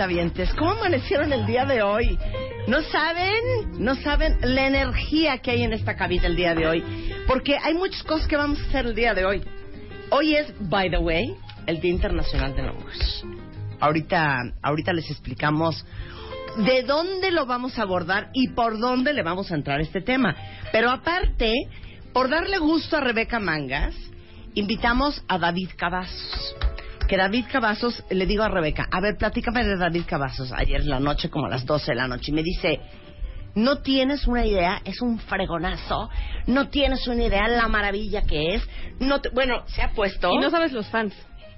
[0.00, 0.54] Cuentavientes.
[0.54, 2.18] ¿Cómo amanecieron el día de hoy?
[2.66, 6.82] No saben, no saben la energía que hay en esta cabina el día de hoy.
[7.26, 9.42] Porque hay muchas cosas que vamos a hacer el día de hoy.
[10.08, 11.36] Hoy es, by the way,
[11.66, 12.96] el Día Internacional de la Mujer.
[13.78, 15.84] Ahorita, ahorita les explicamos
[16.56, 20.34] de dónde lo vamos a abordar y por dónde le vamos a entrar este tema.
[20.72, 21.52] Pero aparte,
[22.14, 23.94] por darle gusto a Rebeca Mangas,
[24.54, 26.56] invitamos a David Cavazos.
[27.10, 30.90] Que David Cavazos, le digo a Rebeca, a ver, platícame de David Cavazos ayer en
[30.90, 32.78] la noche, como a las 12 de la noche, y me dice,
[33.56, 36.08] no tienes una idea, es un fregonazo,
[36.46, 38.62] no tienes una idea la maravilla que es,
[39.00, 40.30] no te- bueno, se ha puesto...
[40.32, 41.12] Y no sabes los fans.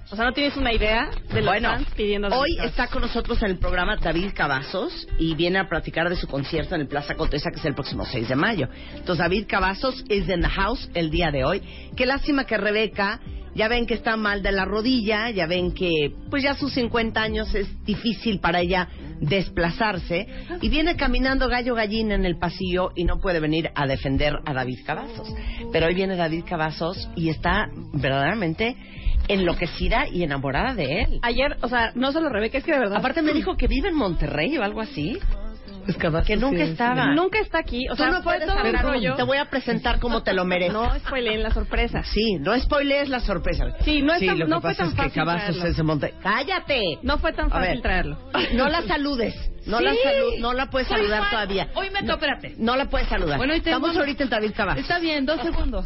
[0.09, 3.39] O sea, no tienes una idea de los Bueno, fans pidiendo hoy está con nosotros
[3.43, 7.13] en el programa David Cavazos y viene a platicar de su concierto en el Plaza
[7.13, 8.67] Condesa que es el próximo 6 de mayo.
[8.95, 11.61] Entonces David Cavazos es in the house el día de hoy.
[11.95, 13.19] Qué lástima que Rebeca,
[13.55, 17.21] ya ven que está mal de la rodilla, ya ven que pues ya sus 50
[17.21, 18.87] años es difícil para ella
[19.19, 20.27] desplazarse
[20.61, 24.53] y viene caminando gallo gallina en el pasillo y no puede venir a defender a
[24.53, 25.33] David Cavazos.
[25.71, 28.75] Pero hoy viene David Cavazos y está verdaderamente
[29.27, 31.19] enloquecida y enamorada de él.
[31.21, 32.97] Ayer, o sea, no solo Rebeca, es que de verdad.
[32.97, 35.19] Aparte me dijo que vive en Monterrey o algo así.
[36.25, 37.07] Que nunca estaba.
[37.13, 37.87] Nunca está aquí.
[37.89, 39.15] O Tú sea, no fue puedes todo un rollo.
[39.15, 40.73] Te voy a presentar como te lo mereces.
[40.73, 42.03] No spoileen la sorpresa.
[42.03, 43.65] Sí, no spoilees la sorpresa.
[43.83, 45.83] Sí, no es tan- lo que no fue pasa tan es que fácil Cavazos de
[45.83, 46.15] Monterrey.
[46.21, 46.81] ¡Cállate!
[47.01, 48.17] No fue tan fácil traerlo.
[48.53, 49.35] No la saludes.
[49.65, 49.83] No Sí.
[49.85, 51.29] la salu- no la puedes Soy saludar fan.
[51.31, 51.67] todavía.
[51.75, 52.55] Hoy me no, toca, espérate.
[52.61, 53.37] No la puedes saludar.
[53.37, 54.81] Bueno, tengo- Estamos ahorita en David Cavazos.
[54.81, 55.85] Está bien, dos segundos.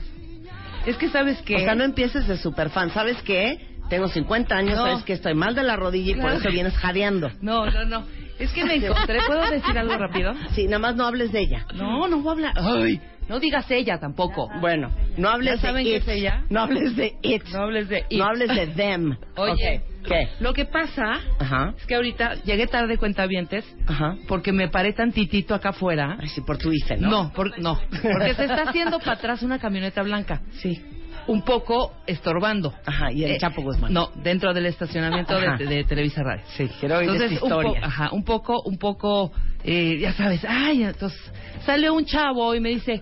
[0.85, 1.55] Es que sabes que...
[1.57, 2.91] O sea, no empieces de superfan.
[2.91, 3.59] ¿Sabes qué?
[3.89, 4.85] Tengo 50 años, No.
[4.85, 6.37] sabes que estoy mal de la rodilla y por Claro.
[6.39, 7.31] eso vienes jadeando.
[7.41, 8.03] No, no, no.
[8.39, 9.17] Es que me encontré...
[9.25, 10.33] ¿Puedo decir algo rápido?
[10.53, 11.65] Sí, nada más no hables de ella.
[11.73, 12.53] No, no voy a hablar...
[12.57, 14.47] Ay, no digas ella tampoco.
[14.61, 16.01] Bueno, no hables ¿Ya saben de it.
[16.03, 16.43] es ella?
[16.49, 17.43] No hables de it.
[17.51, 18.19] No hables de it.
[18.19, 19.17] No hables de them.
[19.35, 20.29] Oye, Ok, ¿Qué?
[20.39, 21.73] lo que pasa Ajá.
[21.77, 24.15] es que ahorita llegué tarde cuentavientes Ajá.
[24.27, 26.15] porque me paré tantitito acá afuera.
[26.21, 27.09] Ay, sí, por tu IFE, ¿no?
[27.09, 30.41] No, por- no, porque se está haciendo para atrás una camioneta blanca.
[30.61, 30.79] Sí.
[31.27, 32.73] Un poco estorbando.
[32.85, 33.91] Ajá, y el Eh, Chapo Guzmán.
[33.93, 36.43] No, dentro del estacionamiento de, de Televisa Radio.
[36.55, 37.85] Sí, quiero oír Entonces, esta un, po- historia.
[37.87, 39.31] ajá, un poco, un poco,
[39.63, 41.19] eh, ya sabes, ay, entonces
[41.65, 43.01] sale un chavo y me dice,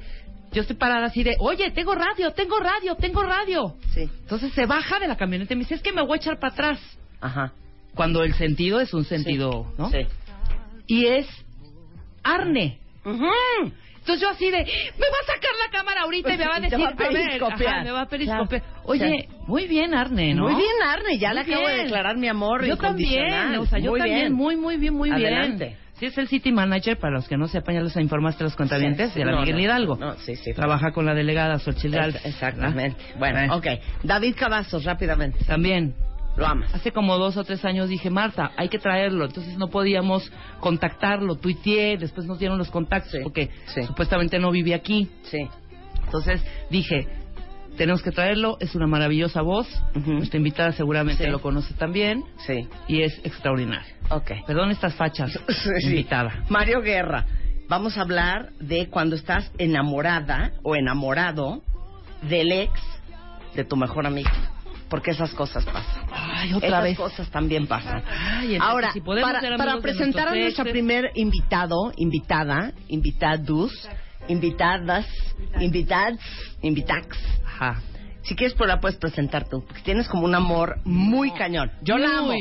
[0.52, 3.76] yo estoy parada así de, oye, tengo radio, tengo radio, tengo radio.
[3.94, 4.10] Sí.
[4.22, 6.40] Entonces se baja de la camioneta y me dice, es que me voy a echar
[6.40, 6.80] para atrás.
[7.22, 7.54] Ajá.
[7.94, 9.90] Cuando el sentido es un sentido, ¿no?
[9.92, 10.00] Sí.
[10.88, 11.28] Y es
[12.24, 12.80] Arne.
[13.06, 13.26] Ujú.
[14.06, 16.60] Entonces yo así de, me va a sacar la cámara ahorita y me va a
[16.62, 17.74] decir, va a periscopear.
[17.76, 18.62] ajá, me va a periscopear.
[18.62, 18.82] Claro.
[18.84, 20.44] Oye, muy bien Arne, ¿no?
[20.44, 21.18] Muy bien, Arne.
[21.18, 21.86] Ya Muy le acabo de bien.
[21.88, 24.34] declarar mi amor Yo también, o sea, yo muy también, bien.
[24.34, 25.66] muy, muy bien, muy Adelante.
[25.66, 25.78] bien.
[25.98, 28.56] Sí, es el City Manager, para los que no sepan, ya los informaste a los
[28.56, 29.96] cuentavientes, Sí, de la no, Miguel no, Hidalgo.
[29.96, 30.54] no, sí, sí.
[30.54, 32.98] Trabaja con la delegada Gálvez, Exactamente.
[33.18, 33.66] Bueno, Bueno, ok.
[34.04, 35.40] David Cavazos, rápidamente.
[35.46, 35.96] También,
[36.38, 36.74] Lo amas.
[36.74, 39.26] hace como dos o tres años dije, Marta, hay que traerlo.
[39.26, 43.84] Entonces no podíamos contactarlo, tuiteé, después nos dieron los contactos Sí, porque sí.
[43.84, 45.10] supuestamente no vivía aquí.
[45.24, 45.48] Sí.
[46.04, 47.08] Entonces dije,
[47.78, 49.68] tenemos que traerlo, es una maravillosa voz,
[50.06, 51.30] nuestra invitada seguramente Sí.
[51.30, 52.68] lo conoce también Sí.
[52.88, 53.94] y es extraordinario.
[54.10, 54.32] Ok.
[54.48, 55.32] Perdón estas fachas,
[55.82, 55.88] Sí.
[55.90, 56.44] invitada.
[56.50, 57.26] Mario Guerra,
[57.68, 61.62] vamos a hablar de cuando estás enamorada o enamorado
[62.30, 62.72] del ex
[63.56, 64.30] de tu mejor amigo.
[64.90, 66.06] Porque esas cosas pasan.
[66.12, 66.98] Ay, otra Esas vez.
[66.98, 68.04] cosas también pasan.
[68.08, 73.72] Ay, entonces, Ahora, si podemos para, para presentar a nuestro primer invitado, invitada, invitados,
[74.28, 75.08] invitadas,
[75.60, 76.20] invitads,
[76.62, 77.18] invitax.
[77.46, 77.82] Ajá.
[78.24, 81.72] Si quieres, pues la puedes presentar tú, porque tienes como un amor muy cañón.
[81.82, 82.34] Yo la amo.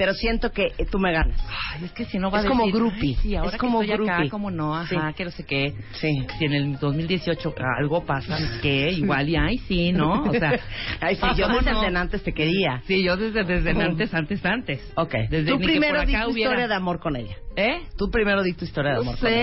[0.00, 1.38] Pero siento que eh, tú me ganas.
[1.74, 3.16] Ay, es que si no va Es a como decir, groupie.
[3.16, 4.30] sí, ahora Es que como acá, groupie.
[4.30, 5.14] como no, ajá, Sí.
[5.14, 5.74] que no sé qué.
[5.92, 6.26] Sí.
[6.38, 8.92] Si en el 2018 algo pasa, ¿qué?
[8.92, 10.22] Igual y ay, sí, ¿no?
[10.24, 10.58] O sea,
[11.02, 11.98] Ay, sí, yo ¿cómo desde no?
[12.00, 12.80] antes te quería.
[12.86, 14.92] Sí, yo desde, desde antes, antes, antes.
[14.96, 15.12] Ok.
[15.28, 17.36] Desde tú que primero di tu hubiera- historia de amor con ella.
[17.56, 17.80] ¿Eh?
[17.98, 19.36] Tú primero di tu historia de No amor con ella.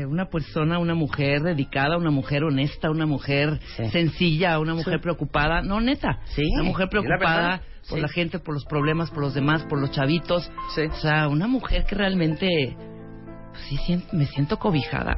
[0.00, 3.88] sé, una persona, una mujer dedicada, una mujer honesta, una mujer Sí.
[3.90, 5.60] sencilla, una mujer preocupada.
[5.62, 6.20] No, neta.
[6.26, 8.02] Sí, Una mujer preocupada, por Sí.
[8.02, 10.50] la gente, por los problemas, por los demás, por los chavitos.
[10.74, 10.82] Sí.
[10.82, 12.76] O sea, una mujer que realmente
[13.52, 15.16] pues, sí me siento cobijada.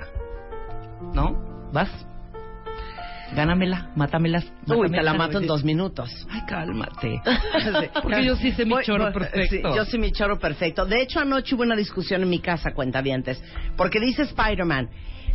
[1.15, 1.71] ¿No?
[1.73, 1.91] ¿Vas?
[3.35, 4.45] Gánamela, mátamelas.
[4.69, 6.11] Uy, te la mato en dos minutos.
[6.31, 7.21] Ay, cálmate.
[8.03, 9.69] Porque yo sí sé mi Voy- choro voy- perfecto.
[9.73, 10.87] sí, yo sé mi choro perfecto.
[10.87, 13.43] De hecho, anoche hubo una discusión en mi casa, cuentavientes.
[13.77, 14.91] Porque dice Spider-Man,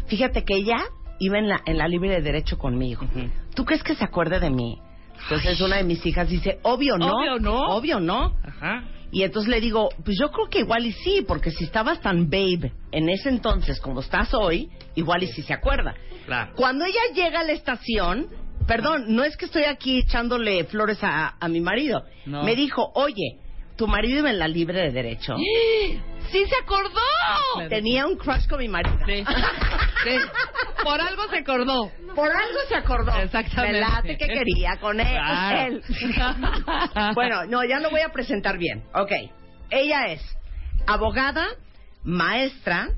[0.07, 0.77] fíjate que ella
[1.19, 3.05] iba en la, en la libre de derecho conmigo.
[3.53, 4.79] ¿Tú crees que se acuerde de mí?
[5.23, 7.15] Entonces una de mis hijas dice, obvio no.
[7.15, 7.59] Obvio no.
[7.75, 8.35] Obvio no.
[8.43, 8.83] Ajá.
[9.11, 12.29] Y entonces le digo, pues yo creo que igual y sí, porque si estabas tan
[12.29, 15.93] babe en ese entonces como estás hoy, igual y sí se acuerda.
[16.25, 16.53] Claro.
[16.55, 18.27] Cuando ella llega a la estación,
[18.67, 22.03] perdón, no es que estoy aquí echándole flores a, a mi marido.
[22.25, 22.43] No.
[22.43, 23.40] Me dijo, oye,
[23.81, 25.35] tu marido iba en la libre de derecho.
[26.31, 26.99] ¡Sí se acordó!
[27.67, 28.95] Tenía un crush con mi marido.
[29.07, 29.25] Sí.
[30.03, 30.17] Sí.
[30.83, 31.91] Por algo se acordó.
[32.15, 33.11] Por algo se acordó.
[33.17, 33.79] Exactamente.
[33.79, 35.07] Me late que quería con él.
[35.07, 35.57] Claro.
[35.65, 35.83] él.
[37.15, 38.83] bueno, no, ya lo voy a presentar bien.
[38.93, 39.11] Ok.
[39.71, 40.21] Ella es
[40.85, 41.47] abogada,
[42.03, 42.89] maestra,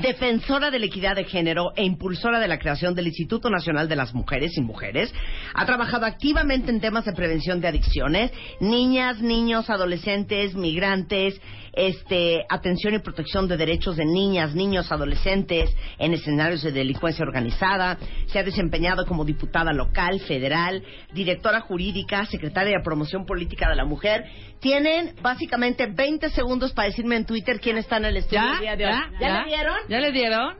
[0.00, 3.96] defensora de la equidad de género e impulsora de la creación del Instituto Nacional de
[3.96, 5.12] las Mujeres y Mujeres.
[5.54, 11.40] Ha trabajado activamente en temas de prevención de adicciones, niñas, niños, adolescentes, migrantes,
[11.76, 17.98] este, atención y protección de derechos de niñas, niños, adolescentes en escenarios de delincuencia organizada.
[18.26, 20.82] Se ha desempeñado como diputada local, federal,
[21.12, 24.24] directora jurídica, secretaria de promoción política de la mujer.
[24.60, 28.52] Tienen básicamente 20 segundos para decirme en Twitter quién está en el estudio ¿Ya?
[28.52, 28.92] el día de hoy.
[28.92, 29.18] ¿Ya?
[29.20, 29.76] ¿Ya le dieron?
[29.88, 30.56] ¿Ya le dieron?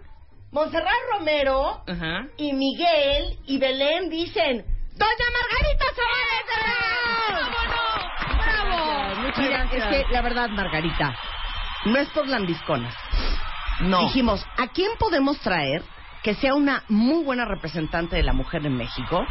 [0.52, 1.82] Montserrat Romero
[2.36, 4.64] y Miguel y Belén dicen
[4.96, 7.50] ¡Doña Margarita Zavala!
[8.36, 9.32] ¡Bravo!
[9.36, 11.16] Mira, es que la verdad, Margarita,
[11.86, 12.94] no es por lambisconas.
[13.80, 14.02] No.
[14.02, 15.82] Dijimos, ¿a quién podemos traer
[16.22, 19.26] que sea una muy buena representante de la mujer en México?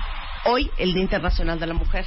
[0.45, 2.05] Hoy, el Día Internacional de la Mujer.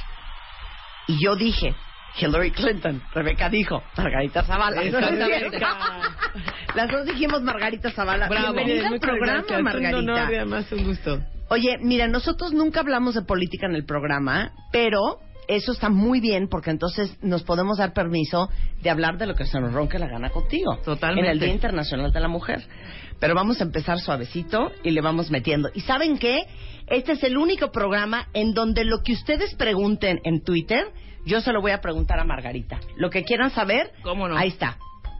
[1.07, 1.75] Y yo dije,
[2.19, 3.01] Hillary Clinton.
[3.13, 4.81] Rebeca dijo, Margarita Zavala.
[6.75, 8.27] Las dos dijimos Margarita Zavala.
[8.27, 8.53] Bravo.
[8.53, 9.61] Bienvenida al programa, gracias.
[9.61, 9.97] Margarita.
[9.97, 11.19] Un honor y además un gusto.
[11.49, 16.49] Oye, mira, nosotros nunca hablamos de política en el programa, pero eso está muy bien
[16.49, 18.49] porque entonces nos podemos dar permiso
[18.81, 20.77] de hablar de lo que se nos ronque la gana contigo.
[20.83, 21.29] Totalmente.
[21.29, 22.63] En el Día Internacional de la Mujer.
[23.19, 25.69] Pero vamos a empezar suavecito y le vamos metiendo.
[25.73, 26.43] ¿Y saben qué?
[26.87, 30.85] Este es el único programa en donde lo que ustedes pregunten en Twitter,
[31.27, 32.79] yo se lo voy a preguntar a Margarita.
[32.95, 34.35] Lo que quieran saber, ¿Cómo no?
[34.37, 34.77] ahí está.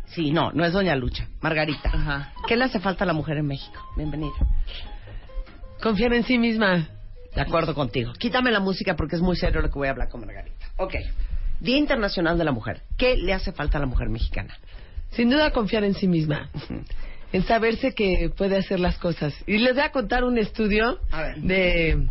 [0.07, 1.27] Sí, no, no es Doña Lucha.
[1.41, 1.89] Margarita.
[1.93, 2.33] Ajá.
[2.47, 3.77] ¿Qué le hace falta a la mujer en México?
[3.95, 4.31] Bienvenida.
[5.81, 6.87] Confiar en sí misma.
[7.35, 8.13] De acuerdo contigo.
[8.13, 10.65] Quítame la música porque es muy serio lo que voy a hablar con Margarita.
[10.77, 10.95] Ok.
[11.59, 12.81] Día Internacional de la Mujer.
[12.97, 14.55] ¿Qué le hace falta a la mujer mexicana?
[15.11, 16.49] Sin duda confiar en sí misma.
[17.31, 19.33] En saberse que puede hacer las cosas.
[19.45, 21.37] Y les voy a contar un estudio A ver.
[21.41, 22.07] de...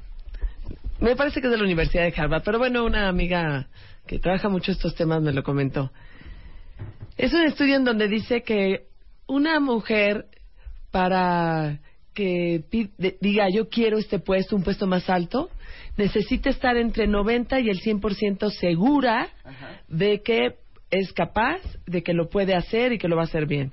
[1.00, 3.68] Me parece que es de la Universidad de Harvard, pero bueno, una amiga
[4.06, 5.90] que trabaja mucho estos temas me lo comentó.
[7.16, 8.86] Es un estudio en donde dice que
[9.26, 10.26] una mujer
[10.90, 11.80] para
[12.14, 12.64] que
[13.20, 15.50] diga yo quiero este puesto, un puesto más alto,
[15.98, 19.28] necesita estar entre 90 y el 100% segura
[19.88, 20.56] de que
[20.90, 23.72] es capaz, de que lo puede hacer y que lo va a hacer bien.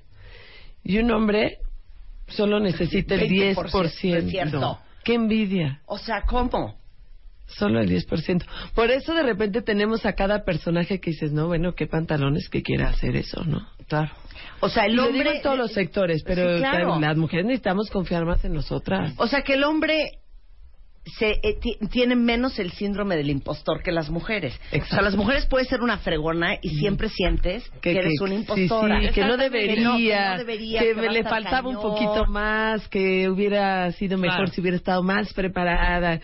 [0.83, 1.59] Y un hombre
[2.27, 4.15] solo necesita el 20%, 10%.
[4.17, 4.79] es cierto.
[5.03, 5.81] Qué envidia.
[5.85, 6.75] O sea, ¿cómo?
[7.57, 8.45] Solo el 10%.
[8.73, 12.61] Por eso de repente tenemos a cada personaje que dices, no, bueno, qué pantalones que
[12.61, 13.67] quiera hacer eso, ¿no?
[13.87, 14.11] Claro.
[14.61, 15.37] O sea, el Y lo digo hombre...
[15.37, 16.99] en todos los sectores, pero Sí, claro.
[16.99, 19.13] las mujeres necesitamos confiar más en nosotras.
[19.17, 20.19] O sea, que el hombre
[21.17, 24.57] se eh, ti- tiene menos el síndrome del impostor que las mujeres.
[24.71, 29.01] O sea, las mujeres puedes ser una fregona y siempre sientes que, eres una impostora.
[29.01, 32.25] Sí, sí, que no debería, que no- que no debería, que le faltaba un poquito
[32.29, 34.51] más, que hubiera sido mejor Claro.
[34.53, 36.21] si hubiera estado más preparada.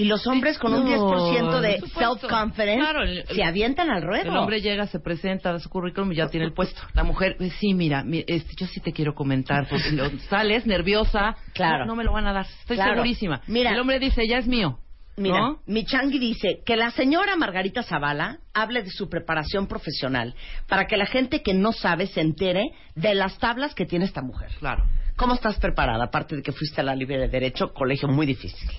[0.00, 3.00] Y los hombres con un No, 10% de self-confidence Claro,
[3.34, 4.30] se avientan al ruedo.
[4.30, 6.80] El hombre llega, se presenta, da su currículum y ya tiene el puesto.
[6.94, 10.64] La mujer, eh, sí, mira, mi- este, yo sí te quiero comentar, porque lo- sales
[10.66, 11.36] nerviosa.
[11.52, 11.80] Claro.
[11.80, 12.94] No, no me lo van a dar, estoy Claro.
[12.94, 13.42] segurísima.
[13.46, 13.72] Mira.
[13.72, 14.78] El hombre dice, ya es mío.
[15.16, 15.58] Mira, ¿no?
[15.66, 20.34] mi changui dice que la señora Margarita Zavala hable de su preparación profesional
[20.66, 24.22] para que la gente que no sabe se entere de las tablas que tiene esta
[24.22, 24.48] mujer.
[24.60, 24.84] Claro.
[25.20, 26.04] ¿Cómo estás preparada?
[26.04, 28.70] Aparte de que fuiste a la Libre de Derecho, colegio muy difícil.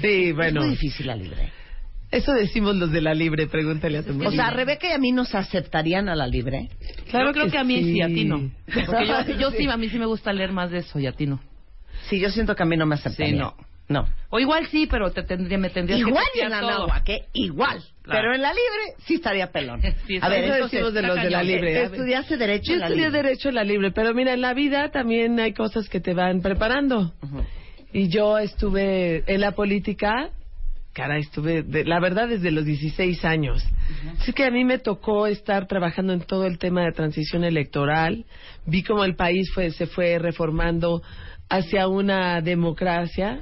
[0.00, 0.62] Sí, bueno.
[0.62, 1.52] Es muy difícil la Libre.
[2.10, 4.30] Eso decimos los de la libre, pregúntale a tu O marido.
[4.32, 6.70] sea, Rebeca y a mí nos aceptarían a la Libre.
[7.10, 8.00] Claro, creo que, a mí sí.
[8.00, 8.50] a ti no.
[8.86, 9.68] Porque yo, yo sí, Sí.
[9.68, 11.38] a mí sí me gusta leer más de eso y a ti no.
[12.08, 13.36] Sí, yo siento que a mí no me aceptarían.
[13.36, 13.54] Sí, no.
[13.88, 14.06] No.
[14.30, 16.88] O igual sí, pero te tendría, me tendrías que Igual en la todo.
[17.06, 17.24] ¿eh?
[17.34, 17.82] Igual.
[18.02, 18.20] Claro.
[18.20, 19.80] Pero en la Libre sí estaría pelón.
[20.06, 21.84] Sí, a ver, eso de los de la libre.
[21.84, 23.22] ¿estudiaste Derecho Yo en la estudié Libre?
[23.22, 26.40] Derecho en la libre, pero mira, en la vida también hay cosas que te van
[26.40, 27.12] preparando.
[27.92, 30.30] Y yo estuve en la política
[30.94, 33.60] Cara, estuve, de- la verdad, desde los 16 años.
[34.20, 38.24] Así que a mí me tocó estar trabajando en todo el tema de transición electoral.
[38.64, 41.02] Vi cómo el país fue, se fue reformando
[41.48, 43.40] hacia una democracia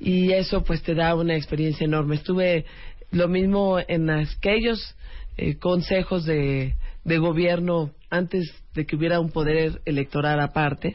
[0.00, 2.16] y eso pues te da una experiencia enorme.
[2.16, 2.64] Estuve
[3.10, 4.94] lo mismo en aquellos
[5.36, 6.74] eh, consejos de,
[7.04, 10.94] de gobierno antes de que hubiera un poder electoral aparte.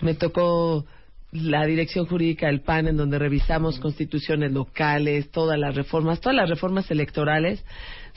[0.00, 0.84] Me tocó
[1.32, 6.48] la dirección jurídica del PAN en donde revisamos constituciones locales, todas las reformas, todas las
[6.48, 7.64] reformas electorales,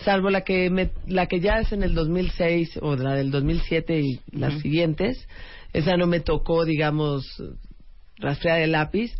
[0.04, 4.00] salvo la que me- la que ya es en el 2006 o la del 2007
[4.02, 5.28] y las siguientes.
[5.74, 7.26] Esa no me tocó, digamos,
[8.18, 9.12] rastrear el lápiz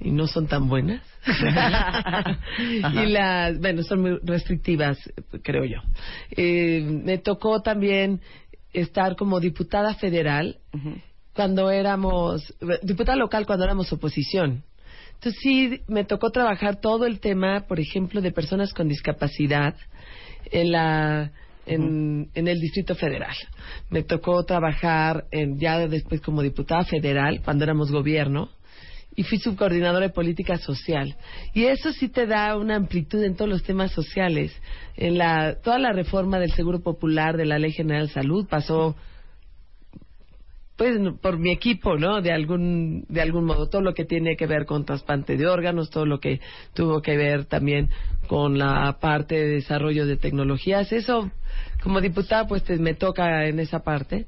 [0.00, 1.02] y no son tan buenas.
[2.58, 4.98] y las, bueno, son muy restrictivas,
[5.42, 5.78] creo yo.
[6.30, 8.20] Eh, me tocó también
[8.72, 10.58] estar como diputada federal
[11.32, 14.64] cuando éramos, diputada local cuando éramos oposición.
[15.14, 19.74] Entonces sí, me tocó trabajar todo el tema, por ejemplo, de personas con discapacidad
[20.50, 21.32] en la
[21.66, 23.34] en, en el Distrito Federal.
[23.90, 28.50] Me tocó trabajar en, ya después como diputada federal cuando éramos gobierno
[29.16, 31.16] y fui subcoordinadora de política social.
[31.52, 34.52] Y eso sí te da una amplitud en todos los temas sociales.
[34.96, 38.96] En la toda la reforma del Seguro Popular de la Ley General de Salud pasó
[40.76, 42.20] pues por mi equipo, ¿no?
[42.20, 45.90] De algún de algún modo todo lo que tiene que ver con trasplante de órganos,
[45.90, 46.40] todo lo que
[46.74, 47.90] tuvo que ver también
[48.26, 51.30] con la parte de desarrollo de tecnologías, eso
[51.82, 54.26] como diputada pues me toca en esa parte.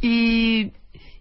[0.00, 0.72] Y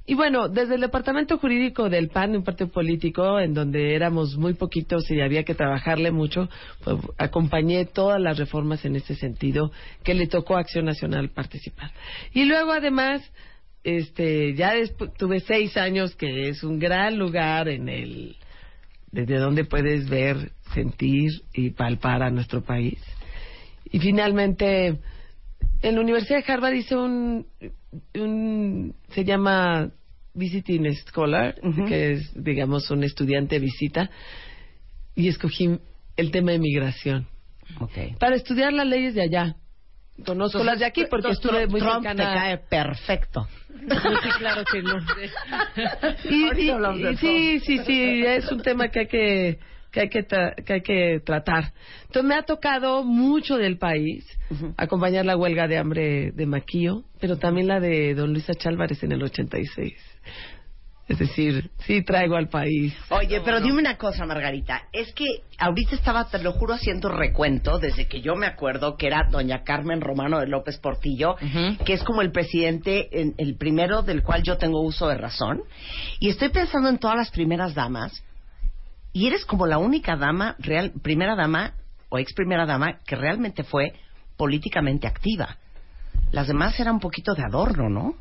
[0.10, 4.56] y bueno, desde el departamento jurídico del PAN, un partido político en donde éramos muy
[4.56, 6.50] poquitos y había que trabajarle mucho,
[6.84, 9.72] pues, acompañé todas las reformas en ese sentido
[10.04, 11.92] que le tocó a Acción Nacional participar.
[12.34, 13.22] Y luego además
[13.84, 18.36] este ya despu- tuve seis años que es un gran lugar en el
[19.12, 23.00] desde donde puedes ver sentir y palpar a nuestro país
[23.92, 24.98] y finalmente
[25.82, 27.46] en la Universidad de Harvard hice un,
[28.16, 29.92] un se llama
[30.34, 31.56] visiting scholar
[31.88, 34.10] que es digamos un estudiante visita
[35.16, 35.80] y escogí
[36.18, 37.28] el tema de migración
[37.80, 38.18] Ok.
[38.20, 39.56] para estudiar las leyes de allá
[40.26, 43.48] conozco las de aquí porque Entonces, estuve muy Trump cercana te cae perfecto.
[43.70, 44.98] Sí, claro que no.
[46.30, 49.60] Y sí, sí, sí, es un tema que hay que
[49.92, 51.74] que hay que, tra- que hay que tratar.
[52.08, 54.26] Entonces me ha tocado mucho del país
[54.78, 58.68] acompañar la huelga de hambre de Maquillo, pero también la de don Luis H.
[58.70, 59.94] Álvarez en el 86.
[61.08, 62.96] Es decir, sí traigo al país.
[63.10, 64.84] Oye, pero dime una cosa, Margarita.
[64.94, 65.26] Es que
[65.58, 69.64] ahorita estaba, te lo juro, haciendo recuento desde que yo me acuerdo que era doña
[69.64, 71.36] Carmen Romano de López Portillo,
[71.84, 75.64] que es como el presidente, en- el primero del cual yo tengo uso de razón.
[76.20, 78.24] Y estoy pensando en todas las primeras damas.
[79.14, 81.74] Y eres como la única dama, real, primera dama
[82.10, 83.94] o ex primera dama, que realmente fue
[84.38, 85.58] políticamente activa.
[86.32, 88.16] Las demás eran un poquito de adorno, ¿no?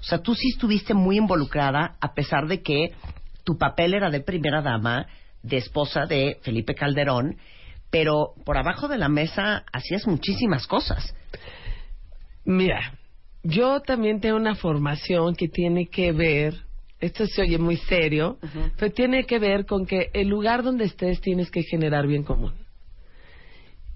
[0.00, 2.92] O sea, tú sí estuviste muy involucrada a pesar de que
[3.44, 5.06] tu papel era de primera dama,
[5.42, 7.36] de esposa de Felipe Calderón,
[7.90, 11.14] pero por abajo de la mesa hacías muchísimas cosas.
[12.44, 12.98] Mira,
[13.42, 16.54] yo también tengo una formación que tiene que ver,
[17.02, 18.38] esto se oye muy serio,
[18.78, 22.52] pero tiene que ver con que el lugar donde estés tienes que generar bien común.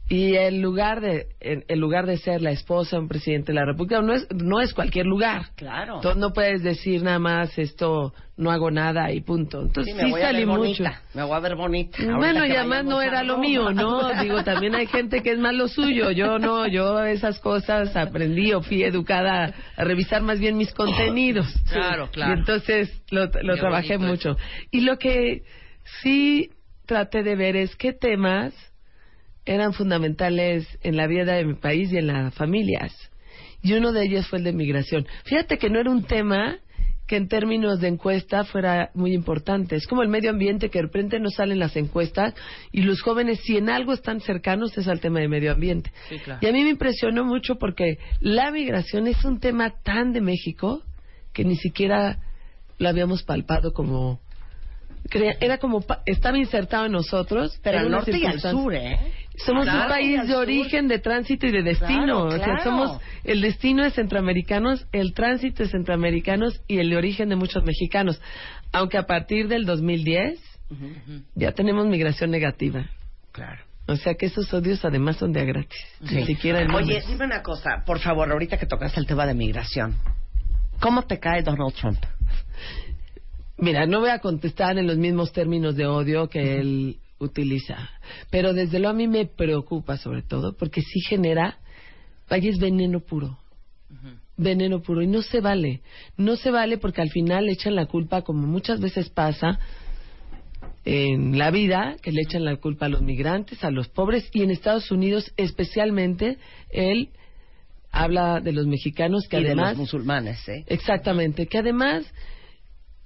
[0.09, 3.65] Y el lugar de el, lugar de ser la esposa de un presidente de la
[3.65, 5.47] República no es no es cualquier lugar.
[5.57, 5.97] Claro.
[5.97, 9.63] Entonces no puedes decir nada más esto no hago nada y punto.
[9.63, 10.59] Entonces Sí, sí, me voy a salí ver mucho.
[10.61, 11.01] bonita.
[11.15, 11.99] Me voy a ver bonita.
[12.19, 14.13] Bueno, y además no a era lo mío, ¿no?
[14.23, 16.13] Digo, también hay gente que es más lo suyo.
[16.13, 21.47] Yo no, yo esas cosas aprendí o fui educada a revisar más bien mis contenidos.
[21.73, 22.35] Claro, claro.
[22.35, 24.37] Y entonces lo, lo trabajé mucho.
[24.71, 25.43] Y lo que
[26.03, 26.51] sí
[26.87, 28.55] traté de ver es qué temas
[29.47, 32.93] eran fundamentales en la vida de mi país y en las familias.
[33.63, 35.07] Y uno de ellos fue el de migración.
[35.25, 36.59] Fíjate que no era un tema
[37.07, 39.77] que en términos de encuesta fuera muy importante.
[39.77, 42.35] Es como el medio ambiente que de repente no salen las encuestas
[42.73, 45.93] y los jóvenes, si en algo están cercanos, es al tema de medio ambiente.
[46.09, 46.41] Sí, claro.
[46.43, 50.83] Y a mí me impresionó mucho porque la migración es un tema tan de México
[51.33, 52.19] que ni siquiera
[52.79, 54.21] lo habíamos palpado como...
[55.41, 55.85] Era como...
[56.05, 57.61] Estaba insertado en nosotros.
[57.63, 58.99] Pero al norte y al sur, ¿eh?
[59.45, 62.27] Somos Claro, un país de origen, de tránsito y de destino.
[62.27, 66.97] Claro, O sea, somos el destino de centroamericanos, el tránsito de centroamericanos y el de
[66.97, 68.21] origen de muchos mexicanos.
[68.73, 70.41] Aunque a partir del 2010
[71.35, 72.89] ya tenemos migración negativa.
[73.33, 73.63] Claro.
[73.89, 75.79] O sea que esos odios además son de a gratis.
[76.01, 79.35] Ni siquiera en Oye, dime una cosa, por favor, ahorita que tocas el tema de
[79.35, 79.95] migración.
[80.81, 81.99] ¿Cómo te cae Donald Trump?
[83.59, 87.91] Mira, no voy a contestar en los mismos términos de odio que él utiliza.
[88.31, 91.59] Pero desde luego a mí me preocupa sobre todo porque sí genera,
[92.29, 93.39] vaya, es veneno puro.
[94.37, 95.03] Veneno puro.
[95.03, 95.81] Y no se vale.
[96.17, 99.59] No se vale porque al final le echan la culpa, como muchas veces pasa
[100.85, 104.43] en la vida, que le echan la culpa a los migrantes, a los pobres, y
[104.43, 106.39] en Estados Unidos especialmente,
[106.71, 107.11] él
[107.91, 109.71] habla de los mexicanos que y de además...
[109.71, 110.65] los musulmanes, ¿eh?
[110.69, 112.05] Exactamente, que además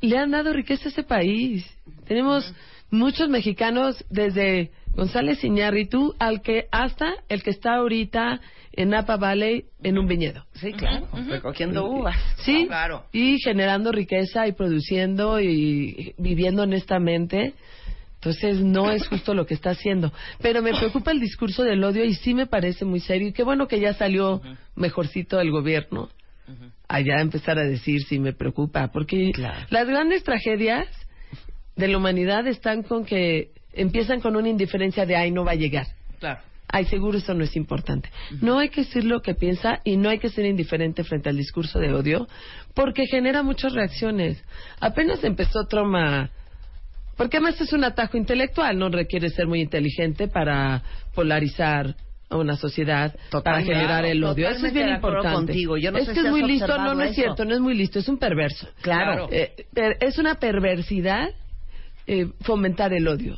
[0.01, 1.65] le han dado riqueza a ese país.
[2.07, 2.53] Tenemos
[2.91, 8.41] muchos mexicanos desde González Iñárritu al que hasta el que está ahorita
[8.73, 10.45] en Napa Valley en un viñedo.
[10.55, 12.17] Sí, claro, recogiendo uvas.
[12.39, 13.05] Sí, claro.
[13.13, 17.55] y generando riqueza y produciendo y viviendo honestamente.
[18.17, 20.13] Entonces no es justo lo que está haciendo.
[20.43, 23.29] Pero me preocupa el discurso del odio y sí me parece muy serio.
[23.29, 24.43] Y qué bueno que ya salió
[24.77, 26.11] mejorcito el gobierno
[26.87, 28.89] allá a empezar a decir si me preocupa.
[28.93, 29.67] Porque Claro.
[29.71, 30.87] las grandes tragedias
[31.81, 35.57] de la humanidad están con que empiezan con una indiferencia de ay no va a
[35.57, 35.87] llegar.
[36.19, 36.41] Claro.
[36.73, 38.11] Ay, seguro eso no es importante.
[38.41, 41.37] No hay que decir lo que piensa y no hay que ser indiferente frente al
[41.37, 42.29] discurso de odio
[42.75, 44.43] porque genera muchas reacciones.
[44.81, 46.31] Apenas empezó Trump a...
[47.17, 50.83] Porque además es un atajo intelectual, no requiere ser muy inteligente para
[51.15, 51.97] polarizar
[52.31, 54.49] a una sociedad, para generar el odio.
[54.49, 55.35] Eso es bien importante.
[55.35, 55.77] contigo.
[55.77, 57.61] Yo no es sé que si es muy listo, no, no es cierto, no es
[57.61, 58.69] muy listo, es un perverso.
[58.81, 59.29] Claro.
[59.33, 59.67] Eh,
[60.01, 61.31] es una perversidad
[62.07, 63.37] eh, fomentar el odio.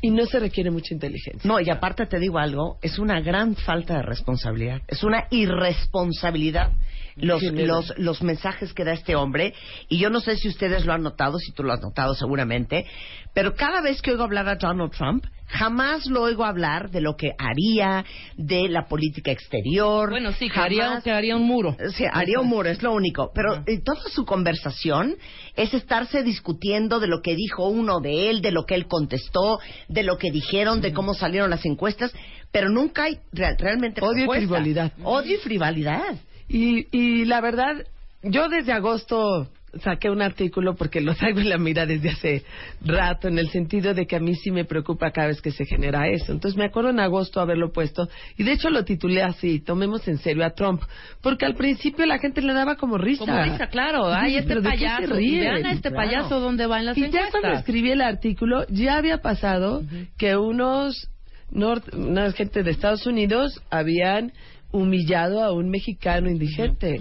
[0.00, 1.48] Y no se requiere mucha inteligencia.
[1.48, 6.72] No, y aparte te digo algo, es una gran falta de responsabilidad, es una irresponsabilidad
[7.16, 9.54] los, los, los mensajes que da este hombre,
[9.88, 12.86] y yo no sé si ustedes lo han notado, si tú lo has notado seguramente,
[13.32, 17.16] pero cada vez que oigo hablar a Donald Trump, jamás lo oigo hablar de lo
[17.16, 18.04] que haría,
[18.36, 20.10] de la política exterior.
[20.10, 21.76] Bueno, sí, que haría, que haría un muro.
[21.96, 23.30] Sí, haría humor, es lo único.
[23.34, 25.14] Pero eh, toda su conversación
[25.56, 29.58] es estarse discutiendo de lo que dijo uno de él, de lo que él contestó,
[29.88, 32.12] de lo que dijeron, de cómo salieron las encuestas,
[32.52, 34.92] pero nunca hay real- realmente Odio y frivolidad.
[35.02, 36.16] Odio y frivolidad.
[36.48, 37.84] Y, y la verdad,
[38.22, 39.48] yo desde agosto
[39.82, 42.42] saqué un artículo porque lo traigo en la mira desde hace
[42.84, 45.64] rato, en el sentido de que a mí sí me preocupa cada vez que se
[45.64, 46.32] genera eso.
[46.32, 50.18] Entonces me acuerdo en agosto haberlo puesto y de hecho lo titulé así, tomemos en
[50.18, 50.82] serio a Trump,
[51.22, 53.24] porque al principio la gente le daba como risa.
[53.24, 54.12] Como risa, claro.
[54.12, 55.14] Ay, este ¿Pero de qué se payaso.
[55.14, 55.96] Vean a este Claro.
[56.08, 59.82] payaso dónde va en las Y ya cuando escribí el artículo, ya había pasado
[60.18, 61.08] que unos
[61.52, 64.32] una gente de Estados Unidos habían
[64.72, 67.00] humillado a un mexicano indigente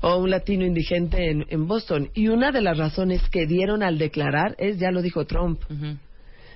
[0.00, 2.10] o un latino indigente en, en Boston.
[2.14, 5.62] Y una de las razones que dieron al declarar es, ya lo dijo Trump.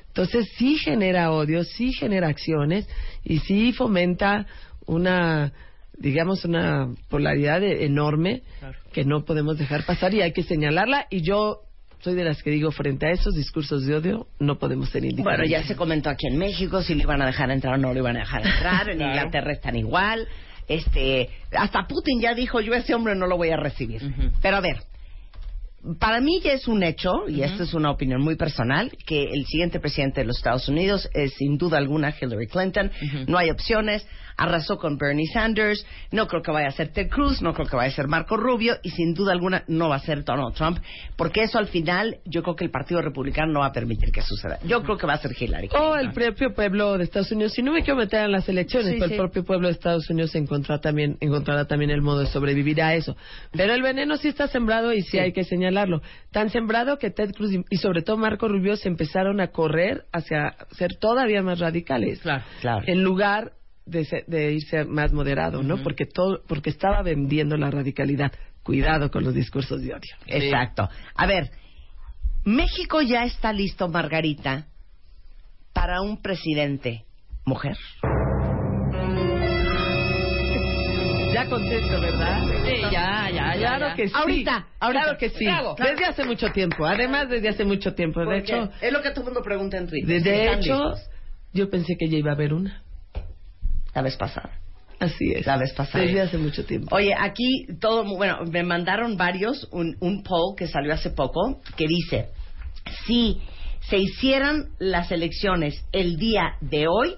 [0.08, 2.88] Entonces sí genera odio, sí genera acciones
[3.24, 4.46] y sí fomenta
[4.86, 5.52] una,
[5.96, 8.42] digamos, una polaridad e- enorme
[8.92, 11.06] que no podemos dejar pasar y hay que señalarla.
[11.10, 11.60] Y yo
[12.00, 15.10] soy de las que digo, frente a esos discursos de odio, no podemos ser Bueno,
[15.18, 15.50] indiferentes.
[15.50, 18.00] ya se comentó aquí en México si le iban a dejar entrar o no le
[18.00, 18.88] iban a dejar entrar.
[18.90, 20.26] En Inglaterra están igual.
[20.68, 24.02] Este, hasta Putin ya dijo, yo a ese hombre no lo voy a recibir.
[24.42, 24.82] Pero a ver,
[25.98, 29.46] para mí ya es un hecho, y esta es una opinión muy personal, que el
[29.46, 32.90] siguiente presidente de los Estados Unidos es sin duda alguna Hillary Clinton.
[33.26, 34.06] No hay opciones.
[34.38, 35.84] Arrasó con Bernie Sanders.
[36.12, 37.42] No creo que vaya a ser Ted Cruz.
[37.42, 38.76] No creo que vaya a ser Marco Rubio.
[38.82, 40.78] Y sin duda alguna no va a ser Donald Trump.
[41.16, 44.22] Porque eso al final yo creo que el Partido Republicano no va a permitir que
[44.22, 44.58] suceda.
[44.64, 45.68] Yo creo que va a ser Hillary.
[45.78, 47.52] O el propio pueblo de Estados Unidos.
[47.52, 49.14] Si no me quiero meter en las elecciones, Sí, pero sí.
[49.14, 52.94] el propio pueblo de Estados Unidos encontrará también, encontrará también el modo de sobrevivir a
[52.94, 53.16] eso.
[53.52, 56.00] Pero el veneno sí está sembrado y sí, hay que señalarlo.
[56.30, 60.04] Tan sembrado que Ted Cruz y, y sobre todo Marco Rubio se empezaron a correr
[60.12, 62.20] hacia ser todavía más radicales.
[62.20, 62.44] Claro.
[62.60, 62.84] Claro.
[62.86, 63.52] En lugar
[63.88, 65.82] de, se- de irse más moderado, ¿no?
[65.82, 68.32] Porque todo, porque estaba vendiendo la radicalidad.
[68.62, 70.14] Cuidado con los discursos de odio.
[70.26, 70.88] Exacto.
[71.14, 71.50] A ver,
[72.44, 74.66] México ya está listo, Margarita,
[75.72, 77.04] para un presidente
[77.46, 77.76] mujer.
[81.32, 82.42] Ya contesto, ¿verdad?
[82.64, 83.58] Sí, ya, ya, ya.
[83.58, 83.94] Claro ya.
[83.94, 84.14] que sí.
[84.16, 85.02] Ahorita, ahorita.
[85.04, 85.44] Claro que sí.
[85.44, 85.76] Claro.
[85.78, 86.86] Desde hace mucho tiempo.
[86.86, 88.24] Además, desde hace mucho tiempo.
[88.24, 90.08] De hecho, es lo que todo el mundo pregunta en Twitter.
[90.08, 91.10] de, de ¿Están hecho, listos?
[91.52, 92.82] yo pensé que ya iba a haber una.
[93.98, 94.50] La vez pasada.
[95.00, 95.44] Así es.
[95.44, 96.04] La vez pasada.
[96.04, 96.94] Desde hace mucho tiempo.
[96.94, 101.60] Oye, aquí todo, mu- bueno, me mandaron varios, un, un poll que salió hace poco,
[101.76, 102.28] que dice,
[103.06, 103.40] si
[103.88, 107.16] se hicieran las elecciones el día de hoy,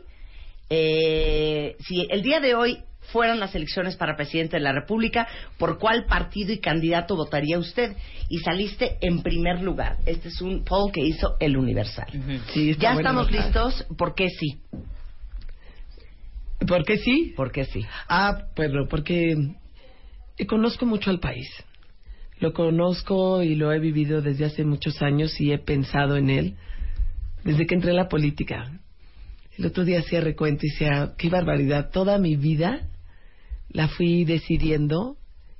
[0.70, 2.78] eh, si el día de hoy
[3.12, 5.26] fueran las elecciones para presidente de la República,
[5.58, 7.94] ¿por cuál partido y candidato votaría usted?
[8.28, 9.96] Y saliste en primer lugar.
[10.06, 12.06] Este es un poll que hizo el Universal.
[12.54, 14.60] Sí, está Ya buena estamos listos, ¿por qué sí?
[16.66, 17.32] ¿Por qué sí?
[17.36, 17.84] ¿Por qué sí?
[18.08, 19.34] Ah, bueno, porque
[20.36, 21.48] eh, conozco mucho al país.
[22.38, 26.56] Lo conozco y lo he vivido desde hace muchos años y he pensado en él
[27.44, 28.80] desde que entré en la política.
[29.58, 32.88] El otro día hacía recuento y decía, qué barbaridad, toda mi vida
[33.68, 35.16] la fui decidiendo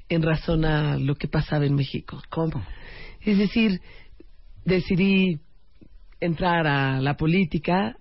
[0.09, 2.23] en razón a lo que pasaba en México.
[2.29, 2.65] ¿Cómo?
[3.21, 3.81] Es decir,
[4.65, 5.41] decidí
[6.21, 7.97] entrar a la política.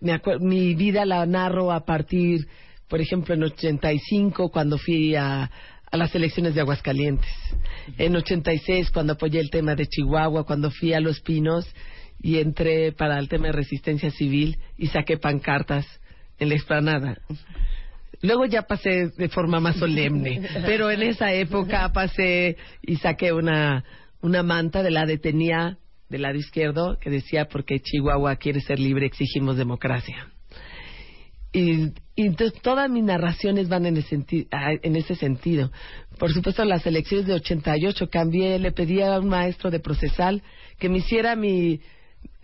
[0.00, 2.46] Me mi vida la narro a partir,
[2.88, 5.50] por ejemplo, en 85, cuando fui a,
[5.90, 7.30] a las elecciones de Aguascalientes.
[7.98, 11.66] En 86, cuando apoyé el tema de Chihuahua, cuando fui a Los Pinos
[12.20, 15.86] y entré para el tema de resistencia civil y saqué pancartas
[16.38, 17.18] en la explanada.
[18.22, 23.84] Luego ya pasé de forma más solemne, pero en esa época pasé y saqué una,
[24.22, 25.78] una manta de la detenía
[26.14, 30.28] del lado izquierdo que decía porque Chihuahua quiere ser libre exigimos democracia.
[31.52, 35.72] Y, y entonces todas mis narraciones van en, ese senti- ah, en ese sentido.
[36.18, 40.42] Por supuesto, las elecciones de 88 cambié, le pedí a un maestro de procesal
[40.78, 41.80] que me hiciera mi,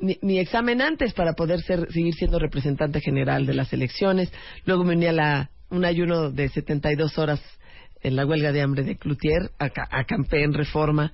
[0.00, 4.32] mi, mi examen antes para poder ser, seguir siendo representante general de las elecciones.
[4.64, 7.40] Luego me uní a la, un ayuno de 72 horas
[8.02, 11.12] en la huelga de hambre de Cloutier, acampé en reforma.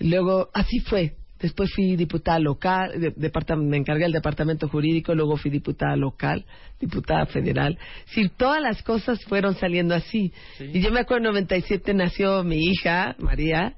[0.00, 1.14] Luego, así fue.
[1.44, 6.42] Después fui diputada local, de- me encargué del departamento jurídico, luego fui diputada local,
[6.80, 7.76] diputada federal.
[8.06, 10.32] Sí, todas las cosas fueron saliendo así.
[10.58, 13.74] Y yo me acuerdo en 97 nació mi hija, María,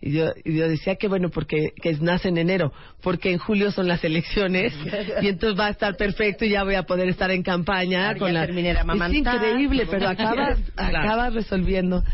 [0.00, 3.72] y yo, y yo decía que bueno, porque que nace en enero, porque en julio
[3.72, 4.72] son las elecciones,
[5.20, 8.18] y entonces va a estar perfecto y ya voy a poder estar en campaña Claro,
[8.20, 8.44] con la...
[8.44, 12.04] es increíble, pero acabas, acabas resolviendo.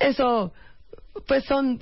[0.00, 0.52] Eso,
[1.28, 1.80] pues son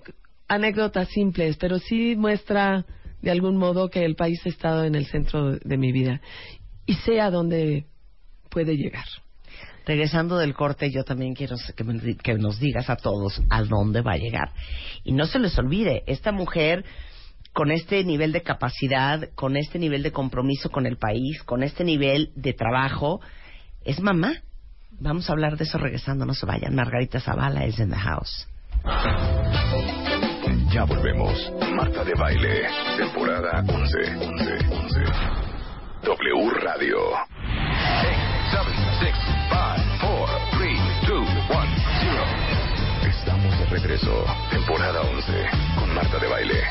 [0.48, 2.85] anécdotas simples, pero sí muestra
[3.22, 6.20] de algún modo que el país ha estado en el centro de mi vida
[6.87, 7.87] y sé a dónde
[8.50, 9.04] puede llegar.
[9.85, 14.00] Regresando del corte, yo también quiero que, me que nos digas a todos a dónde
[14.02, 14.50] va a llegar.
[15.04, 16.85] Y no se les olvide, esta mujer
[17.52, 21.85] con este nivel de capacidad, con este nivel de compromiso con el país, con este
[21.85, 23.20] nivel de trabajo,
[23.85, 24.35] es mamá.
[24.90, 26.74] Vamos a hablar de eso regresando, no se vayan.
[26.74, 28.46] Margarita Zavala es in the house.
[30.76, 31.50] Ya volvemos.
[31.74, 33.96] Marta de Baile, temporada 11.
[34.26, 35.00] 11, 11.
[36.02, 36.98] W Radio.
[37.12, 37.24] 8,
[38.50, 41.28] 7, 6, 5, 4, 3, 2, 1,
[42.02, 42.24] 0.
[43.08, 44.24] Estamos de regreso.
[44.50, 45.32] Temporada 11
[45.78, 46.62] con Marta de Baile.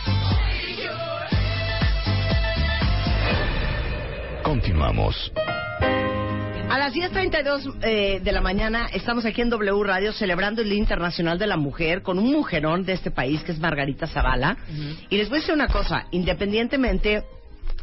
[4.43, 5.31] Continuamos.
[6.69, 10.79] A las 10.32 eh, de la mañana estamos aquí en W Radio celebrando el Día
[10.79, 14.57] Internacional de la Mujer con un mujerón de este país que es Margarita Zavala.
[15.09, 17.23] Y les voy a decir una cosa, independientemente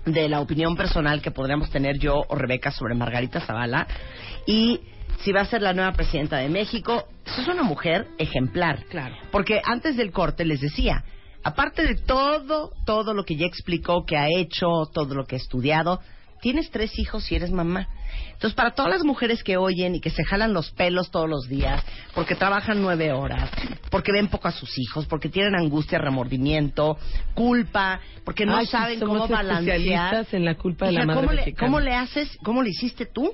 [0.04, 3.86] de la opinión personal que podríamos tener yo o Rebeca sobre Margarita Zavala
[4.46, 4.80] y
[5.22, 8.84] si va a ser la nueva presidenta de México, es una mujer ejemplar.
[8.86, 9.14] Claro.
[9.30, 11.04] Porque antes del corte les decía,
[11.44, 15.38] aparte de todo, todo lo que ya explicó que ha hecho, todo lo que ha
[15.38, 16.00] estudiado,
[16.40, 17.88] tienes tres hijos y eres mamá.
[18.32, 21.48] Entonces, para todas las mujeres que oyen y que se jalan los pelos todos los
[21.48, 21.82] días,
[22.14, 23.50] porque trabajan nueve horas,
[23.90, 26.98] porque ven poco a sus hijos, porque tienen angustia, remordimiento,
[27.34, 30.26] culpa, porque no Ay, saben somos cómo balancear.
[30.32, 31.66] en la culpa de la Hija, madre ¿cómo, le, mexicana.
[31.68, 32.38] ¿Cómo le haces?
[32.42, 33.32] ¿Cómo le hiciste tú?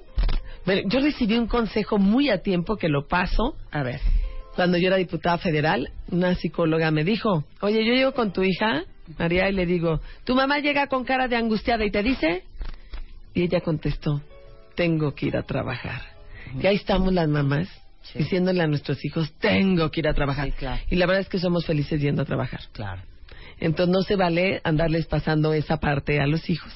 [0.66, 4.00] Bueno, yo recibí un consejo muy a tiempo que lo paso A ver.
[4.54, 8.84] cuando yo era diputada federal, una psicóloga me dijo, oye, yo llego con tu hija,
[9.18, 12.44] María, y le digo, tu mamá llega con cara de angustiada y te dice,
[13.32, 14.20] y ella contestó,
[14.78, 16.00] tengo que ir a trabajar.
[16.62, 17.68] Y ahí estamos las mamás
[18.02, 18.20] Sí.
[18.20, 20.46] diciéndole a nuestros hijos, tengo que ir a trabajar.
[20.46, 20.80] Sí, claro.
[20.88, 22.60] Y la verdad es que somos felices yendo a trabajar.
[22.72, 23.02] Claro.
[23.60, 26.72] Entonces no se vale andarles pasando esa parte a los hijos.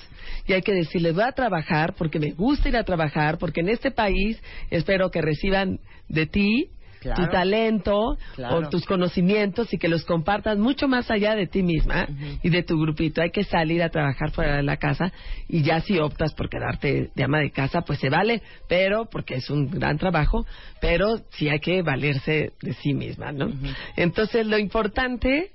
[0.46, 3.68] Y hay que decirles, voy a trabajar porque me gusta ir a trabajar, porque en
[3.70, 6.68] este país espero que reciban de ti
[7.02, 7.24] Claro.
[7.24, 8.56] tu talento Claro.
[8.58, 12.06] o tus conocimientos y que los compartas mucho más allá de ti misma
[12.42, 13.20] y de tu grupito.
[13.22, 15.12] Hay que salir a trabajar fuera de la casa
[15.48, 19.34] y ya si optas por quedarte de ama de casa, pues se vale, pero porque
[19.34, 20.46] es un gran trabajo,
[20.80, 23.50] pero sí hay que valerse de sí misma, ¿no?
[23.96, 25.50] Entonces lo importante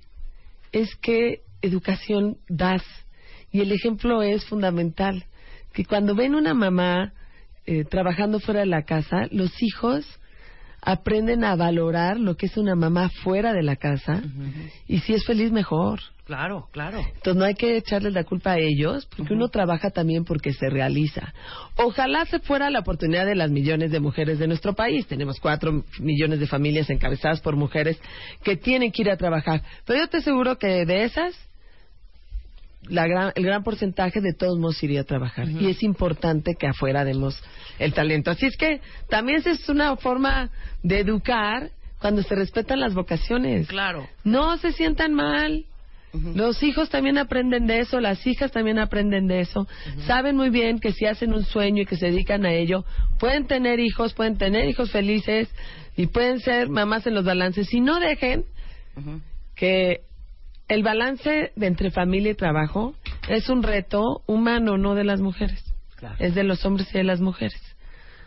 [0.73, 2.83] es que educación das
[3.53, 5.23] y el ejemplo es fundamental
[5.73, 7.13] que cuando ven una mamá
[7.65, 10.05] eh, trabajando fuera de la casa los hijos
[10.81, 14.21] aprenden a valorar lo que es una mamá fuera de la casa
[14.87, 16.99] y si es feliz mejor Claro, claro.
[16.99, 20.69] entonces no hay que echarles la culpa a ellos, porque uno trabaja también porque se
[20.69, 21.33] realiza.
[21.77, 25.07] Ojalá se fuera la oportunidad de las millones de mujeres de nuestro país.
[25.07, 27.97] Tenemos cuatro millones de familias encabezadas por mujeres
[28.43, 29.61] que tienen que ir a trabajar.
[29.85, 31.33] Pero yo te aseguro que de esas,
[32.89, 35.49] la gran, el gran porcentaje de todos modos iría a trabajar.
[35.49, 37.41] Y es importante que afuera demos
[37.79, 38.31] el talento.
[38.31, 40.49] Así es que también es una forma
[40.83, 43.67] de educar cuando se respetan las vocaciones.
[43.67, 44.07] Claro.
[44.23, 45.65] No se sientan mal.
[46.33, 49.67] Los hijos también aprenden de eso, las hijas también aprenden de eso.
[50.07, 52.85] Saben muy bien que si hacen un sueño y que se dedican a ello,
[53.19, 55.49] pueden tener hijos, pueden tener hijos felices
[55.95, 57.67] y pueden ser mamás en los balances.
[57.67, 58.45] Si no dejen
[59.55, 60.01] que
[60.67, 62.93] el balance de entre familia y trabajo
[63.29, 65.63] es un reto humano, no de las mujeres.
[66.19, 67.59] Es de los hombres y de las mujeres.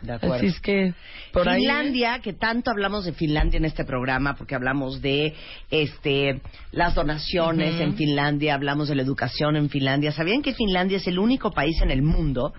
[0.01, 0.35] De acuerdo.
[0.35, 0.95] Así es que
[1.31, 5.35] por ahí Finlandia, que tanto hablamos de Finlandia en este programa, porque hablamos de
[5.69, 10.11] este las donaciones en Finlandia, hablamos de la educación en Finlandia.
[10.11, 12.51] ¿Sabían que Finlandia es el único país en el mundo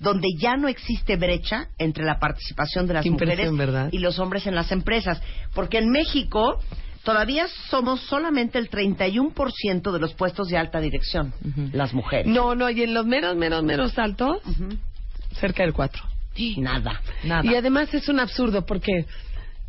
[0.00, 3.48] donde ya no existe brecha entre la participación de las Qué mujeres
[3.92, 5.22] y los hombres en las empresas?
[5.54, 6.58] Porque en México
[7.04, 11.32] todavía somos solamente el 31% de los puestos de alta dirección,
[11.72, 12.26] las mujeres.
[12.26, 14.38] No, no, y en los meros, meros, meros altos,
[15.38, 16.02] cerca del 4.
[16.58, 17.00] Nada.
[17.24, 17.44] Nada.
[17.50, 19.06] Y además es un absurdo porque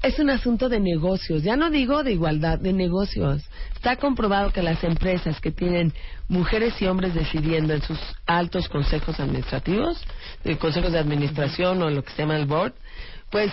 [0.01, 1.43] es un asunto de negocios.
[1.43, 3.43] Ya no digo de igualdad, de negocios.
[3.75, 5.93] Está comprobado que las empresas que tienen
[6.27, 10.01] mujeres y hombres decidiendo en sus altos consejos administrativos,
[10.45, 12.73] eh, consejos de administración o lo que se llama el board,
[13.31, 13.51] pues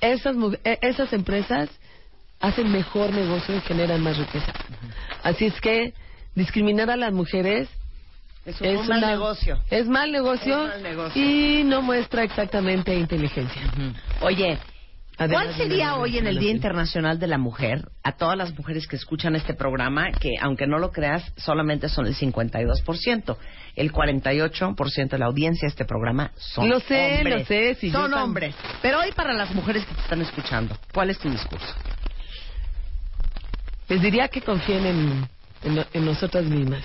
[0.00, 1.68] esas, mu- eh, esas empresas
[2.42, 4.52] hacen mejor negocio y generan más riqueza.
[5.22, 5.94] Así es que
[6.34, 7.68] discriminar a las mujeres
[8.44, 9.58] Es un mal una- negocio.
[9.70, 11.22] Es mal negocio, Es mal negocio.
[11.24, 13.62] y no muestra exactamente inteligencia.
[14.20, 14.58] Oye,
[15.18, 18.88] Además ¿cuál sería hoy en el Día Internacional de la Mujer a todas las mujeres
[18.88, 23.36] que escuchan este programa, que aunque no lo creas, solamente son el 52%?
[23.76, 27.40] El 48% de la audiencia de este programa son Lo sé, hombres.
[27.40, 28.54] lo sé, si son hombres.
[28.80, 31.74] Pero hoy para las mujeres que te están escuchando, ¿cuál es tu discurso?
[33.92, 35.28] Les diría que confíen en,
[35.64, 36.82] en, en nosotras mismas.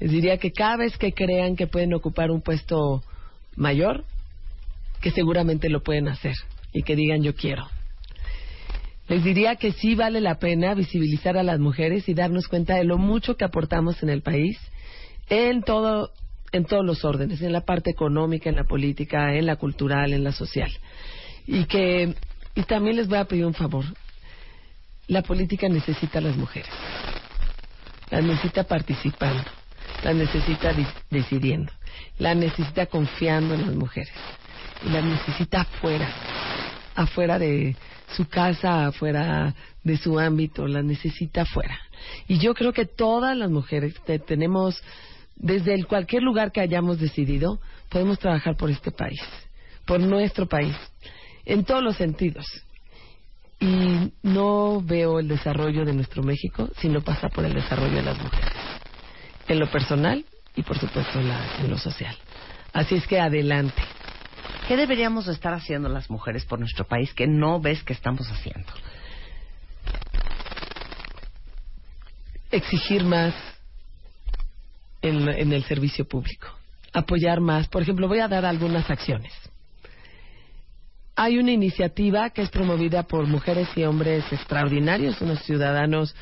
[0.00, 3.04] Les diría que cada vez que crean que pueden ocupar un puesto
[3.54, 4.04] mayor,
[5.00, 6.34] que seguramente lo pueden hacer
[6.72, 7.68] y que digan yo quiero.
[9.06, 12.82] Les diría que sí vale la pena visibilizar a las mujeres y darnos cuenta de
[12.82, 14.58] lo mucho que aportamos en el país
[15.30, 16.10] en todo
[16.50, 20.24] en todos los órdenes, en la parte económica, en la política, en la cultural, en
[20.24, 20.72] la social.
[21.46, 22.12] Y que
[22.56, 23.84] y también les voy a pedir un favor.
[25.08, 26.70] La política necesita a las mujeres.
[28.10, 29.44] Las necesita participando.
[30.02, 31.72] Las necesita di- decidiendo.
[32.18, 34.12] Las necesita confiando en las mujeres.
[34.84, 36.08] Y las necesita afuera.
[36.94, 37.76] Afuera de
[38.16, 40.66] su casa, afuera de su ámbito.
[40.66, 41.78] Las necesita afuera.
[42.28, 44.82] Y yo creo que todas las mujeres te- tenemos,
[45.36, 49.20] desde el cualquier lugar que hayamos decidido, podemos trabajar por este país.
[49.84, 50.74] Por nuestro país.
[51.44, 52.46] En todos los sentidos
[53.64, 58.02] y no veo el desarrollo de nuestro México si no pasa por el desarrollo de
[58.02, 58.50] las mujeres,
[59.48, 60.22] en lo personal
[60.54, 62.14] y por supuesto en, la- en lo social.
[62.74, 63.82] Así es que adelante.
[64.68, 68.28] ¿Qué deberíamos de estar haciendo las mujeres por nuestro país que no ves que estamos
[68.30, 68.70] haciendo?
[72.50, 73.34] Exigir más
[75.02, 76.48] en, en el servicio público,
[76.92, 77.68] apoyar más.
[77.68, 79.32] Por ejemplo, voy a dar algunas acciones.
[81.16, 86.14] Hay una iniciativa que es promovida por mujeres y hombres extraordinarios, unos ciudadanos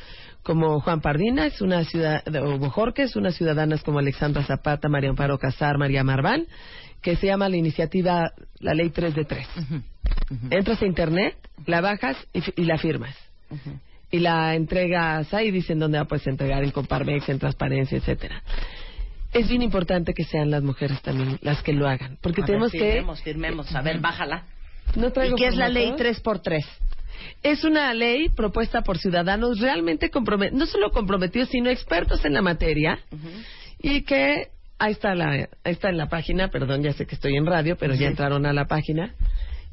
[0.42, 5.38] como Juan Pardina, es una ciudad, o Bojorques, unas ciudadanas como Alexandra Zapata, María Amparo
[5.38, 6.46] Casar, María Marván,
[7.00, 9.48] que se llama la iniciativa La Ley 3 de 3.
[10.50, 13.16] Entras a Internet, la bajas y, la firmas.
[14.10, 18.42] Y la entregas ahí, dicen dónde la puedes entregar, en Comparmex, en Transparencia, etcétera.
[19.32, 22.46] Es bien importante que sean las mujeres también las que lo hagan, porque A ver,
[22.46, 22.78] tenemos que...
[22.78, 23.74] firmemos, firmemos.
[23.74, 24.44] A ver, bájala.
[24.96, 26.22] No ¿Y traigo qué es la ley formatos.
[26.22, 26.64] 3x3?
[27.42, 32.42] Es una ley propuesta por ciudadanos realmente comprometidos, no solo comprometidos, sino expertos en la
[32.42, 32.98] materia,
[33.80, 37.36] y que ahí está, la, ahí está en la página, perdón, ya sé que estoy
[37.36, 39.14] en radio, pero ya entraron a la página,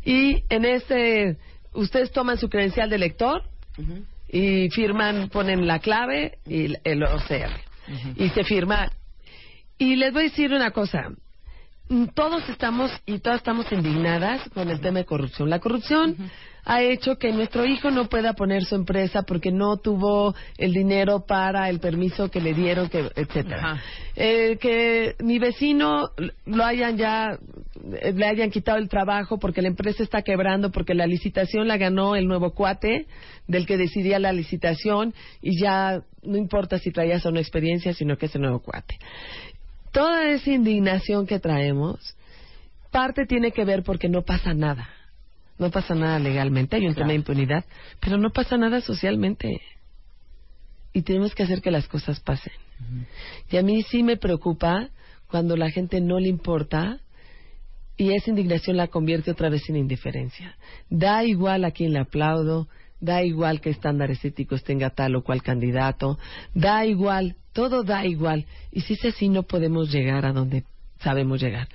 [0.03, 1.37] y en este,
[1.73, 3.43] ustedes toman su credencial de lector
[4.27, 7.51] y firman, ponen la clave y el OCR,
[8.15, 8.91] y se firma.
[9.77, 11.09] Y les voy a decir una cosa,
[12.13, 15.49] todos estamos y todas estamos indignadas con el tema de corrupción.
[15.49, 16.15] La corrupción
[16.65, 21.25] ha hecho que nuestro hijo no pueda poner su empresa porque no tuvo el dinero
[21.25, 23.81] para el permiso que le dieron, que, etcétera.
[24.15, 26.11] Eh, que mi vecino
[26.45, 27.39] lo hayan ya
[28.01, 31.77] eh, le hayan quitado el trabajo porque la empresa está quebrando porque la licitación la
[31.77, 33.07] ganó el nuevo cuate
[33.47, 38.17] del que decidía la licitación y ya no importa si traías o no experiencia, sino
[38.17, 38.99] que es el nuevo cuate
[39.91, 42.15] toda esa indignación que traemos,
[42.91, 44.89] parte tiene que ver porque no pasa nada.
[45.57, 47.65] No pasa nada legalmente, hay un tema de impunidad,
[47.99, 49.61] pero no pasa nada socialmente.
[50.93, 52.53] Y tenemos que hacer que las cosas pasen.
[53.51, 54.89] Y a mí sí me preocupa
[55.27, 56.99] cuando la gente no le importa
[57.97, 60.55] y esa indignación la convierte otra vez en indiferencia.
[60.89, 62.69] Da igual a quien le aplaudo,
[62.99, 66.17] da igual que estándares éticos tenga tal o cual candidato,
[66.53, 68.45] da igual, todo da igual.
[68.71, 70.63] Y si es así, no podemos llegar a donde
[70.99, 71.67] sabemos llegar.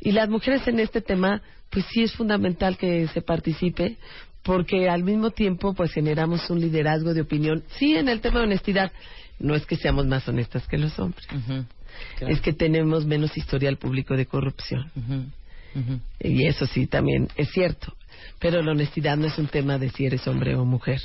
[0.00, 3.96] Y las mujeres en este tema, pues sí es fundamental que se participe,
[4.42, 7.62] porque al mismo tiempo, pues generamos un liderazgo de opinión.
[7.78, 8.92] Sí, en el tema de honestidad,
[9.38, 11.26] no es que seamos más honestas que los hombres,
[12.20, 14.90] es que tenemos menos historial público de corrupción.
[16.20, 17.94] Y eso sí, también es cierto.
[18.38, 21.00] Pero la honestidad no es un tema de si eres hombre o mujer.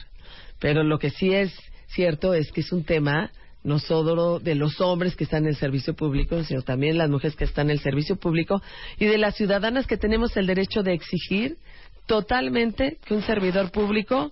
[0.60, 1.54] Pero lo que sí es
[1.88, 3.32] cierto es que es un tema
[3.64, 7.36] no solo de los hombres que están en el servicio público, sino también las mujeres
[7.36, 8.62] que están en el servicio público
[8.98, 11.58] y de las ciudadanas que tenemos el derecho de exigir
[12.06, 14.32] totalmente que un servidor público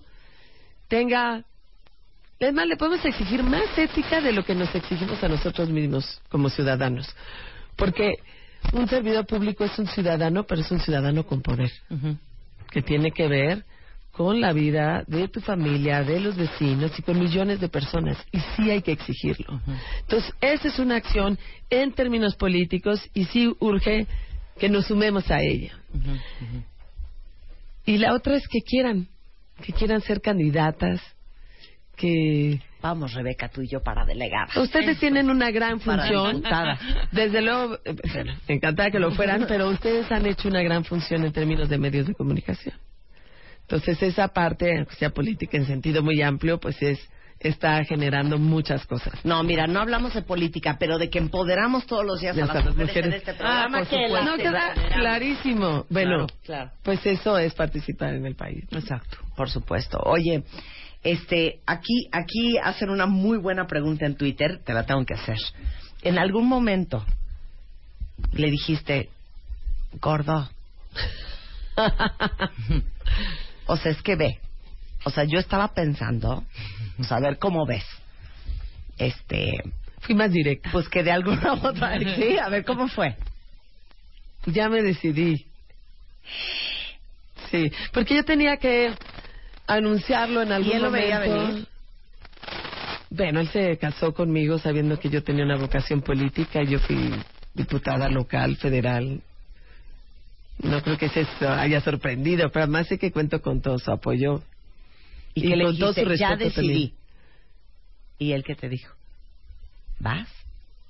[0.88, 1.44] tenga
[2.38, 6.20] es más, le podemos exigir más ética de lo que nos exigimos a nosotros mismos
[6.28, 7.08] como ciudadanos.
[7.76, 8.16] Porque
[8.72, 11.70] un servidor público es un ciudadano, pero es un ciudadano con poder,
[12.70, 13.64] que tiene que ver
[14.12, 18.16] con la vida de tu familia, de los vecinos y con millones de personas.
[18.32, 19.60] Y sí hay que exigirlo.
[20.00, 24.06] Entonces, esa es una acción en términos políticos y sí urge
[24.58, 25.78] que nos sumemos a ella.
[27.84, 29.06] Y la otra es que quieran,
[29.62, 31.00] que quieran ser candidatas,
[31.96, 34.46] que Vamos, Rebeca, tú y yo para delegada.
[34.60, 36.40] Ustedes tienen una gran función.
[37.10, 41.24] Desde luego, eh, bueno, encantada que lo fueran, pero ustedes han hecho una gran función
[41.24, 42.76] en términos de medios de comunicación.
[43.62, 47.00] Entonces, esa parte, aunque sea política en sentido muy amplio, pues es
[47.40, 49.12] está generando muchas cosas.
[49.24, 52.54] No, mira, no hablamos de política, pero de que empoderamos todos los días a las
[52.54, 53.14] las mujeres, en mujeres.
[53.16, 53.78] este programa.
[53.78, 54.14] Ah, que supuesto.
[54.14, 55.86] las No, queda clarísimo.
[55.90, 56.70] Bueno, claro.
[56.84, 58.64] pues eso es participar en el país.
[58.70, 59.98] Exacto, por supuesto.
[60.04, 60.44] Oye,
[61.06, 65.36] este, aquí, aquí hacen una muy buena pregunta en Twitter, te la tengo que hacer.
[66.02, 67.06] ¿En algún momento
[68.32, 69.08] le dijiste,
[70.00, 70.50] gordo?
[73.66, 74.40] o sea, es que ve.
[75.04, 76.42] O sea, yo estaba pensando,
[76.98, 77.84] o sea, a ver cómo ves.
[78.98, 79.62] Este,
[80.00, 80.70] Fui más directa.
[80.72, 83.14] pues que de alguna u otra, sí, a ver cómo fue.
[84.46, 85.46] Ya me decidí.
[87.52, 88.92] Sí, porque yo tenía que
[89.66, 91.46] anunciarlo en algún él lo veía momento.
[91.46, 91.66] venir?
[93.10, 97.12] Bueno, él se casó conmigo sabiendo que yo tenía una vocación política y yo fui
[97.54, 99.22] diputada local, federal.
[100.62, 104.42] No creo que se haya sorprendido, pero además sé que cuento con todo su apoyo.
[105.34, 106.52] Y, que le dijiste, su ya decidí.
[106.54, 106.92] también.
[108.18, 108.94] ¿Y él qué te dijo?
[109.98, 110.28] ¿Vas?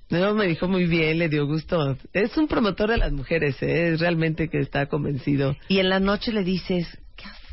[0.09, 1.97] No, me dijo muy bien, le dio gusto.
[2.13, 3.93] Es un promotor de las mujeres, ¿eh?
[3.93, 5.55] es realmente que está convencido.
[5.67, 6.97] Y en la noche le dices, ¿qué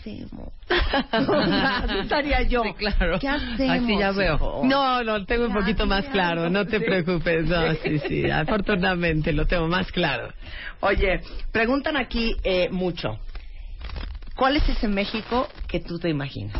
[0.04, 0.52] hacemos?
[1.12, 2.62] Así estaría yo.
[2.62, 3.18] Sí, claro.
[3.18, 3.84] ¿Qué hacemos?
[3.84, 4.34] Así ya veo.
[4.36, 4.62] hijo?
[4.64, 6.84] No, lo tengo un poquito más claro, no te sí.
[6.84, 7.46] preocupes.
[7.46, 10.32] No, sí, sí, afortunadamente lo tengo más claro.
[10.80, 11.20] Oye,
[11.52, 13.18] preguntan aquí eh, mucho.
[14.36, 16.58] ¿Cuál es ese México que tú te imaginas?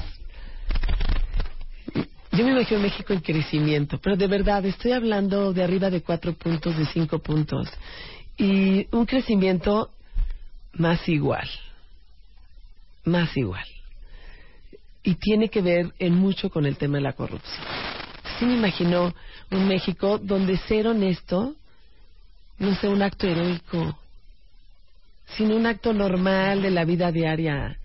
[2.33, 6.35] Yo me imagino México en crecimiento, pero de verdad estoy hablando de arriba de cuatro
[6.35, 7.69] puntos, de cinco puntos.
[8.37, 9.91] Y un crecimiento
[10.73, 11.49] más igual.
[13.05, 13.67] Más igual.
[15.03, 17.67] Y tiene que ver en mucho con el tema de la corrupción.
[18.39, 19.15] Sí me imagino
[19.51, 21.55] un México donde ser honesto
[22.59, 23.99] no sea un acto heroico,
[25.37, 27.79] sino un acto normal de la vida diaria.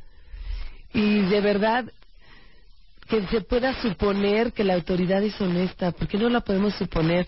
[0.93, 1.85] Y de verdad
[3.07, 7.27] que se pueda suponer que la autoridad es honesta, porque no la podemos suponer.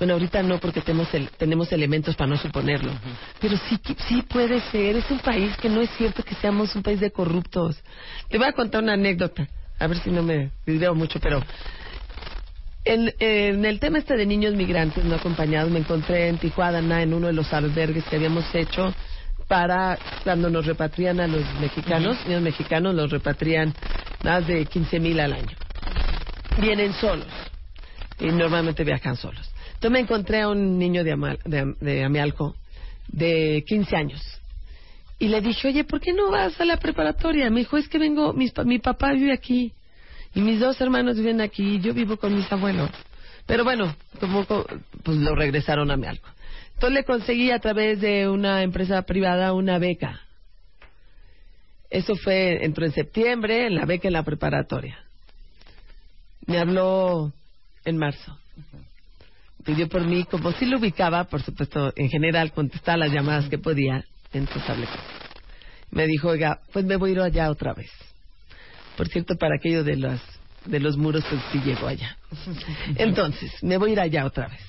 [0.00, 2.90] Bueno, ahorita no, porque tenemos, el- tenemos elementos para no suponerlo.
[3.38, 4.96] Pero sí, sí puede ser.
[4.96, 7.76] Es un país que no es cierto que seamos un país de corruptos.
[8.30, 9.46] Te voy a contar una anécdota.
[9.78, 11.44] A ver si no me video mucho, pero
[12.86, 17.12] en, en el tema este de niños migrantes no acompañados, me encontré en Tijuana, en
[17.12, 18.94] uno de los albergues que habíamos hecho
[19.48, 23.74] para cuando nos repatrian a los mexicanos, niños mexicanos los repatrian
[24.22, 25.58] más de 15 mil al año.
[26.56, 27.34] Vienen solos
[28.18, 29.49] y normalmente viajan solos.
[29.80, 32.54] Entonces me encontré a un niño de, Amal- de, de Amialco
[33.08, 34.20] de 15 años
[35.18, 37.48] y le dije, oye, ¿por qué no vas a la preparatoria?
[37.48, 39.72] Me dijo, es que vengo, mis mi papá vive aquí
[40.34, 42.90] y mis dos hermanos viven aquí y yo vivo con mis abuelos.
[43.46, 44.66] Pero bueno, como co-
[45.02, 46.28] pues lo regresaron a Amialco.
[46.74, 50.20] Entonces le conseguí a través de una empresa privada una beca.
[51.88, 54.98] Eso fue, entró en septiembre, en la beca en la preparatoria.
[56.44, 57.32] Me habló
[57.86, 58.36] en marzo.
[59.64, 63.58] Pidió por mí, como si lo ubicaba, por supuesto, en general contestaba las llamadas que
[63.58, 65.00] podía, entonces hablé con él.
[65.90, 67.90] Me dijo, oiga, pues me voy a ir allá otra vez.
[68.96, 70.20] Por cierto, para aquello de los,
[70.64, 72.16] de los muros, pues sí llegó allá.
[72.96, 74.62] Entonces, me voy a ir allá otra vez.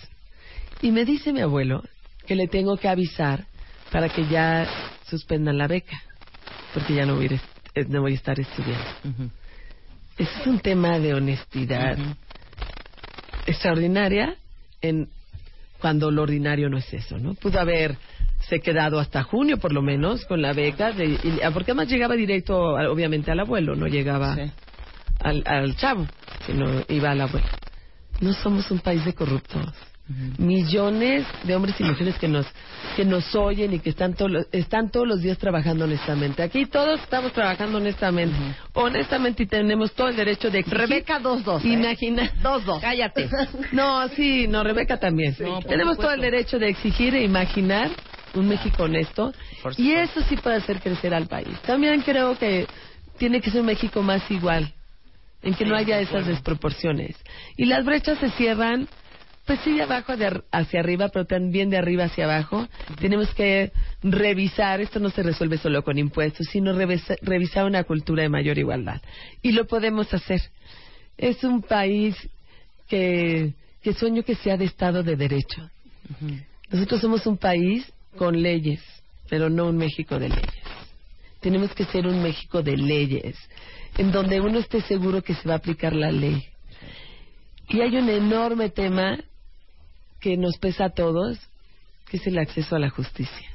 [0.82, 1.84] Y me dice mi abuelo
[2.26, 3.46] que le tengo que avisar
[3.92, 4.68] para que ya
[5.08, 6.02] suspendan la beca,
[6.74, 7.42] porque ya no voy a, ir
[7.76, 9.32] eh, no voy a estar estudiando.
[10.18, 11.98] es un tema de honestidad
[13.46, 14.38] extraordinaria
[14.82, 15.10] en
[15.80, 17.34] cuando lo ordinario no es eso, ¿no?
[17.34, 18.00] Pudo haberse
[18.64, 22.58] quedado hasta junio, por lo menos, con la beca, de, y- porque además llegaba directo,
[22.76, 24.52] obviamente, al abuelo, no llegaba Sí.
[25.20, 26.08] al, al chavo,
[26.46, 27.48] sino iba al abuelo.
[28.20, 29.74] No somos un país de corruptos.
[30.38, 32.46] Millones de hombres y mujeres que nos
[32.96, 36.44] que nos oyen y que están, to- están todos los días trabajando honestamente.
[36.44, 38.36] Aquí todos estamos trabajando honestamente.
[38.74, 40.80] Honestamente y tenemos todo el derecho de exigir.
[40.80, 41.64] Rebeca 2-2.
[41.64, 41.70] ¿eh?
[41.74, 42.32] Imagina.
[42.44, 42.82] 2-2.
[42.82, 43.30] Cállate.
[43.72, 45.36] No, sí, no, Rebeca también.
[45.40, 47.90] No, Tenemos todo el derecho de exigir e imaginar
[48.34, 49.34] un México honesto
[49.78, 51.58] y eso sí puede hacer crecer al país.
[51.66, 52.68] También creo que
[53.18, 54.74] tiene que ser un México más igual,
[55.44, 57.16] en que no haya esas desproporciones.
[57.58, 58.88] Y las brechas se cierran,
[59.46, 62.68] pues sí, de abajo de ar- hacia arriba, pero también de arriba hacia abajo.
[63.00, 63.72] Tenemos que
[64.04, 68.58] revisar, esto no se resuelve solo con impuestos, sino revisa- revisar una cultura de mayor
[68.58, 69.02] igualdad.
[69.42, 70.42] Y lo podemos hacer.
[71.18, 72.16] Es un país
[72.88, 75.70] que, que sueño que sea de Estado de Derecho.
[76.70, 78.82] Nosotros somos un país con leyes,
[79.30, 80.54] pero no un México de leyes.
[81.40, 83.36] Tenemos que ser un México de leyes,
[83.98, 86.46] en donde uno esté seguro que se va a aplicar la ley.
[87.70, 89.18] Y hay un enorme tema
[90.22, 91.38] que nos pesa a todos,
[92.10, 93.50] que es el acceso a la justicia.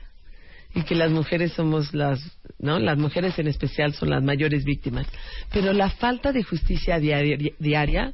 [0.74, 2.20] Y que las mujeres somos las,
[2.58, 2.78] ¿no?
[2.78, 5.06] Las mujeres en especial son las mayores víctimas.
[5.50, 8.12] Pero la falta de justicia diaria, diaria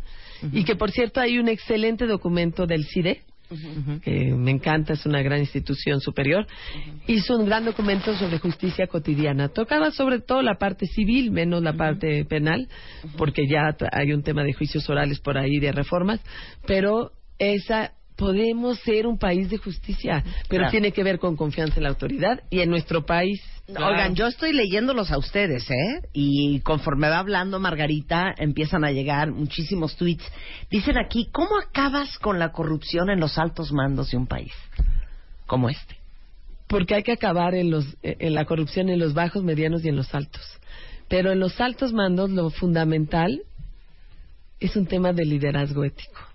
[0.52, 3.22] y que por cierto hay un excelente documento del CIDE,
[4.02, 6.46] que me encanta, es una gran institución superior,
[7.06, 9.48] hizo un gran documento sobre justicia cotidiana.
[9.48, 12.68] Tocaba sobre todo la parte civil, menos la parte penal,
[13.18, 16.20] porque ya hay un tema de juicios orales por ahí, de reformas,
[16.66, 17.92] pero esa
[18.22, 20.70] podemos ser un país de justicia, pero Claro.
[20.70, 23.42] tiene que ver con confianza en la autoridad y en nuestro país.
[23.68, 26.02] Oigan, yo estoy leyéndolos a ustedes, ¿eh?
[26.12, 30.22] Y conforme va hablando Margarita, empiezan a llegar muchísimos tweets.
[30.70, 34.52] Dicen aquí, ¿cómo acabas con la corrupción en los altos mandos de un país
[35.46, 35.96] como este?
[36.68, 39.96] porque hay que acabar en, los, en la corrupción en los bajos, medianos y en
[39.96, 40.40] los altos.
[41.06, 43.42] Pero en los altos mandos lo fundamental
[44.58, 46.31] es un tema de liderazgo ético.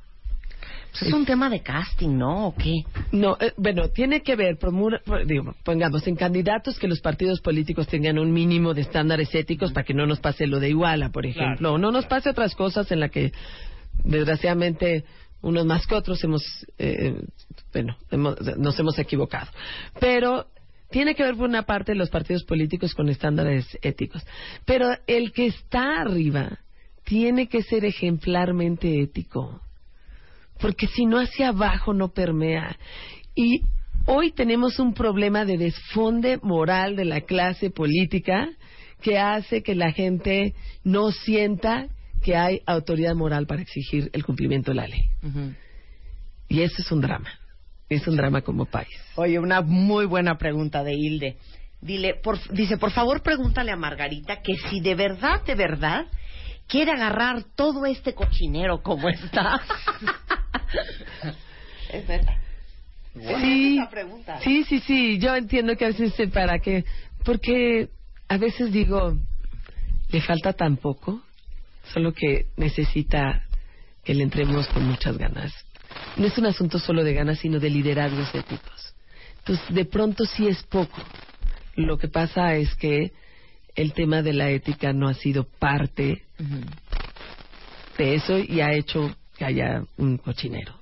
[0.99, 2.47] Pues es un tema de casting, ¿no?
[2.47, 2.83] ¿O qué?
[3.11, 7.87] No, eh, bueno, tiene que ver, promul- digo, pongamos, en candidatos que los partidos políticos
[7.87, 11.25] tengan un mínimo de estándares éticos para que no nos pase lo de Iguala, por
[11.25, 13.31] ejemplo, o no nos pase otras cosas en las que,
[14.03, 15.05] desgraciadamente,
[15.41, 16.41] unos más que otros hemos,
[16.79, 17.21] eh,
[17.73, 19.51] bueno, hemos- nos hemos equivocado.
[19.99, 20.47] Pero
[20.89, 24.25] tiene que ver por una parte los partidos políticos con estándares éticos.
[24.65, 26.59] Pero el que está arriba
[27.03, 29.61] tiene que ser ejemplarmente ético
[30.60, 32.78] porque si no hacia abajo no permea.
[33.36, 33.62] Y
[34.05, 38.49] hoy tenemos un problema de desfonde moral de la clase política
[39.01, 40.53] que hace que la gente
[40.84, 41.88] no sienta
[42.24, 45.03] que hay autoridad moral para exigir el cumplimiento de la ley.
[46.49, 47.30] Y eso es un drama.
[47.89, 48.97] Es un drama como país.
[49.16, 51.38] Oye, una muy buena pregunta de Hilde.
[51.80, 56.08] Dile, por, dice, por favor pregúntale a Margarita que si de verdad, de verdad,
[56.68, 59.62] quiere agarrar todo este cochinero como está.
[61.91, 62.36] es verdad.
[63.13, 64.39] Sí, esa pregunta.
[64.41, 65.18] sí, sí, sí.
[65.20, 66.86] Yo entiendo que a veces se para que,
[67.24, 67.89] porque
[68.28, 69.18] a veces digo,
[70.09, 71.22] le falta tan poco,
[71.93, 73.43] solo que necesita
[74.03, 75.53] que le entremos con muchas ganas.
[76.15, 78.95] No es un asunto solo de ganas, sino de liderazgos éticos.
[79.39, 81.01] Entonces, de pronto sí es poco.
[81.76, 83.11] Lo que pasa es que
[83.76, 86.24] el tema de la ética no ha sido parte
[87.97, 90.73] de eso y ha hecho que haya un cochinero.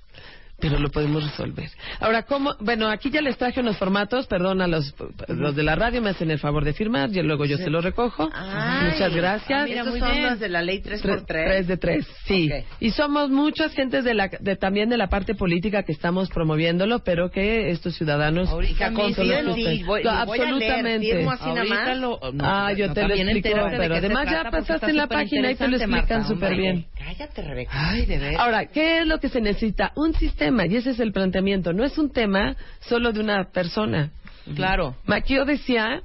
[0.57, 1.69] Pero lo podemos resolver.
[1.99, 2.55] Ahora, ¿cómo?
[2.61, 4.95] Bueno, aquí ya les traje unos formatos, perdón a los,
[5.27, 7.83] los de la radio, me hacen el favor de firmar, y luego yo se los
[7.83, 8.29] recojo.
[8.33, 9.67] Ay, Muchas gracias.
[9.67, 10.23] Mira, muy son bien.
[10.23, 11.01] las de la ley 3x3.
[11.01, 12.49] Tres, tres de tres, sí.
[12.49, 12.65] Ok.
[12.79, 16.99] Y somos muchas gentes de la, de, también de la parte política que estamos promoviéndolo,
[16.99, 19.23] pero que estos ciudadanos Ahorita los que
[19.55, 21.27] ti, ustedes- voy- lo voy a leer, absolutamente.
[21.27, 21.97] así nada Ahorita más.
[21.97, 25.51] lo- no, ah, yo no, te lo explico, pero además ya pasaste en la página
[25.51, 26.85] y te lo explican súper bien.
[27.05, 27.71] Cállate, Rebeca.
[27.71, 28.35] Ay, de ver.
[28.39, 29.91] Ahora, ¿qué es lo que se necesita?
[29.95, 31.71] Un sistema, y ese es el planteamiento.
[31.71, 34.09] No es un tema solo de una persona.
[34.55, 34.95] Claro.
[35.05, 36.01] Maquio decía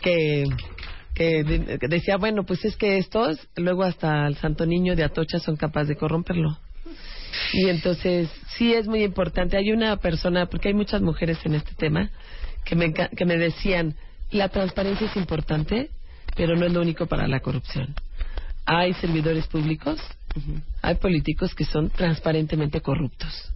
[0.00, 0.44] que,
[1.14, 5.04] que, de- que decía, bueno, pues es que estos, luego hasta el Santo Niño de
[5.04, 6.58] Atocha son capaces de corromperlo.
[7.52, 9.56] Y entonces, sí es muy importante.
[9.56, 12.10] Hay una persona, porque hay muchas mujeres en este tema,
[12.64, 13.94] que me, que me decían,
[14.32, 15.90] la transparencia es importante,
[16.36, 17.94] pero no es lo único para la corrupción.
[18.64, 20.00] Hay servidores públicos,
[20.80, 23.52] hay políticos que son transparentemente corruptos.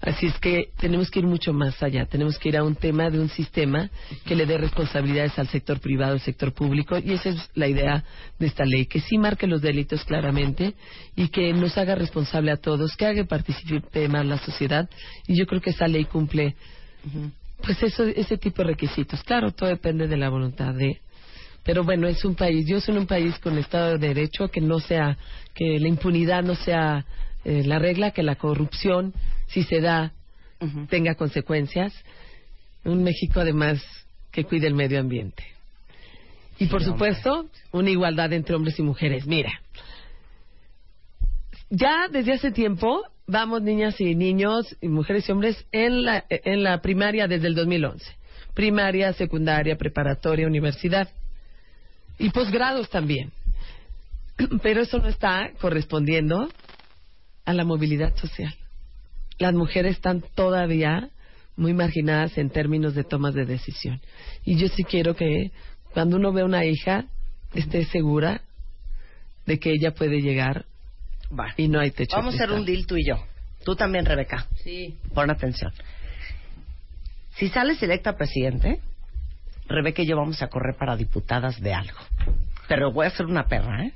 [0.00, 2.04] Así es que tenemos que ir mucho más allá.
[2.04, 3.88] Tenemos que ir a un tema de un sistema
[4.26, 6.98] que le dé responsabilidades al sector privado, al sector público.
[6.98, 8.04] Y esa es la idea
[8.38, 10.74] de esta ley, que sí marque los delitos claramente
[11.16, 14.90] y que nos haga responsable a todos, que haga participar más la sociedad.
[15.26, 16.54] Y yo creo que esa ley cumple
[17.62, 19.22] pues eso, ese tipo de requisitos.
[19.22, 21.00] Claro, todo depende de la voluntad de.
[21.64, 24.80] Pero bueno, es un país, yo soy un país con Estado de Derecho, que no
[24.80, 25.16] sea,
[25.54, 27.06] que la impunidad no sea
[27.44, 29.14] eh, la regla, que la corrupción,
[29.46, 30.12] si se da,
[30.88, 31.92] tenga consecuencias.
[32.84, 33.82] Un México, además,
[34.30, 35.44] que cuide el medio ambiente.
[36.58, 39.26] Y por supuesto, una igualdad entre hombres y mujeres.
[39.26, 39.50] Mira,
[41.70, 46.62] ya desde hace tiempo vamos niñas y niños, y mujeres y hombres, en la, en
[46.62, 48.04] la primaria desde el 2011.
[48.54, 51.08] Primaria, secundaria, preparatoria, universidad.
[52.18, 53.32] Y posgrados también.
[54.62, 56.48] Pero eso no está correspondiendo
[57.44, 58.54] a la movilidad social.
[59.38, 61.10] Las mujeres están todavía
[61.56, 64.00] muy marginadas en términos de tomas de decisión.
[64.44, 65.50] Y yo sí quiero que
[65.92, 67.06] cuando uno ve a una hija
[67.54, 68.42] esté segura
[69.46, 70.64] de que ella puede llegar
[71.38, 71.54] Va.
[71.56, 72.16] y no hay techo.
[72.16, 73.16] Vamos a hacer un deal tú y yo.
[73.64, 74.46] Tú también, Rebeca.
[74.62, 74.96] Sí.
[75.14, 75.72] Pon atención.
[77.36, 78.80] Si sales electa presidente,
[79.68, 81.98] Rebeca y yo vamos a correr para diputadas de algo.
[82.68, 83.92] Pero voy a ser una perra, ¿eh?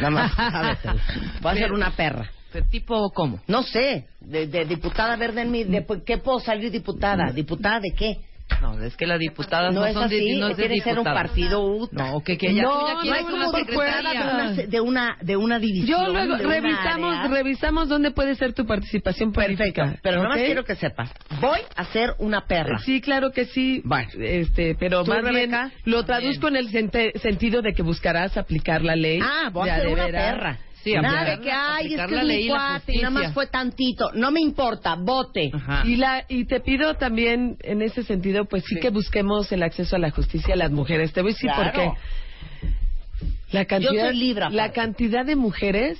[0.00, 1.00] Nada más, sábetelo.
[1.40, 2.30] Voy a ser una perra.
[2.52, 3.40] Pero tipo, ¿cómo?
[3.46, 5.64] No sé, de, de diputada verde en mi...
[5.64, 7.30] De, ¿Qué puedo salir diputada?
[7.32, 8.20] ¿Diputada de qué?
[8.60, 10.74] No, es que las diputadas no, no es son así, de, no es de tiene
[10.76, 11.96] que ser un partido UTA.
[12.10, 14.30] No, que, que ella, No, no una como diputada de secretaria.
[14.34, 15.86] una, de una, de una división.
[16.06, 20.00] Yo luego revisamos, revisamos dónde puede ser tu participación Perfecto, política.
[20.02, 21.12] pero nada más quiero que sepas.
[21.40, 22.78] Voy a ser una perra.
[22.80, 23.80] Sí, claro que sí.
[23.84, 24.08] Bueno.
[24.18, 25.52] Este, pero ¿Tú, más bien
[25.84, 29.20] lo traduzco en el sente- sentido de que buscarás aplicar la ley.
[29.22, 30.58] Ah, voy a ser una perra.
[30.96, 34.10] Sí, Nada de que, ay, es que es mi cuate y nada más fue tantito.
[34.14, 35.50] No me importa, vote.
[35.52, 35.82] Ajá.
[35.86, 39.96] Y, la, y te pido también, en ese sentido, pues sí, que busquemos el acceso
[39.96, 41.12] a la justicia a las mujeres.
[41.12, 41.94] Te voy a decir por Claro.
[41.94, 43.28] qué.
[43.50, 44.56] La cantidad, soy libre, aparte.
[44.56, 45.98] la cantidad de mujeres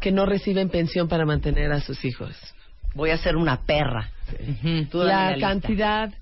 [0.00, 2.36] que no reciben pensión para mantener a sus hijos.
[2.94, 4.10] Voy a ser una perra.
[4.92, 5.48] La lista.
[5.48, 6.14] cantidad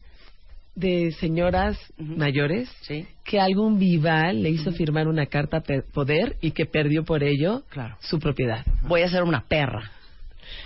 [0.77, 3.07] de señoras mayores Sí.
[3.25, 5.63] que algún vival le hizo firmar una carta
[5.93, 7.97] poder y que perdió por ello Claro.
[8.01, 8.65] su propiedad.
[8.83, 9.91] Voy a ser una perra.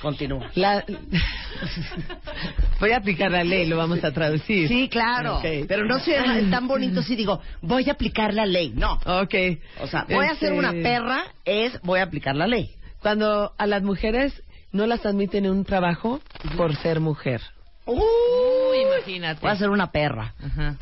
[0.02, 0.50] Continúa.
[0.56, 0.84] La...
[2.80, 4.68] Voy a aplicar la ley, lo vamos a traducir.
[4.68, 5.40] Sí, claro.
[5.42, 6.14] Pero no soy
[6.50, 8.72] tan bonito si digo, voy a aplicar la ley.
[8.74, 8.94] No.
[8.94, 9.34] Ok.
[9.82, 12.70] O sea, voy a ser Este, una perra es voy a aplicar la ley.
[13.00, 14.42] Cuando a las mujeres
[14.72, 16.20] no las admiten en un trabajo
[16.56, 17.40] por ser mujer.
[17.86, 19.40] Uy, imagínate.
[19.40, 20.34] voy a ser una perra.
[20.44, 20.76] Ajá.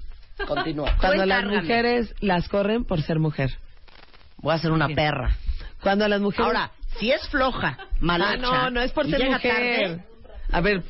[0.47, 0.95] Continúa.
[1.01, 1.63] Cuando las Cuéntame.
[1.63, 3.51] mujeres las corren por ser mujer.
[4.39, 5.37] Voy a ser una perra.
[5.83, 6.47] Cuando las mujeres...
[6.47, 9.53] Ahora, si es floja, mal Ah, no, no es por y ser llega mujer.
[9.53, 10.05] tarde,
[10.53, 10.83] A ver,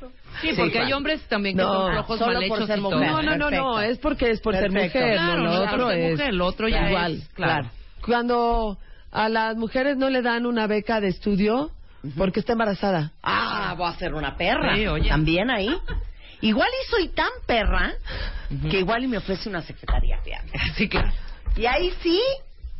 [0.43, 2.83] Sí, porque hay hombres también que No, son flojos, solo mal por hechos ser y
[2.83, 3.11] mujer.
[3.11, 3.81] No, no, no, no, Perfecto.
[3.81, 4.79] es porque es por Perfecto.
[4.79, 7.71] ser mujer, Claro, no, no, otro ser es mujer, lo otro ya igual, es, claro.
[8.05, 8.79] Cuando
[9.11, 11.71] a las mujeres no le dan una beca de estudio
[12.17, 13.13] porque está embarazada.
[13.23, 14.77] Ah, voy a ser una perra.
[14.77, 15.09] Sí, oye.
[15.09, 15.77] También ahí.
[16.41, 17.95] Igual y soy tan perra
[18.71, 20.53] que igual y me ofrece una secretaría, fíjate.
[20.77, 21.11] Sí, claro.
[21.57, 22.21] Y ahí sí,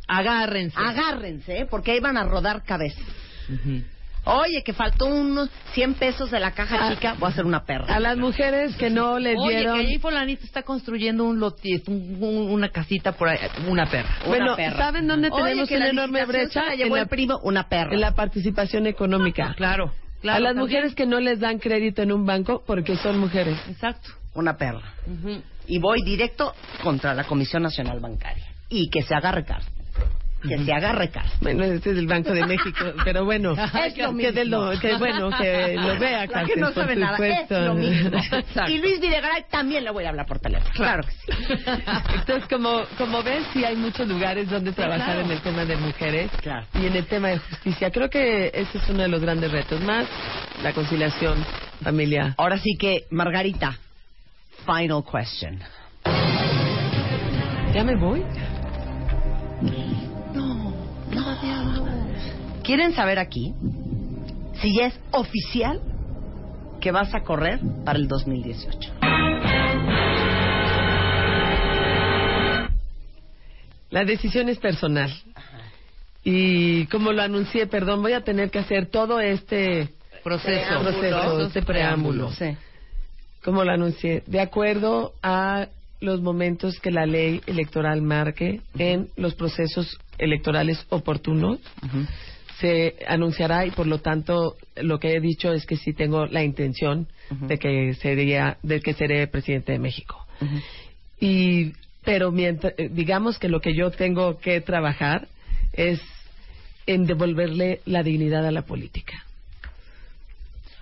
[0.07, 0.77] Agárrense.
[0.79, 1.65] agárrense, ¿eh?
[1.65, 3.03] porque ahí van a rodar cabezas.
[3.49, 3.83] Ujú.
[4.25, 6.89] Oye, que faltó unos 100 pesos de la caja Ah.
[6.93, 7.95] chica, voy a ser una perra.
[7.95, 12.17] A las mujeres que no les Oye, dieron que ahí fulanito está construyendo un un-
[12.23, 14.09] un- una casita por ahí, una perra.
[14.21, 14.77] Una bueno, perra.
[14.77, 16.61] ¿saben dónde Oye, tenemos que una la enorme brecha?
[16.61, 17.93] se la En llevó la, el primo, una perra.
[17.93, 19.53] en la participación económica.
[19.57, 20.37] Claro, claro.
[20.37, 20.57] a las también.
[20.67, 23.57] mujeres que no les dan crédito en un banco porque son mujeres.
[23.69, 24.09] Exacto.
[24.35, 24.93] Una perra.
[25.07, 25.41] Ujú.
[25.67, 26.53] Y voy directo
[26.83, 28.45] contra la Comisión Nacional Bancaria.
[28.69, 29.65] Y que se agarre cargo.
[30.41, 31.29] Que se agarre cargo.
[31.41, 34.95] Bueno, este es el Banco de México, pero bueno, Es lo que, de lo- que
[34.95, 37.59] bueno, que lo vea, La que Carmen, no sabe nada, es supuesto.
[37.65, 38.17] lo mismo.
[38.17, 38.71] Exacto.
[38.71, 40.71] Y Luis Videgaray también le voy a hablar por teléfono.
[40.75, 41.43] Claro que sí.
[42.15, 45.21] Entonces, como, como ves, sí hay muchos lugares donde trabajar claro.
[45.21, 46.65] en el tema de mujeres Claro.
[46.73, 47.91] y en el tema de justicia.
[47.91, 50.05] Creo que ese es uno de los grandes retos, más
[50.63, 51.43] la conciliación
[51.83, 52.33] familiar.
[52.37, 53.77] Ahora sí que, Margarita,
[54.65, 55.59] final question.
[57.73, 58.23] ¿Ya me voy?
[62.69, 63.55] ¿Quieren saber aquí
[64.61, 65.81] si ya es oficial
[66.79, 68.91] que vas a correr para el 2018?
[73.89, 75.11] La decisión es personal.
[76.23, 79.89] Y como lo anuncié, perdón, voy a tener que hacer todo este
[80.23, 80.79] Proceso.
[80.79, 82.31] proceso, este preámbulo.
[82.33, 82.55] Sí.
[83.43, 85.69] como lo anuncié, de acuerdo a
[86.01, 91.57] los momentos que la ley electoral marque en los procesos electorales oportunos,
[92.59, 96.43] se anunciará y por lo tanto lo que he dicho es que sí tengo la
[96.43, 100.25] intención de que sería de que seré presidente de México.
[101.19, 105.27] Y pero mientras, digamos que lo que yo tengo que trabajar
[105.73, 106.01] es
[106.85, 109.25] en devolverle la dignidad a la política.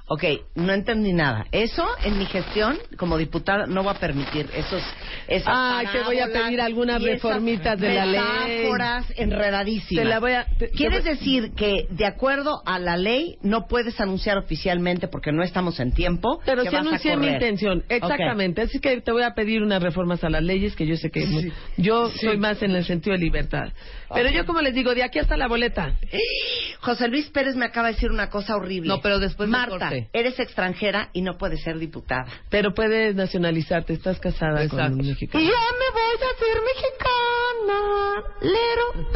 [0.09, 0.23] Ok,
[0.55, 1.45] no entendí nada.
[1.51, 4.81] Eso en mi gestión como diputada no va a permitir esos
[5.27, 8.21] esas Ay, te voy a pedir algunas reformitas de la ley.
[8.21, 10.03] metáforas enredadísimas.
[10.03, 13.35] Te la voy a- te- te ¿Quieres voy- decir que de acuerdo a la ley
[13.41, 16.39] no puedes anunciar oficialmente porque no estamos en tiempo?
[16.45, 18.61] Pero sí a anuncié mi intención, exactamente.
[18.61, 21.51] Así que te voy a pedir unas reformas a las leyes que yo sé que
[21.75, 23.73] yo soy más en el sentido de libertad.
[24.13, 25.95] Pero yo como les digo, de aquí hasta la boleta.
[26.79, 28.87] José Luis Pérez me acaba de decir una cosa horrible.
[28.87, 30.09] No, pero después Marta, corte.
[30.13, 32.25] eres extranjera y no puedes ser diputada.
[32.49, 34.97] Pero puedes nacionalizarte, estás casada con Exacto.
[34.99, 35.43] un mexicano.
[35.43, 39.07] me voy a ser mexicana, lero,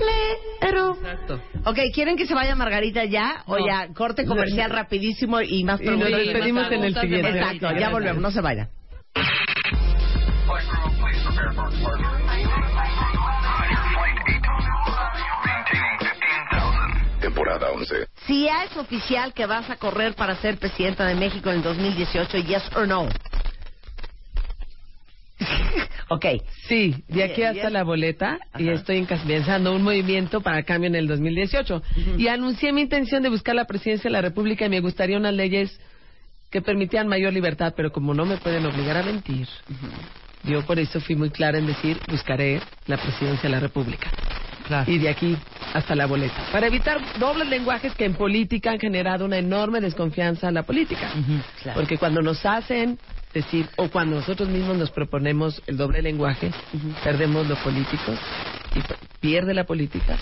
[0.61, 0.95] lero.
[0.95, 1.41] Exacto.
[1.65, 3.43] Ok, ¿quieren que se vaya Margarita ya?
[3.47, 3.65] O No.
[3.65, 7.29] ya, corte comercial rapidísimo y más Y nos despedimos en el siguiente.
[7.29, 8.69] Exacto, ya volvemos, no se vayan.
[17.41, 18.07] Temporada 11.
[18.27, 21.63] Si ya es oficial que vas a correr para ser presidenta de México en el
[21.63, 23.09] 2018, yes or no.
[26.09, 26.25] ok.
[26.67, 27.73] Sí, de aquí hasta bien.
[27.73, 28.73] la boleta y Ajá.
[28.73, 31.81] estoy encabezando un movimiento para cambio en el 2018.
[32.17, 35.33] Y anuncié mi intención de buscar la presidencia de la República y me gustaría unas
[35.33, 35.79] leyes
[36.51, 39.47] que permitieran mayor libertad, pero como no me pueden obligar a mentir,
[40.43, 44.11] yo por eso fui muy clara en decir buscaré la presidencia de la República.
[44.67, 44.91] Claro.
[44.91, 45.37] Y de aquí
[45.73, 46.47] hasta la boleta.
[46.51, 51.11] Para evitar dobles lenguajes que en política han generado una enorme desconfianza a la política.
[51.61, 51.79] Claro.
[51.79, 52.99] Porque cuando nos hacen
[53.33, 56.51] decir, o cuando nosotros mismos nos proponemos el doble lenguaje,
[57.03, 58.19] perdemos los políticos,
[58.75, 58.81] y
[59.19, 60.17] pierde la política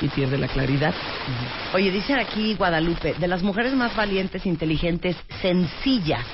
[0.00, 0.94] y pierde la claridad.
[1.72, 6.26] Oye, dicen aquí Guadalupe, de las mujeres más valientes, inteligentes, sencillas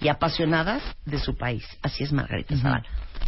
[0.00, 1.64] y apasionadas de su país.
[1.82, 2.84] Así es Margarita Zavala.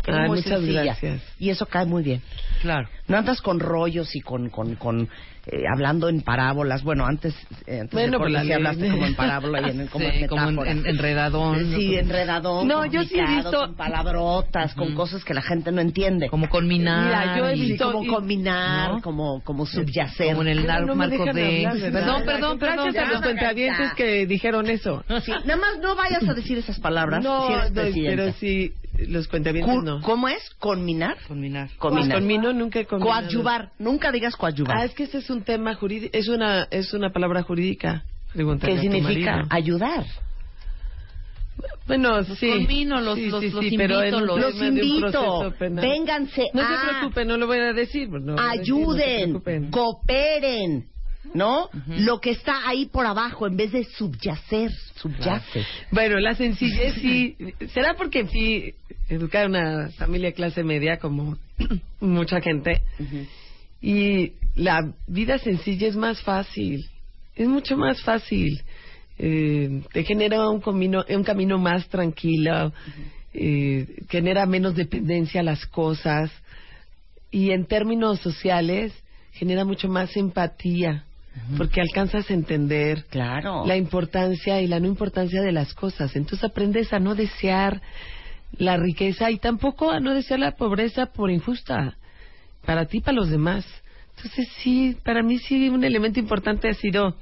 [0.07, 0.85] Muy muchas sencilla.
[0.85, 1.23] gracias.
[1.39, 2.21] Y eso cae muy bien.
[2.61, 2.89] Claro.
[3.07, 5.09] No andas con rollos y con, con, con
[5.47, 6.83] eh, hablando en parábolas.
[6.83, 7.35] Bueno, antes,
[7.67, 8.55] eh, antes Bueno, de por la sí ley.
[8.57, 10.71] hablaste como en parábola y en, como Sí, en como en- metáfora.
[10.71, 11.75] en- enredadón.
[11.75, 12.67] Sí, enredadón.
[12.67, 16.29] No, yo sí he visto- Con palabrotas, con cosas que la gente no entiende.
[16.31, 17.05] Como combinar.
[17.05, 19.01] Mira, yo he visto- como y- combinar, ¿no?
[19.03, 20.29] como, como subyacer.
[20.29, 21.69] Como en el dar no marco de...
[21.93, 22.91] perdón, perdón, perdón.
[22.93, 25.05] Gracias a los cuentavientes que dijeron eso.
[25.25, 27.49] Sí, nada más no vayas a decir esas palabras No,
[27.93, 28.73] si pero sí,
[29.09, 30.01] los cuentavientes Cu- no.
[30.01, 30.39] ¿Cómo es?
[30.59, 31.17] ¿Conminar?
[31.29, 31.69] Combinar.
[31.79, 32.19] Combinar.
[32.19, 33.23] Conmino nunca he combinado.
[33.23, 33.71] Coadyuvar.
[33.79, 34.77] Nunca digas coadyuvar.
[34.79, 38.05] Ah, es que ese es un tema jurídico, es una, es una palabra jurídica.
[38.33, 39.47] Pregúntale ¿Qué significa?
[39.51, 40.05] Ayudar.
[41.87, 42.49] Bueno, sí.
[42.49, 45.55] conmino, los- Sí, los- sí, los sí, pero invito, en un los- Los invito.
[45.61, 46.67] Vénganse No a...
[46.69, 48.09] se preocupen, no lo voy a decir.
[48.09, 48.75] pues, no voy a decir,
[49.29, 50.91] no se
[51.33, 51.69] ¿no?
[51.87, 55.65] Lo que está ahí por abajo, en vez de subyacer, subyace.
[55.91, 57.37] Bueno, la sencillez sí.
[57.73, 58.75] ¿Será porque fui
[59.09, 61.37] educar una familia de clase media como
[62.01, 62.83] mucha gente?
[63.81, 66.85] Y la vida sencilla es más fácil.
[67.35, 68.63] Es mucho más fácil.
[69.19, 72.73] Eh, te genera un camino, un camino más tranquilo.
[73.33, 76.31] eh, genera menos dependencia a las cosas.
[77.31, 78.93] Y en términos sociales,
[79.33, 81.05] genera mucho más empatía.
[81.57, 83.67] Porque alcanzas a entender Claro.
[83.67, 86.15] la importancia y la no importancia de las cosas.
[86.17, 87.83] Entonces aprendes a no desear
[88.57, 91.97] la riqueza y tampoco a no desear la pobreza por injusta
[92.65, 93.67] para ti y para los demás.
[94.17, 97.17] Entonces sí, para mí sí un elemento importante ha sido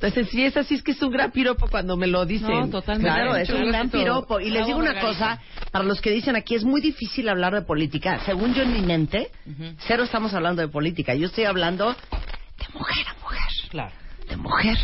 [0.00, 2.48] la sencillez, así es que es un gran piropo cuando me lo dicen.
[2.50, 3.12] No, totalmente.
[3.12, 4.38] Claro, es un gran piropo.
[4.38, 5.40] Y les digo una cosa,
[5.72, 8.20] para los que dicen aquí, es muy difícil hablar de política.
[8.24, 9.30] Según yo en mi mente,
[9.88, 11.14] cero estamos hablando de política.
[11.16, 11.96] Yo estoy hablando
[12.58, 13.40] de mujer a mujer.
[13.70, 13.92] Claro.
[14.28, 14.76] De mujer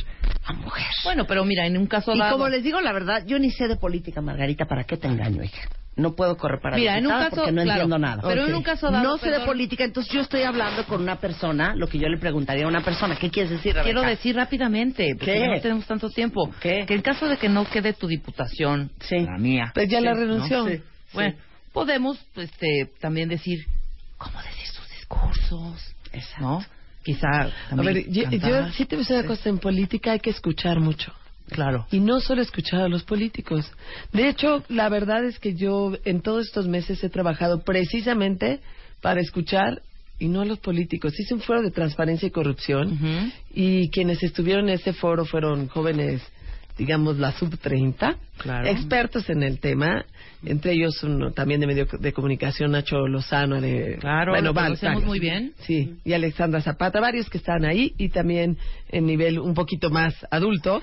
[0.45, 0.87] a mujer.
[1.05, 2.33] Bueno, pero mira, en un caso y dado...
[2.33, 5.43] como les digo la verdad, yo ni sé de política, Margarita, ¿para qué te engaño,
[5.43, 5.69] hija?
[5.97, 8.23] No puedo correr para Mira, en un caso, porque no claro, entiendo nada.
[8.27, 11.21] pero en un caso dado, No sé de política, entonces yo estoy hablando con una
[11.21, 13.15] persona, lo que yo le preguntaría a una persona.
[13.17, 13.85] ¿Qué quieres decir, Rebeca?
[13.85, 15.47] Quiero decir rápidamente, porque ¿Qué?
[15.47, 16.85] no tenemos tanto tiempo, ¿Qué?
[16.85, 19.21] que en caso de que no quede tu diputación, Sí.
[19.21, 20.21] la mía, Pues ya la ¿no?
[20.21, 20.67] renunció.
[20.67, 20.83] Sí.
[21.13, 21.37] bueno,
[21.73, 23.65] podemos este, también decir
[24.19, 25.95] cómo decir sus discursos,
[26.41, 26.65] ¿no?
[27.05, 30.21] Quizá A ver, yo, yo sí te voy a decir una cosa, en política hay
[30.21, 31.13] que escuchar mucho.
[31.51, 31.87] Claro.
[31.91, 33.71] Y no solo escuchar a los políticos.
[34.13, 38.61] De hecho, la verdad es que yo en todos estos meses he trabajado precisamente
[39.03, 39.83] para escuchar
[40.19, 41.13] y no a los políticos.
[41.19, 46.23] Hice un foro de transparencia y corrupción y quienes estuvieron en ese foro fueron jóvenes
[46.77, 48.67] digamos, la sub 30, Claro.
[48.69, 50.05] expertos en el tema,
[50.47, 54.95] entre ellos uno también de medio de comunicación, Nacho Lozano, de, Claro, bueno, lo conocemos
[54.95, 55.05] varios.
[55.05, 55.53] muy bien.
[55.61, 58.57] Sí, y Alexandra Zapata, varios que están ahí y también
[58.89, 60.83] en nivel un poquito más adulto,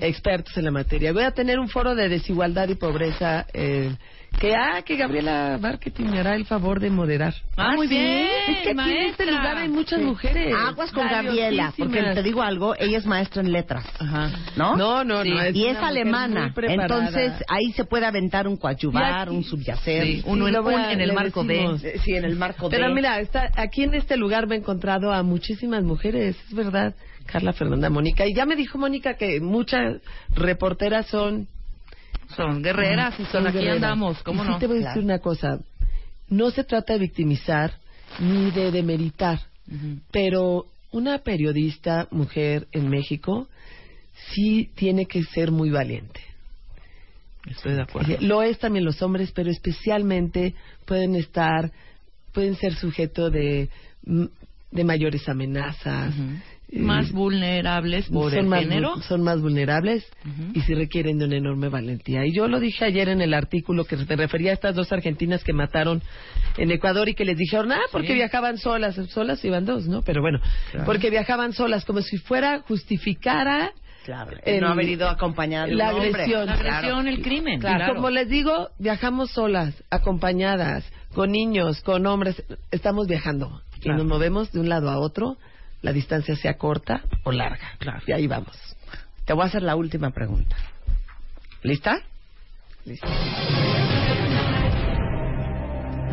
[0.00, 1.12] expertos en la materia.
[1.12, 3.94] Voy a tener un foro de desigualdad y pobreza eh,
[4.38, 7.34] que, ah, que Gabriela Marketing me hará el favor de moderar.
[7.56, 7.94] Ah, muy ¿sí?
[7.94, 10.54] bien, Es que aquí en este lugar hay muchas mujeres.
[10.56, 14.30] Aguas con Gabriela, porque te digo algo, ella es maestra en letras, Ajá.
[14.56, 14.76] ¿no?
[14.76, 15.30] No, no, Sí.
[15.30, 15.36] no.
[15.36, 19.42] y es una mujer alemana, muy entonces ahí se puede aventar un coadyuvar, Y un
[19.44, 20.04] subyacer.
[20.04, 21.82] Sí, uno Sí, en, un- en el marco decimos.
[21.82, 21.88] de...
[21.90, 22.94] Eh, Sí, en el marco Pero de...
[22.94, 26.94] mira, está, aquí en este lugar me he encontrado a muchísimas mujeres, es verdad,
[27.26, 28.24] Carla Fernanda Mónica.
[28.24, 29.96] Y ya me dijo Mónica que muchas
[30.34, 31.48] reporteras son...
[32.36, 33.76] Son guerreras y son, aquí guerreras.
[33.76, 34.58] andamos, ¿cómo Y sí no?
[34.58, 35.60] te voy a decir una cosa,
[36.28, 37.72] no se trata de victimizar
[38.20, 39.40] ni de demeritar,
[40.10, 43.48] pero una periodista mujer en México
[44.32, 46.20] sí tiene que ser muy valiente.
[47.46, 48.14] Estoy de acuerdo.
[48.20, 50.54] Lo es también los hombres, pero especialmente
[50.84, 51.70] pueden estar,
[52.32, 53.70] pueden ser sujeto de,
[54.04, 54.24] mm,
[54.70, 56.14] de mayores amenazas.
[56.14, 56.40] Eh,
[56.70, 59.00] Más vulnerables por son el más, género.
[59.02, 60.06] son más vulnerables
[60.52, 62.26] y sí requieren de una enorme valentía.
[62.26, 65.42] Y yo lo dije ayer en el artículo que me refería a estas dos argentinas
[65.44, 66.02] que mataron
[66.58, 68.14] en Ecuador y que les dijeron, ah, porque Sí.
[68.14, 70.02] viajaban solas, solas iban dos, ¿no?
[70.02, 70.40] Pero bueno,
[70.84, 73.72] porque viajaban solas, como si fuera justificara
[74.04, 76.46] Claro, el- no haber ido acompañada la agresión.
[76.46, 77.56] La agresión, el crimen.
[77.56, 77.94] Y Claro.
[77.94, 84.50] como les digo, viajamos solas, acompañadas, con niños, con hombres, estamos viajando y nos movemos
[84.52, 85.36] de un lado a otro,
[85.82, 87.68] la distancia sea corta o larga.
[87.78, 88.00] Claro.
[88.06, 88.56] Y ahí vamos.
[89.24, 90.56] Te voy a hacer la última pregunta.
[91.62, 91.98] ¿Lista?
[92.84, 93.06] Listo.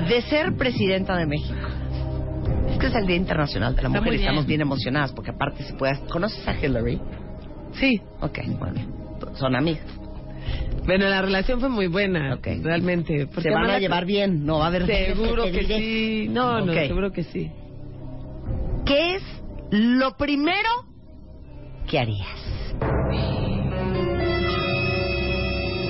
[0.08, 1.56] De ser presidenta de México.
[2.70, 4.62] Es que es el Día Internacional de la Está Mujer y estamos bien.
[4.62, 5.98] emocionadas porque aparte se puede...
[6.10, 7.00] ¿Conoces a Hillary?
[7.74, 8.02] Sí.
[8.22, 8.94] Ok, bien.
[9.36, 9.86] Son amigas.
[10.86, 12.48] Bueno, la relación fue muy buena, Ok.
[12.62, 13.28] realmente.
[13.42, 14.86] Se van a llevar bien, no va a haber...
[14.86, 16.28] Seguro que sí.
[16.30, 17.52] No, no, seguro que sí.
[18.86, 19.24] ¿Qué es
[19.72, 20.70] lo primero
[21.88, 22.28] que harías?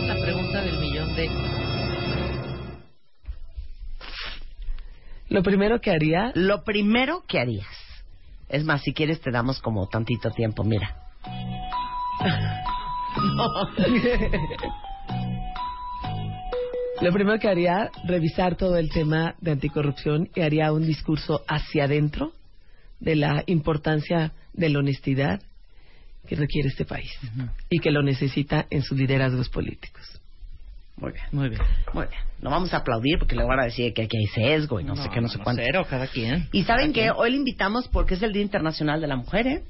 [0.07, 1.29] La pregunta del millón de...
[5.29, 7.67] Lo primero que haría, Lo primero que harías.
[8.47, 10.95] Es más, si quieres te damos como tantito tiempo, mira.
[17.01, 21.85] lo primero que haría, revisar todo el tema de anticorrupción y haría un discurso hacia
[21.85, 22.33] adentro
[22.99, 25.41] de la importancia de la honestidad
[26.27, 27.11] que requiere este país
[27.69, 30.21] y que lo necesita en sus liderazgos políticos.
[30.97, 31.25] Muy bien.
[31.31, 31.61] Muy bien.
[31.93, 32.21] Muy bien.
[32.41, 34.95] No vamos a aplaudir porque le van a decir que aquí hay sesgo y no,
[34.95, 35.61] sé qué, no sé cuánto.
[35.63, 36.47] Cero, cada quien.
[36.51, 39.63] Y saben que hoy le invitamos porque es el Día Internacional de la Mujer, ¿eh?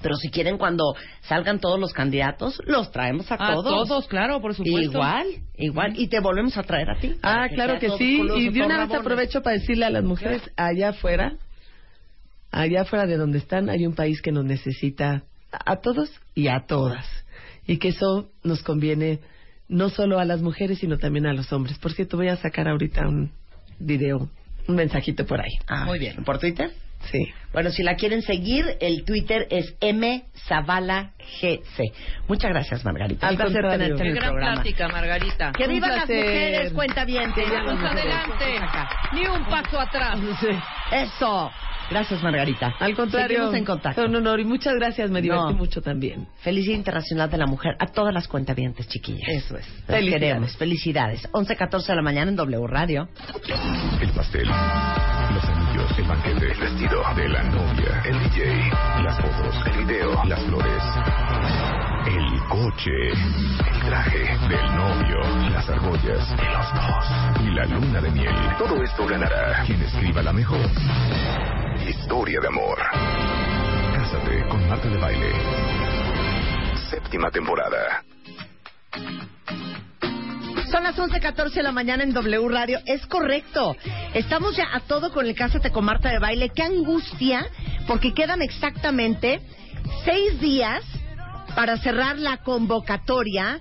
[0.00, 3.50] Pero si quieren cuando salgan todos los candidatos, los traemos a quien.
[3.50, 3.88] A todos.
[3.88, 4.80] todos, claro, por supuesto.
[4.80, 5.92] Igual, igual.
[5.98, 7.14] Y te volvemos a traer a ti.
[7.22, 8.22] Ah, claro que sí.
[8.36, 11.34] Y de una vez aprovecho para decirle a las mujeres allá afuera,
[12.52, 16.64] allá afuera de donde están, hay un país que nos necesita a todos y a
[16.66, 17.06] todas.
[17.66, 19.20] Y que eso nos conviene
[19.68, 21.78] no solo a las mujeres, sino también a los hombres.
[21.78, 23.32] Por cierto, voy a sacar ahorita un
[23.78, 24.28] video,
[24.68, 25.52] un mensajito por ahí.
[25.68, 26.22] Ah, Muy bien.
[26.24, 26.70] ¿Por Twitter?
[27.10, 27.26] Sí.
[27.52, 31.10] Bueno, si la quieren seguir, el Twitter es mzabalagc.
[32.28, 33.26] Muchas gracias, Margarita.
[33.26, 34.52] Al Un placer tenerte en Qué el gran programa.
[34.54, 35.52] plática, Margarita.
[35.52, 37.32] Que vivan las mujeres, cuenta bien.
[37.34, 38.44] Vamos adelante.
[39.14, 40.18] Ni un paso atrás.
[40.92, 41.50] Eso.
[41.92, 42.74] Gracias, Margarita.
[42.80, 44.04] Al contrario, Seguimos en contacto.
[44.06, 45.58] un honor y muchas gracias, me divertí No.
[45.58, 46.26] mucho también.
[46.40, 49.28] Feliz Día Internacional de la Mujer a todas las cuentavientes, chiquillas.
[49.28, 49.66] Eso es.
[49.68, 50.10] Las Felicidades.
[50.20, 50.56] queremos.
[50.56, 51.28] Felicidades.
[51.32, 53.08] 11.14 de la mañana en W Radio.
[54.00, 58.70] El pastel, los anillos, el banquete, el vestido de la novia, el DJ,
[59.04, 60.82] las fotos, el video, las flores,
[62.06, 63.08] el coche,
[63.70, 64.18] el traje
[64.48, 68.34] del novio, las argollas de los dos y la luna de miel.
[68.58, 70.60] Todo esto ganará quien escriba la mejor
[71.90, 72.78] historia de amor.
[73.94, 75.32] Cásate con Marta de Baile.
[76.90, 78.04] Séptima temporada.
[80.70, 82.80] Son las 11.14 de la mañana en W Radio.
[82.86, 83.76] Es correcto.
[84.14, 86.50] Estamos ya a todo con el Cásate con Marta de Baile.
[86.50, 87.46] Qué angustia,
[87.86, 89.40] porque quedan exactamente
[90.04, 90.82] seis días
[91.54, 93.60] para cerrar la convocatoria.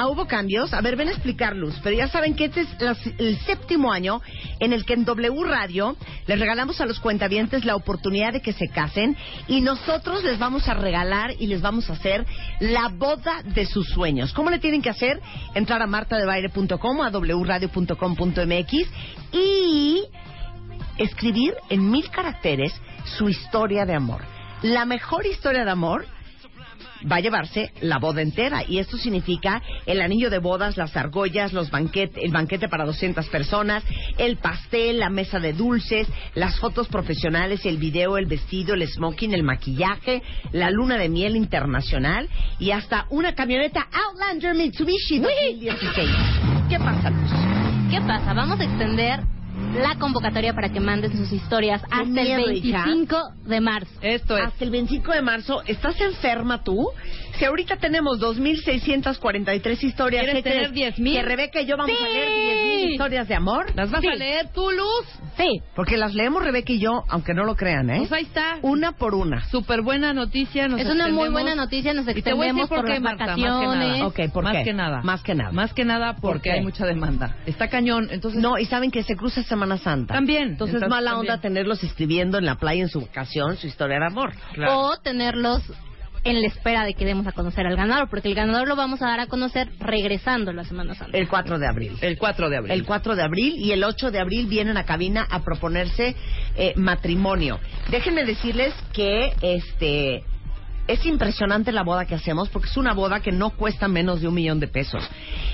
[0.00, 0.72] Ah, hubo cambios.
[0.74, 1.74] A ver, ven a explicarlos.
[1.82, 4.20] Pero ya saben que este es la- el séptimo año
[4.60, 5.96] en el que en W Radio
[6.28, 9.16] les regalamos a los cuentavientes la oportunidad de que se casen
[9.48, 12.24] y nosotros les vamos a regalar y les vamos a hacer
[12.60, 14.32] la boda de sus sueños.
[14.34, 15.20] ¿Cómo le tienen que hacer?
[15.56, 18.72] Entrar a martadebaile.com, a wradio.com.mx
[19.32, 20.04] y
[20.96, 22.72] escribir en mil caracteres
[23.18, 24.22] su historia de amor.
[24.62, 26.06] La mejor historia de amor
[27.10, 28.62] va a llevarse la boda entera.
[28.66, 33.28] Y esto significa el anillo de bodas, las argollas, los banquete, el banquete para 200
[33.28, 33.84] personas,
[34.16, 39.34] el pastel, la mesa de dulces, las fotos profesionales, el video, el vestido, el smoking,
[39.34, 40.22] el maquillaje,
[40.52, 42.28] la luna de miel internacional
[42.58, 46.10] y hasta una camioneta Outlander Mitsubishi 2016.
[46.68, 47.30] ¿Qué pasa, Luz?
[47.90, 48.34] ¿Qué pasa?
[48.34, 49.37] Vamos a extender
[49.74, 52.84] la convocatoria para que manden sus historias hasta miedo, el hija.
[52.84, 53.92] 25 de marzo.
[54.00, 54.44] Esto es.
[54.46, 56.88] Hasta el 25 de marzo, ¿estás enferma tú?
[57.38, 60.96] Si ahorita tenemos 2.643 historias, ¿Quieres ¿qué tener crees?
[60.96, 61.14] 10,000?
[61.16, 63.66] Que Rebeca y yo vamos a leer 10.000 historias de amor.
[63.76, 64.08] ¿Las vas Sí.
[64.08, 65.06] a leer tú, Luz?
[65.36, 65.62] Sí.
[65.76, 67.98] Porque las leemos Rebeca y yo, aunque no lo crean, ¿eh?
[67.98, 68.58] Pues ahí está.
[68.62, 69.44] Una por una.
[69.50, 70.66] Súper buena noticia.
[70.66, 71.94] Nos es una muy buena noticia.
[71.94, 74.06] Nos extendemos por por qué, las Marta, más que nada.
[74.06, 74.64] Ok, ¿por más qué?
[74.64, 75.02] que nada.
[75.02, 75.52] Más que nada.
[75.52, 77.36] Más que nada ¿Por porque hay mucha demanda.
[77.46, 78.40] Está cañón, entonces...
[78.40, 80.14] No, y saben que se cruza Semana Santa.
[80.14, 80.50] También.
[80.50, 81.32] Entonces, Entonces, mala también.
[81.32, 84.32] onda tenerlos escribiendo en la playa en su vacación su historia de amor.
[84.52, 84.78] Claro.
[84.80, 85.62] O tenerlos
[86.24, 89.02] en la espera de que demos a conocer al ganador, porque el ganador lo vamos
[89.02, 91.16] a dar a conocer regresando la Semana Santa.
[91.16, 91.96] El 4 de abril.
[92.00, 92.72] El 4 de abril.
[92.72, 96.14] El 4 de abril y el 8 de abril vienen a cabina a proponerse
[96.56, 97.58] eh, matrimonio.
[97.90, 100.22] Déjenme decirles que este
[100.88, 104.28] es impresionante la boda que hacemos porque es una boda que no cuesta menos de
[104.28, 105.06] un millón de pesos.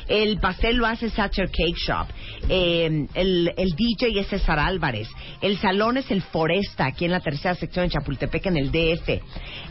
[0.06, 2.06] El pastel lo hace Satcher Cake Shop.
[2.48, 5.08] Eh, el, el DJ es César Álvarez.
[5.42, 9.08] El salón es el Foresta, aquí en la tercera sección en Chapultepec, en el DF.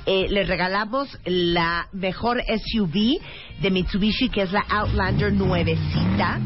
[0.05, 3.20] Eh, les regalamos la mejor SUV
[3.61, 6.41] de Mitsubishi, que es la Outlander nuevecita,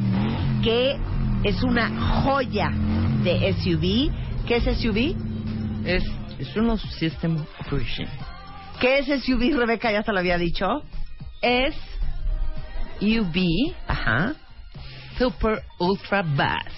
[0.63, 0.95] que
[1.43, 2.69] es una joya
[3.23, 4.45] de SUV.
[4.45, 5.15] ¿Qué es SUV?
[5.85, 6.03] Es,
[6.37, 8.26] es un System Operation.
[8.79, 9.91] ¿Qué es SUV, Rebeca?
[9.91, 10.83] Ya te lo había dicho.
[11.41, 11.75] Es
[13.01, 14.33] UV Ajá.
[15.17, 16.73] Super Ultra Bass.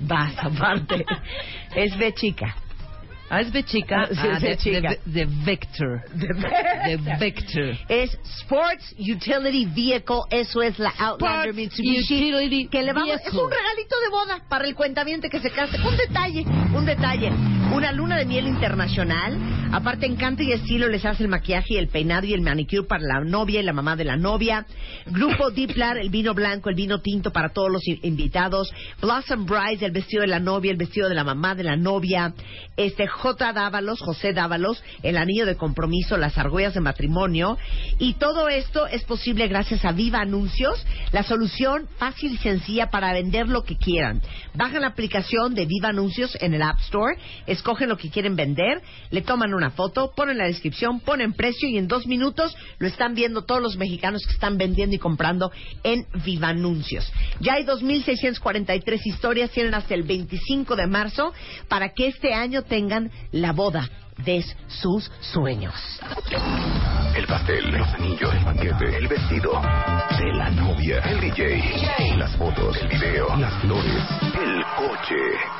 [0.00, 1.04] Vas, aparte.
[1.76, 2.56] es B chica.
[3.34, 4.02] Ah, es B chica.
[4.02, 4.90] Ah, Ah, es de, chica.
[4.90, 6.02] de- de Vector.
[6.14, 7.78] De Vector.
[7.88, 8.10] Es
[8.40, 10.20] Sports Utility Vehicle.
[10.30, 12.14] Eso es la Outlander Sports Mitsubishi.
[12.34, 15.78] Utility que le vamos, es un regalito de boda para el cuentaviente que se case.
[15.80, 17.30] Un detalle, un detalle.
[17.74, 19.38] Una luna de miel internacional.
[19.72, 23.02] Aparte, encanto y estilo les hace el maquillaje y el peinado y el manicure para
[23.02, 24.66] la novia y la mamá de la novia.
[25.06, 28.70] Grupo Diplar, el vino blanco, el vino tinto para todos los invitados.
[29.00, 32.34] Blossom Brides, el vestido de la novia, el vestido de la mamá de la novia.
[32.76, 33.52] Este J.
[33.52, 37.56] Dávalos, José Dávalos, el anillo de compromiso, las argollas de matrimonio.
[38.00, 43.12] Y todo esto es posible gracias a Viva Anuncios, la solución fácil y sencilla para
[43.12, 44.20] vender lo que quieran.
[44.54, 47.16] Bajan la aplicación de Viva Anuncios en el App Store,
[47.46, 51.78] escogen lo que quieren vender, le toman una foto, ponen la descripción, ponen precio y
[51.78, 55.52] en dos minutos lo están viendo todos los mexicanos que están vendiendo y comprando
[55.84, 57.08] en Viva Anuncios.
[57.38, 61.32] Ya hay 2.643 historias, tienen hasta el 25 de marzo
[61.68, 63.88] para que este año tengan la boda
[64.18, 65.74] de sus sueños.
[67.16, 69.52] El pastel, los anillos, el banquete, el vestido
[70.18, 75.16] de la novia, el DJ, las fotos, el video, las flores, el coche,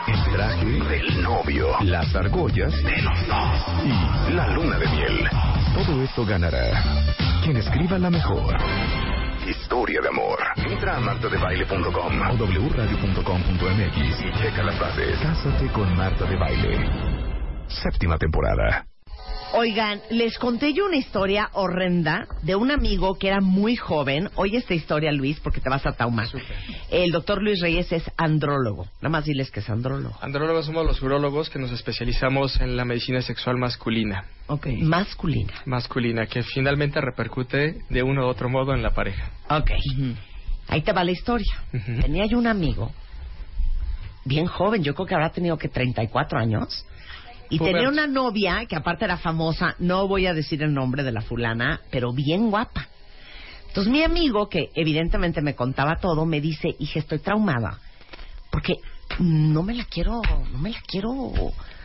[0.07, 5.29] el traje del novio, las argollas de los dos y la luna de miel.
[5.75, 6.83] Todo esto ganará
[7.43, 8.57] quien escriba la mejor
[9.47, 10.39] historia de amor.
[10.57, 12.35] Entra a martadebaile.com o
[12.71, 15.19] wradio.com.mx y checa las bases.
[15.21, 17.32] Cásate con Marta de Baile.
[17.73, 18.87] Séptima temporada.
[19.55, 24.31] Oigan, les conté yo una historia horrenda de un amigo que era muy joven.
[24.35, 26.27] Oye esta historia, Luis, porque te vas a taumar.
[26.91, 28.87] El doctor Luis Reyes es andrólogo.
[29.03, 30.17] Nada más diles que es andrólogo.
[30.23, 34.25] Andrólogos somos los urólogos que nos especializamos en la medicina sexual masculina.
[34.47, 34.69] Ok.
[34.81, 35.53] Masculina.
[35.67, 39.33] Masculina, que finalmente repercute de uno u otro modo en la pareja.
[39.51, 39.71] Ok.
[40.69, 41.53] Ahí te va la historia.
[42.01, 42.91] Tenía yo un amigo,
[44.25, 46.87] bien joven, yo creo que habrá tenido que 34 años,
[47.55, 51.13] y tenía una novia que aparte era famosa, no voy a decir el nombre de
[51.13, 52.89] la fulana, pero bien guapa.
[53.69, 57.79] Entonces mi amigo, que evidentemente me contaba todo, me dice, hija, estoy traumada,
[58.51, 58.75] porque
[59.19, 60.21] no me la quiero,
[60.53, 61.11] no me la quiero,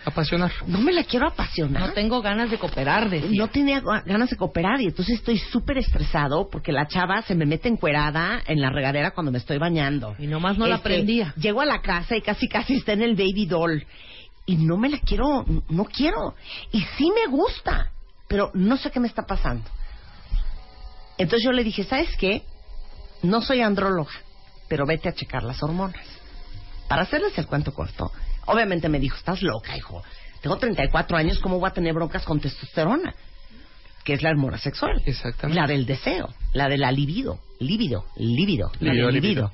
[0.05, 0.51] Apasionar.
[0.67, 1.81] no me la quiero apasionar.
[1.87, 3.29] No tengo ganas de cooperar, decía.
[3.37, 7.45] No tenía ganas de cooperar y entonces estoy súper estresado porque la chava se me
[7.45, 10.15] mete encuerada en la regadera cuando me estoy bañando.
[10.17, 11.33] Y nomás no la Este, prendía.
[11.37, 13.85] Llego a la casa y casi casi está en el baby doll
[14.47, 16.33] y no me la quiero, no quiero.
[16.71, 17.91] Y sí me gusta,
[18.27, 19.69] pero no sé qué me está pasando.
[21.19, 22.43] Entonces yo le dije, ¿sabes qué?
[23.21, 24.13] No soy andróloga,
[24.69, 26.05] pero vete a checar las hormonas.
[26.87, 28.11] Para hacerles el cuento corto,
[28.45, 30.01] obviamente me dijo, estás loca, hijo.
[30.41, 33.13] Tengo 34 años, ¿cómo voy a tener broncas con testosterona?
[34.05, 35.01] Que es la hormona sexual.
[35.05, 35.59] Exactamente.
[35.59, 38.71] La del deseo, la de la libido, la Libido, del libido.
[39.11, 39.51] libido.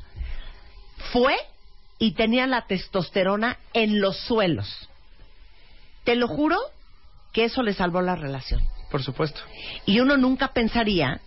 [1.11, 1.35] Fue
[1.99, 4.89] y tenía la testosterona en los suelos.
[6.03, 6.57] Te lo juro
[7.31, 8.61] que eso le salvó la relación.
[8.91, 9.41] Por supuesto.
[9.85, 11.21] Y uno nunca pensaría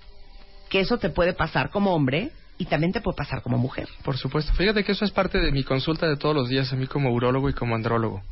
[0.68, 3.88] que eso te puede pasar como hombre y también te puede pasar como mujer.
[4.04, 4.52] Por supuesto.
[4.54, 7.10] Fíjate que eso es parte de mi consulta de todos los días a mí como
[7.12, 8.22] urólogo y como andrólogo.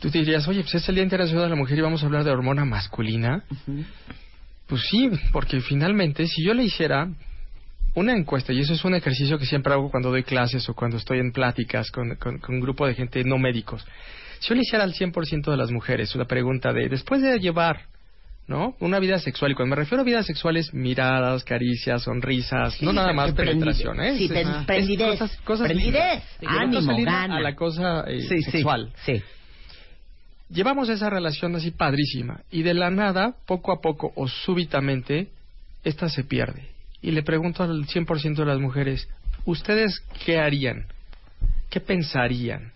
[0.00, 2.06] Tú te dirías, oye, pues es el Día Internacional de la Mujer y vamos a
[2.06, 3.44] hablar de hormona masculina.
[4.66, 7.08] Pues sí, porque finalmente si yo le hiciera
[7.96, 10.96] una encuesta, y eso es un ejercicio que siempre hago cuando doy clases o cuando
[10.98, 13.84] estoy en pláticas con, con- con un grupo de gente no médicos,
[14.38, 17.80] si yo le hiciera al 100% de las mujeres una pregunta de, después de llevar
[18.48, 18.76] ¿no?
[18.78, 19.50] Una vida sexual.
[19.50, 24.00] Y cuando me refiero a vida sexual es miradas, caricias, sonrisas, no nada más penetración,
[24.00, 24.16] ¿eh?
[24.16, 25.18] Sí, Es- pen- es prendidez.
[25.18, 26.22] cosas, cosas Prendidez.
[26.46, 27.38] Ánimo, gana.
[27.38, 28.50] A la cosa eh, Sí, sí.
[28.52, 28.92] sexual.
[29.04, 29.20] Sí.
[30.48, 35.26] Llevamos esa relación así padrísima y de la nada, poco a poco o súbitamente,
[35.82, 36.68] esta se pierde.
[37.06, 39.08] Y le pregunto al 100% de las mujeres,
[39.44, 40.86] ¿ustedes qué harían?
[41.70, 42.72] ¿Qué pensarían?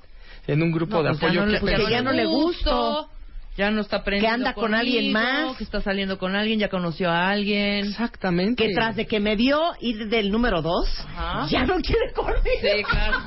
[0.46, 3.08] En un grupo de pues ya apoyo no ¿qué pues porque ya no le gustó.
[3.56, 5.56] Ya no está aprendiendo Que anda con alguien más.
[5.56, 7.84] Que está saliendo con alguien, ya conoció a alguien.
[7.86, 8.64] Exactamente.
[8.66, 11.46] Que tras de que me vio ir del número dos, Ajá.
[11.50, 12.40] ya no quiere conmigo.
[12.62, 13.18] Sí, claro.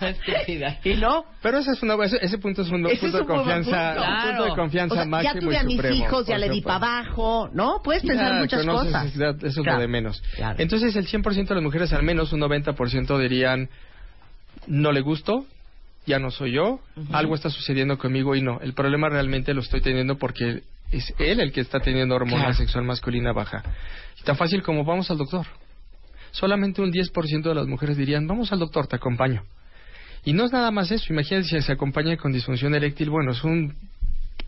[0.06, 0.78] Estúpida.
[0.84, 3.20] Y no, Pero ese, es una, ese, ese punto es un Ese punto es de
[3.20, 4.00] un buen confianza, punto.
[4.00, 4.54] un punto de Claro.
[4.56, 6.60] confianza o sea, máximo ya tuve y a mis supremo, hijos, ya por le di
[6.62, 7.80] para abajo, ¿no?
[7.82, 9.06] Puedes pensar Ya, muchas cosas.
[9.14, 9.80] Eso es lo Claro.
[9.80, 10.22] de menos.
[10.36, 10.56] Claro.
[10.58, 13.68] Entonces, el 100% de las mujeres, al menos un 90% dirían,
[14.68, 15.44] no le gusto,
[16.06, 16.80] ya no soy yo,
[17.12, 18.60] algo está sucediendo conmigo y no.
[18.60, 22.54] El problema realmente lo estoy teniendo porque es él el que está teniendo hormona Claro.
[22.54, 23.62] sexual masculina baja.
[24.20, 25.46] Y tan fácil como vamos al doctor.
[26.30, 29.42] Solamente un 10% de las mujeres dirían, vamos al doctor, te acompaño.
[30.24, 31.12] Y no es nada más eso.
[31.12, 33.10] Imagínense si se acompaña con disfunción eréctil.
[33.10, 33.74] Bueno, es un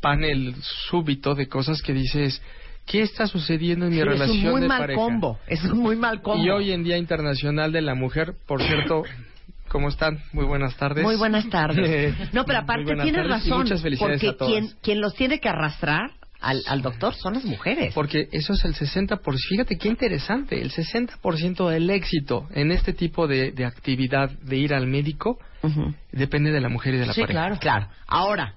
[0.00, 0.54] panel
[0.90, 2.42] súbito de cosas que dices,
[2.86, 5.00] ¿qué está sucediendo en mi Sí, es relación un muy de mal pareja?
[5.00, 5.38] combo.
[5.46, 6.44] Es un muy mal combo.
[6.44, 9.02] Y hoy en Día Internacional de la Mujer, por cierto,
[9.68, 10.18] ¿cómo están?
[10.32, 11.04] Muy buenas tardes.
[11.04, 12.14] Muy buenas tardes.
[12.32, 13.58] No, pero aparte tienes razón.
[13.58, 14.52] muchas felicidades porque a todas.
[14.52, 16.10] quien, quien los tiene que arrastrar
[16.40, 17.92] al, al doctor son las mujeres.
[17.94, 19.18] Porque eso es el 60%.
[19.48, 20.60] Fíjate qué interesante.
[20.60, 25.94] El 60% del éxito en este tipo de, de actividad de ir al médico Ujú.
[26.12, 27.40] depende de la mujer y de la Sí, pareja.
[27.40, 27.58] claro.
[27.58, 27.88] Claro.
[28.06, 28.54] Ahora,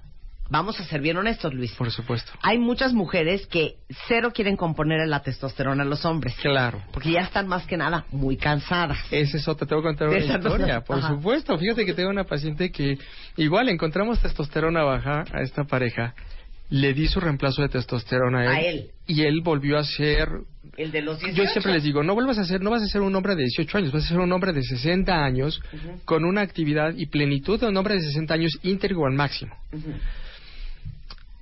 [0.52, 1.72] vamos a ser bien honestos, Luis.
[1.72, 2.30] Por supuesto.
[2.42, 3.76] Hay muchas mujeres que
[4.06, 6.34] cero quieren componer la testosterona a los hombres.
[6.40, 6.82] Claro.
[6.92, 8.98] Porque ya están más que nada muy cansadas.
[9.10, 11.08] Es otra, te voy a contar una historia, por Ajá.
[11.08, 11.58] supuesto.
[11.58, 12.98] Fíjate que tengo una paciente que
[13.36, 16.14] igual encontramos testosterona baja a esta pareja,
[16.68, 18.90] le di su reemplazo de testosterona a él, A él.
[19.06, 20.28] y él volvió a ser
[20.76, 23.00] El de los Yo siempre les digo, no vuelvas a ser, no vas a ser
[23.02, 25.60] un hombre de 18 años, vas a ser un hombre de 60 años
[26.04, 29.54] con una actividad y plenitud de un hombre de 60 años íntegro al máximo.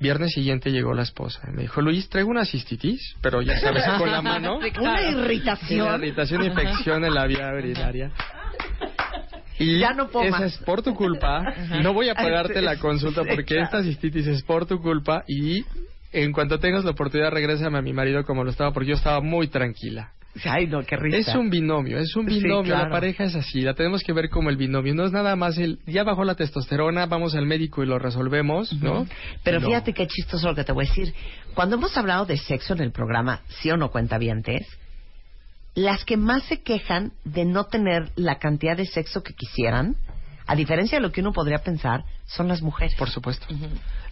[0.01, 3.85] Viernes siguiente llegó la esposa y me dijo, Luis, traigo una cistitis, pero ya sabes,
[3.99, 4.59] con la mano.
[4.81, 5.87] Una irritación.
[5.87, 8.11] Una irritación, infección en la vía urinaria.
[9.59, 10.55] Y Ya no puedo esa más.
[10.55, 11.43] es por tu culpa.
[11.83, 15.65] No voy a pagarte la consulta porque esta cistitis es por tu culpa y
[16.13, 19.21] en cuanto tengas la oportunidad regrésame a mi marido como lo estaba porque yo estaba
[19.21, 20.13] muy tranquila.
[20.45, 21.19] Ay, no, qué risa.
[21.33, 22.63] Es un binomio, es un Sí, binomio.
[22.73, 22.85] claro.
[22.85, 24.95] La pareja es así, la tenemos que ver como el binomio.
[24.95, 28.73] No es nada más el, ya bajó la testosterona, vamos al médico y lo resolvemos,
[28.75, 29.07] ¿no?
[29.43, 29.67] Pero No.
[29.67, 31.13] fíjate qué chistoso lo que te voy a decir.
[31.55, 34.19] Cuando hemos hablado de sexo en el programa, sí o no cuenta
[35.75, 39.97] las que más se quejan de no tener la cantidad de sexo que quisieran,
[40.47, 42.95] a diferencia de lo que uno podría pensar, son las mujeres.
[42.97, 43.47] Por supuesto.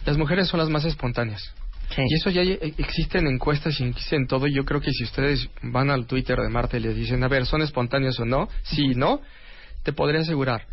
[0.05, 1.53] Las mujeres son las más espontáneas.
[1.95, 2.03] Sí.
[2.07, 4.47] Y eso ya existen encuestas y existen todo.
[4.47, 7.27] Y yo creo que si ustedes van al Twitter de Marta y les dicen, a
[7.27, 8.47] ver, ¿son espontáneos o no?
[8.63, 9.21] Sí, no.
[9.83, 10.65] Te podría asegurar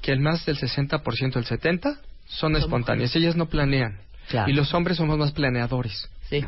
[0.00, 3.14] que el más del 60%, el 70%, son espontáneas.
[3.16, 3.98] Ellas no planean.
[4.28, 4.50] Claro.
[4.50, 6.08] Y los hombres somos más planeadores.
[6.30, 6.44] Sí.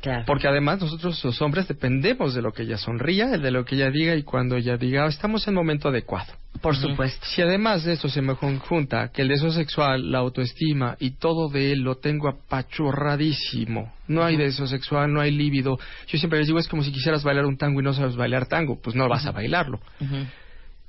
[0.00, 0.24] Claro.
[0.26, 3.90] Porque además nosotros los hombres dependemos de lo que ella sonría, de lo que ella
[3.90, 6.32] diga y cuando ella diga, "Ah, estamos en el momento adecuado.
[6.60, 7.24] Por supuesto.
[7.26, 11.48] Si además de esto se me conjunta que el deseo sexual, la autoestima y todo
[11.48, 15.78] de él lo tengo apachurradísimo, no hay deseo sexual, no hay líbido.
[16.06, 18.46] Yo siempre les digo, es como si quisieras bailar un tango y no sabes bailar
[18.46, 19.80] tango, pues no vas a bailarlo.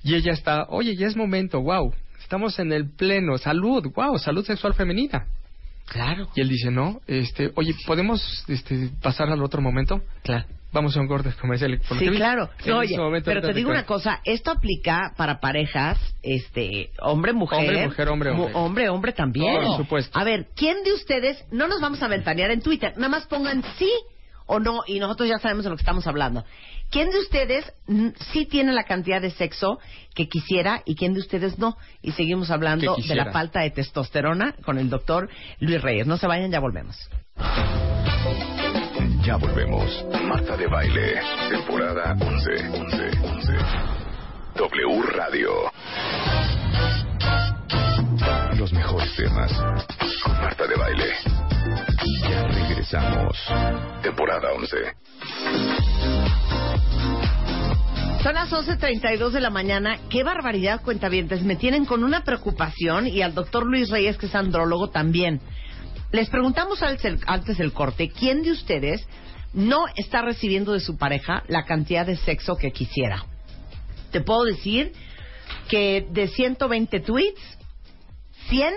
[0.03, 4.45] Y ella está, oye, ya es momento, wow, estamos en el pleno, salud, wow, salud
[4.45, 5.27] sexual femenina.
[5.87, 6.27] Claro.
[6.35, 10.01] Y él dice, no, este, oye, ¿podemos este, pasar al otro momento?
[10.23, 10.45] Claro.
[10.77, 11.81] Vamos a un corte comercial.
[11.97, 12.51] Sí, claro.
[12.71, 17.59] Oye, pero te digo una cosa, esto aplica para parejas, este, hombre, mujer.
[17.59, 18.51] Hombre, mujer, hombre, hombre.
[18.53, 19.55] Hombre, hombre también.
[19.55, 20.19] Por supuesto.
[20.19, 23.63] A ver, ¿quién de ustedes, no nos vamos a ventanear en Twitter, nada más pongan
[23.79, 23.91] sí
[24.45, 26.45] o no, y nosotros ya sabemos de lo que estamos hablando.
[26.91, 27.73] ¿Quién de ustedes
[28.31, 29.79] sí tiene la cantidad de sexo
[30.13, 31.75] que quisiera y quién de ustedes no?
[32.03, 35.27] Y seguimos hablando de la falta de testosterona con el doctor
[35.59, 36.05] Luis Reyes.
[36.05, 36.97] No se vayan, ya volvemos.
[39.27, 40.05] Ya volvemos.
[40.23, 41.19] Marta de Baile,
[41.49, 42.69] temporada 11.
[42.79, 43.09] 11.
[43.27, 43.53] 11.
[44.55, 45.51] W Radio.
[48.57, 49.51] Los mejores temas
[50.23, 51.13] con Marta de Baile.
[52.21, 53.37] Ya regresamos.
[54.01, 54.77] Temporada 11.
[58.23, 59.97] Son las 11.32 de la mañana.
[60.09, 61.43] Qué barbaridad, cuentavientes.
[61.43, 65.41] Me tienen con una preocupación y al doctor Luis Reyes, que es andrólogo, también.
[66.11, 69.05] Les preguntamos antes antes del corte, ¿quién de ustedes
[69.53, 73.25] no está recibiendo de su pareja la cantidad de sexo que quisiera?
[74.11, 74.93] Te puedo decir
[75.69, 77.41] que de 120 tweets,
[78.49, 78.73] 100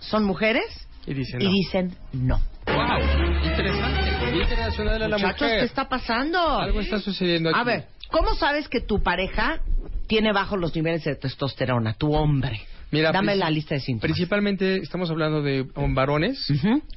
[0.00, 0.64] son mujeres
[1.06, 1.50] Y dicen y no.
[1.52, 2.40] dicen no.
[2.66, 3.44] ¡Wow!
[3.44, 4.36] Interesante.
[4.40, 5.58] Internacional de la Muchachos, Mujer.
[5.58, 6.58] ¿qué está pasando?
[6.58, 7.58] Algo está sucediendo aquí.
[7.60, 9.60] A ver, ¿cómo sabes que tu pareja
[10.06, 12.62] tiene bajos los niveles de testosterona, tu hombre?
[12.92, 14.02] Mira, Dame la lista de síntomas.
[14.14, 16.44] Principalmente estamos hablando de varones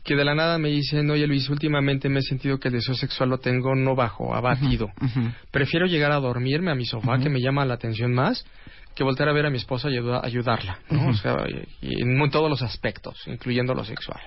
[0.03, 2.95] que de la nada me dicen, oye Luis, últimamente me he sentido que el deseo
[2.95, 4.89] sexual lo tengo no bajo, abatido.
[5.51, 8.45] Prefiero llegar a dormirme a mi sofá, que me llama la atención más,
[8.93, 11.07] que volver a ver a mi esposa y ayuda- ayudarla, ¿no?
[11.07, 11.37] O sea,
[11.81, 14.19] y- y en todos los aspectos, incluyendo lo sexual.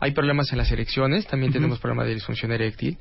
[0.00, 2.98] Hay problemas en las erecciones, también tenemos problemas de disfunción eréctil.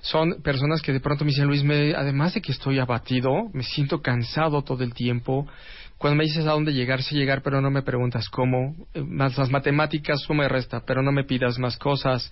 [0.00, 3.64] Son personas que de pronto me dicen, Luis, me, además de que estoy abatido, me
[3.64, 5.46] siento cansado todo el tiempo.
[5.98, 8.76] Cuando me dices a dónde llegar, sé llegar, pero no me preguntas cómo.
[8.94, 12.30] Eh, Más las matemáticas, suma y resta, pero no me pidas más cosas.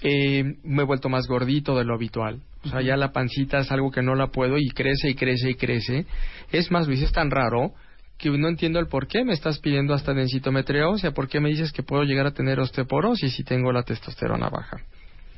[0.00, 2.40] Eh, me he vuelto más gordito de lo habitual.
[2.64, 5.50] O sea, ya la pancita es algo que no la puedo y crece y crece
[5.50, 6.06] y crece.
[6.50, 7.74] Es más, Luis, es tan raro
[8.18, 11.50] que no entiendo el por qué me estás pidiendo hasta densitometría ósea, por qué me
[11.50, 14.78] dices que puedo llegar a tener osteoporosis si tengo la testosterona baja.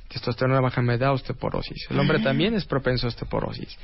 [0.09, 1.89] Testosterona baja me da osteoporosis.
[1.91, 3.77] El hombre también es propenso a osteoporosis.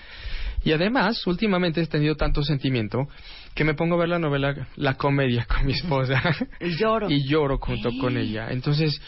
[0.64, 3.06] Y además, últimamente he tenido tanto sentimiento
[3.54, 6.20] que me pongo a ver la novela, la comedia con mi esposa.
[6.60, 7.10] Y lloro.
[7.10, 8.50] y lloro junto con ella.
[8.50, 9.00] Entonces,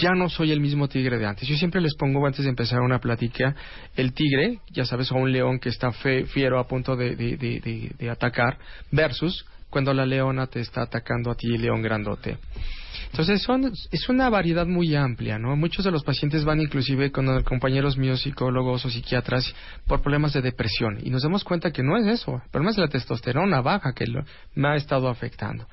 [0.00, 1.48] ya no soy el mismo tigre de antes.
[1.48, 3.54] Yo siempre les pongo antes de empezar una plática
[3.96, 7.36] el tigre, ya sabes, o un león que está fe- fiero a punto de, de-
[7.36, 8.58] de- de- de atacar,
[8.92, 9.46] versus
[9.76, 12.38] cuando la leona te está atacando a ti, león grandote.
[13.10, 15.54] Entonces son, es una variedad muy amplia, ¿no?
[15.54, 19.54] Muchos de los pacientes van inclusive con compañeros míos psicólogos o psiquiatras
[19.86, 22.78] por problemas de depresión y nos damos cuenta que no es eso, el problema es
[22.78, 24.24] la testosterona baja que lo-
[24.54, 25.66] me ha estado afectando.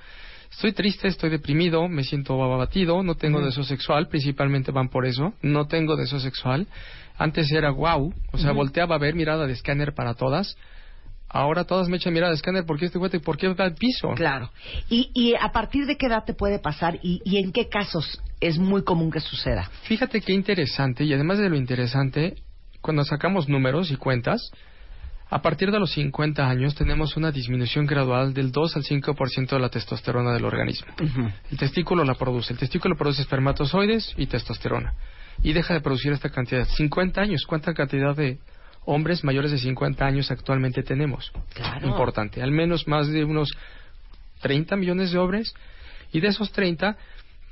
[0.51, 5.33] Estoy triste, estoy deprimido, me siento abatido, no tengo deseo sexual, principalmente van por eso,
[5.41, 6.67] no tengo deseo sexual.
[7.17, 10.57] Antes era wow, o sea, volteaba a ver mirada de escáner para todas.
[11.33, 13.11] Ahora todas me echan mirada escáner, ¿por qué este güey?
[13.19, 14.11] ¿Por qué va al piso?
[14.15, 14.51] Claro.
[14.87, 18.21] ¿Y, ¿Y a partir de qué edad te puede pasar y, y en qué casos
[18.39, 19.69] es muy común que suceda?
[19.83, 22.35] Fíjate qué interesante, y además de lo interesante,
[22.81, 24.51] cuando sacamos números y cuentas,
[25.33, 29.59] a partir de los 50 años tenemos una disminución gradual del 2 al 5% de
[29.59, 30.93] la testosterona del organismo.
[31.49, 32.53] El testículo la produce.
[32.53, 34.93] El testículo produce espermatozoides y testosterona.
[35.41, 36.65] Y deja de producir esta cantidad.
[36.65, 37.45] 50 años.
[37.47, 38.37] ¿Cuánta cantidad de
[38.85, 41.31] hombres mayores de 50 años actualmente tenemos?
[41.53, 41.87] Claro.
[41.87, 42.41] Importante.
[42.41, 43.51] Al menos más de unos
[44.41, 45.53] 30 millones de hombres.
[46.11, 46.95] Y de esos 30,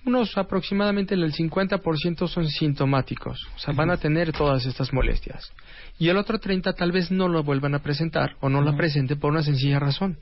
[0.06, 3.48] unos aproximadamente el 50% son sintomáticos.
[3.56, 5.52] O sea, van a tener todas estas molestias.
[5.98, 9.16] Y el otro 30 tal vez no lo vuelvan a presentar o no la presente
[9.16, 10.18] por una sencilla razón.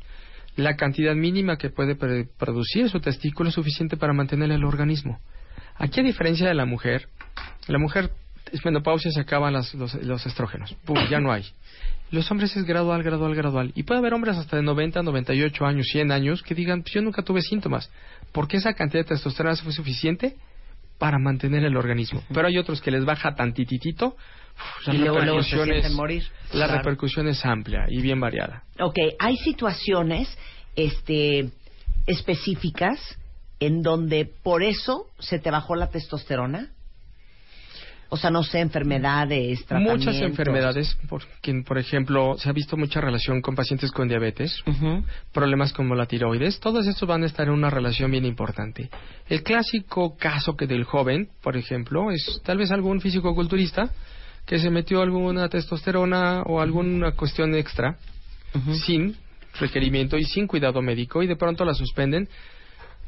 [0.56, 1.96] La cantidad mínima que puede
[2.26, 5.20] producir su testículo es suficiente para mantener el organismo.
[5.76, 7.08] Aquí, a diferencia de la mujer,
[7.68, 8.12] la mujer
[8.52, 10.74] es menopausia, se acaban las- los, los estrógenos.
[10.86, 10.98] ¡Pum!
[11.10, 11.46] Ya no hay.
[12.12, 13.72] Los hombres es gradual, gradual, gradual.
[13.76, 17.02] Y puede haber hombres hasta de 90, 98 años, 100 años que digan, "Pues yo
[17.02, 17.92] nunca tuve síntomas.
[18.32, 20.36] Porque esa cantidad de testosterona fue suficiente
[20.98, 22.24] para mantener el organismo.
[22.34, 24.16] Pero hay otros que les baja tantititito.
[24.88, 26.24] uf, Y luego, luego se repercusión es- sienten morir.
[26.52, 26.74] La Claro.
[26.80, 28.64] repercusión es amplia y bien variada.
[28.82, 30.36] Ok, hay situaciones
[30.76, 31.50] este,
[32.08, 33.00] específicas
[33.60, 36.70] en donde por eso se te bajó la testosterona.
[38.12, 40.08] O sea, no sé, enfermedades, tratamientos.
[40.08, 44.64] Muchas enfermedades, porque, por ejemplo, se ha visto mucha relación con pacientes con diabetes,
[45.32, 48.90] problemas como la tiroides, todos estos van a estar en una relación bien importante.
[49.28, 53.92] El clásico caso que del joven, por ejemplo, es tal vez algún físico-culturista
[54.46, 57.98] que se metió alguna testosterona o alguna cuestión extra
[58.86, 59.16] sin
[59.60, 62.28] requerimiento y sin cuidado médico y de pronto la suspenden,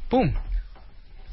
[0.08, 0.32] ¡pum!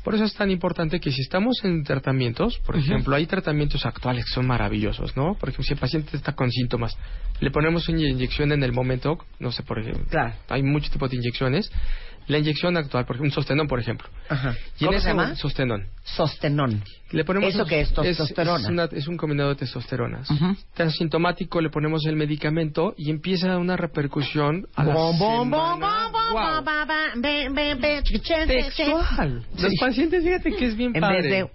[0.03, 4.26] Por eso es tan importante que si estamos en tratamientos, por ejemplo, hay tratamientos actuales
[4.26, 5.35] que son maravillosos, ¿no?
[5.35, 6.97] Por ejemplo, si el paciente está con síntomas,
[7.41, 10.34] le ponemos una inyección en el momento, no sé, por ejemplo, Claro.
[10.47, 11.69] hay muchos tipos de inyecciones.
[12.30, 14.07] La inyección actual, por ejemplo, un sostenón, por ejemplo.
[14.30, 14.53] Ajá.
[14.80, 15.35] Y en ¿Cómo se ese llama?
[15.35, 15.88] Sostenón.
[16.03, 16.84] Sostenón.
[17.11, 17.91] Le ponemos ¿Eso qué es?
[17.91, 18.60] ¿Testosterona?
[18.65, 20.30] Es, una- es un combinado de testosteronas.
[20.30, 24.93] Está sintomático, le ponemos el medicamento y empieza una repercusión a la.
[28.47, 29.45] Textual.
[29.60, 31.22] Los pacientes, fíjate que es bien En padre.
[31.22, 31.49] vez de...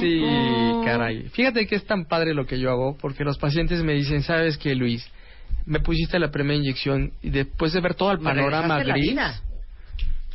[0.00, 0.22] Sí,
[0.84, 1.28] caray.
[1.28, 4.58] Fíjate que es tan padre lo que yo hago, porque los pacientes me dicen, ¿sabes
[4.58, 5.08] qué, Luis?
[5.70, 9.16] Me pusiste la primera inyección y después de ver todo el panorama gris.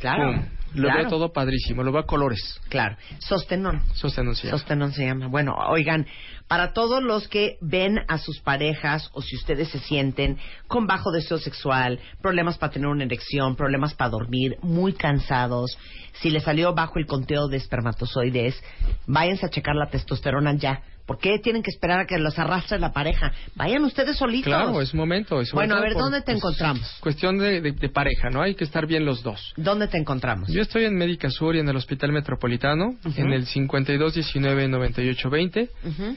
[0.00, 0.32] Claro.
[0.32, 1.00] pum, Lo Claro.
[1.00, 2.58] veo todo padrísimo, lo veo a colores.
[2.70, 2.96] Claro.
[3.18, 3.82] Sostenón.
[3.94, 4.58] Sostenón se llama.
[4.58, 5.26] Sostenón se llama.
[5.26, 6.06] Bueno, oigan,
[6.48, 10.38] para todos los que ven a sus parejas o si ustedes se sienten
[10.68, 15.78] con bajo deseo sexual, problemas para tener una erección, problemas para dormir, muy cansados,
[16.14, 18.62] si les salió bajo el conteo de espermatozoides,
[19.06, 20.80] váyanse a checar la testosterona ya.
[21.06, 23.32] ¿Por qué tienen que esperar a que los arrastre la pareja?
[23.54, 24.52] Vayan ustedes solitos.
[24.52, 25.40] Claro, es momento.
[25.52, 26.96] Bueno, a ver, por, ¿dónde te pues, encontramos?
[27.00, 28.42] Cuestión de, de- de pareja, ¿no?
[28.42, 29.54] Hay que estar bien los dos.
[29.56, 30.48] ¿Dónde te encontramos?
[30.52, 36.16] Yo estoy en Médica Sur y en el Hospital Metropolitano, en el 5219-9820 Ujú.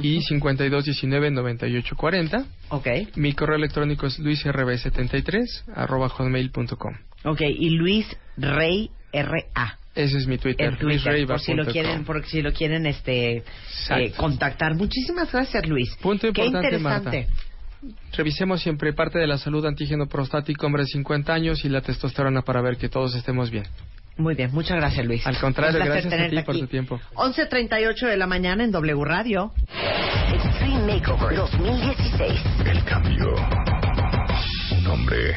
[0.00, 2.44] y 5219-9840.
[2.70, 2.86] Ok.
[3.16, 6.94] Mi correo electrónico es luisrb73 arroba hotmail.com.
[7.24, 9.76] Ok, y Luis Rey R.A.
[9.94, 10.68] Ese es mi Twitter.
[10.68, 13.42] en Twitter, por si lo quieren, por si lo quieren este
[13.90, 14.74] eh, contactar.
[14.76, 15.96] Muchísimas gracias, Luis.
[16.00, 17.26] Punto Qué importante, interesante.
[18.16, 22.42] Revisemos siempre parte de la salud antígeno prostático, hombre de 50 años y la testosterona
[22.42, 23.64] para ver que todos estemos bien.
[24.16, 25.26] Muy bien, muchas gracias, Luis.
[25.26, 26.60] Al contrario, gracias a ti por aquí.
[26.60, 27.00] tu tiempo.
[27.14, 29.52] 11.38 de la mañana en W Radio.
[30.34, 32.40] Extreme Makeover 2016.
[32.66, 33.34] El cambio.
[34.72, 35.34] Un hombre.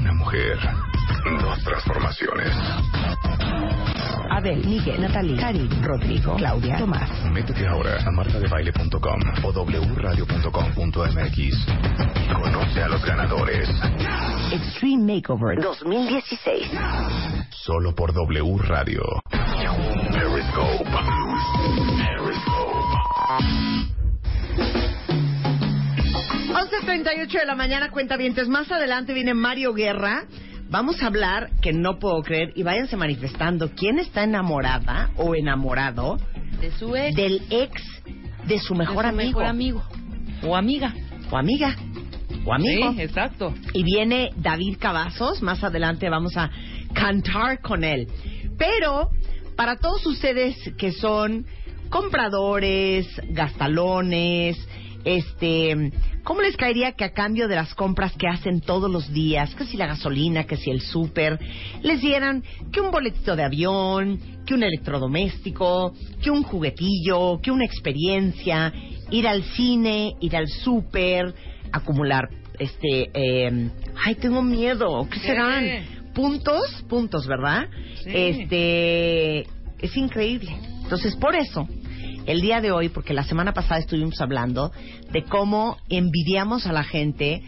[0.00, 0.58] Una mujer.
[1.26, 2.52] Dos transformaciones.
[4.30, 7.10] Abel, Miguel, Natalie, Karin, Rodrigo, Claudia, Tomás.
[7.32, 9.52] Métete ahora a martadebaile.com o
[9.96, 13.68] wradio.com.mx y conoce a los ganadores.
[14.52, 16.70] Extreme Makeover 2016.
[17.50, 19.02] Solo por W Radio.
[20.12, 20.88] Periscope.
[26.54, 28.16] Once 11.38 de la mañana, cuenta
[28.48, 30.24] Más adelante viene Mario Guerra.
[30.68, 36.16] Vamos a hablar, que no puedo creer, y váyanse manifestando, ¿quién está enamorada o enamorado
[36.60, 37.14] De su ex.
[37.16, 37.82] del ex
[38.46, 39.28] de su mejor de su amigo?
[39.38, 39.82] mejor amigo.
[40.42, 40.94] O amiga.
[41.30, 41.76] O amiga.
[42.44, 42.92] O amigo.
[42.92, 43.54] Sí, exacto.
[43.72, 46.50] Y viene David Cavazos, más adelante vamos a
[46.92, 48.06] cantar con él.
[48.58, 49.10] Pero
[49.56, 51.46] para todos ustedes que son
[51.90, 54.56] compradores, gastalones,
[55.06, 55.92] este,
[56.24, 59.64] ¿cómo les caería que a cambio de las compras que hacen todos los días, que
[59.64, 61.38] si la gasolina, que si el súper,
[61.82, 62.42] les dieran
[62.72, 68.72] que un boletito de avión, que un electrodoméstico, que un juguetillo, que una experiencia,
[69.10, 71.32] ir al cine, ir al súper,
[71.70, 72.28] acumular
[72.58, 73.70] este eh,
[74.04, 75.64] ay tengo miedo qué serán
[76.14, 77.68] puntos puntos verdad
[78.02, 78.10] Sí.
[78.14, 79.40] este
[79.78, 80.56] es increíble.
[80.82, 81.68] Entonces por eso
[82.26, 84.72] el día de hoy porque la semana pasada estuvimos hablando
[85.10, 87.42] de cómo envidiamos a la gente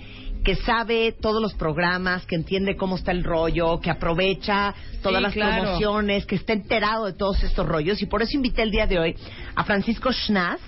[0.44, 4.72] que sabe todos los programas, que entiende cómo está el rollo, que aprovecha
[5.02, 5.62] todas Sí, las claro.
[5.62, 8.00] promociones, que está enterado de todos estos rollos.
[8.00, 9.16] Y por eso invité el día de hoy
[9.56, 10.60] a Francisco Schnaz.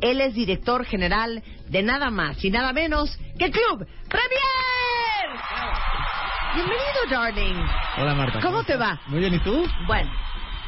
[0.00, 5.40] Él es director general de nada más y nada menos que el Club Premier.
[6.54, 7.64] Bienvenido, darling.
[7.98, 8.40] Hola Marta.
[8.40, 8.98] ¿Cómo te estás?
[8.98, 9.00] va?
[9.08, 9.64] Muy bien, ¿y tú?
[9.86, 10.10] Bueno,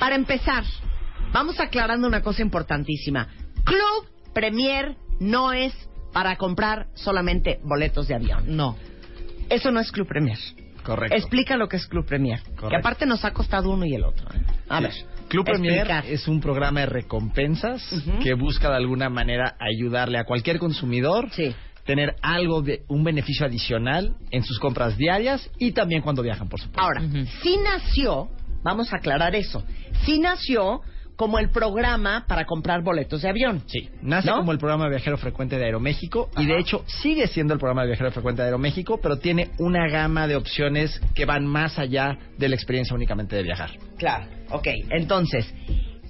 [0.00, 0.64] para empezar,
[1.32, 3.28] vamos aclarando una cosa importantísima.
[3.64, 5.72] Club Premier no es
[6.12, 8.56] para comprar solamente boletos de avión.
[8.56, 8.76] No.
[9.48, 10.38] Eso no es Club Premier.
[10.82, 11.16] Correcto.
[11.16, 12.40] Explica lo que es Club Premier.
[12.42, 12.76] Que Correcto.
[12.78, 14.26] aparte nos ha costado uno y el otro.
[14.34, 14.40] ¿eh?
[14.68, 14.92] A ver.
[15.28, 16.06] Club Premier explicar.
[16.06, 17.82] es un programa de recompensas
[18.22, 21.52] que busca de alguna manera ayudarle a cualquier consumidor Sí.
[21.84, 26.60] tener algo de un beneficio adicional en sus compras diarias y también cuando viajan, por
[26.60, 26.80] supuesto.
[26.80, 27.26] Ahora, Ujú.
[27.42, 28.28] sí nació,
[28.62, 29.64] vamos a aclarar eso,
[30.04, 30.82] sí nació
[31.16, 33.62] como el programa para comprar boletos de avión.
[33.66, 34.36] Sí, nace ¿No?
[34.36, 37.82] como el programa de viajero frecuente de Aeroméxico y de hecho sigue siendo el programa
[37.82, 42.18] de viajero frecuente de Aeroméxico, pero tiene una gama de opciones que van más allá
[42.36, 43.70] de la experiencia únicamente de viajar.
[43.96, 44.68] Claro, ok.
[44.90, 45.52] Entonces,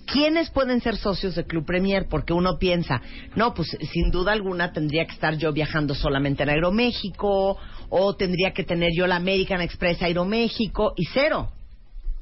[0.07, 2.07] ¿quiénes pueden ser socios de Club Premier?
[2.09, 3.01] Porque uno piensa,
[3.37, 7.59] no, pues sin duda alguna tendría que estar yo viajando solamente en Aeroméxico
[7.89, 11.53] o tendría que tener yo la American Express Aeroméxico y cero.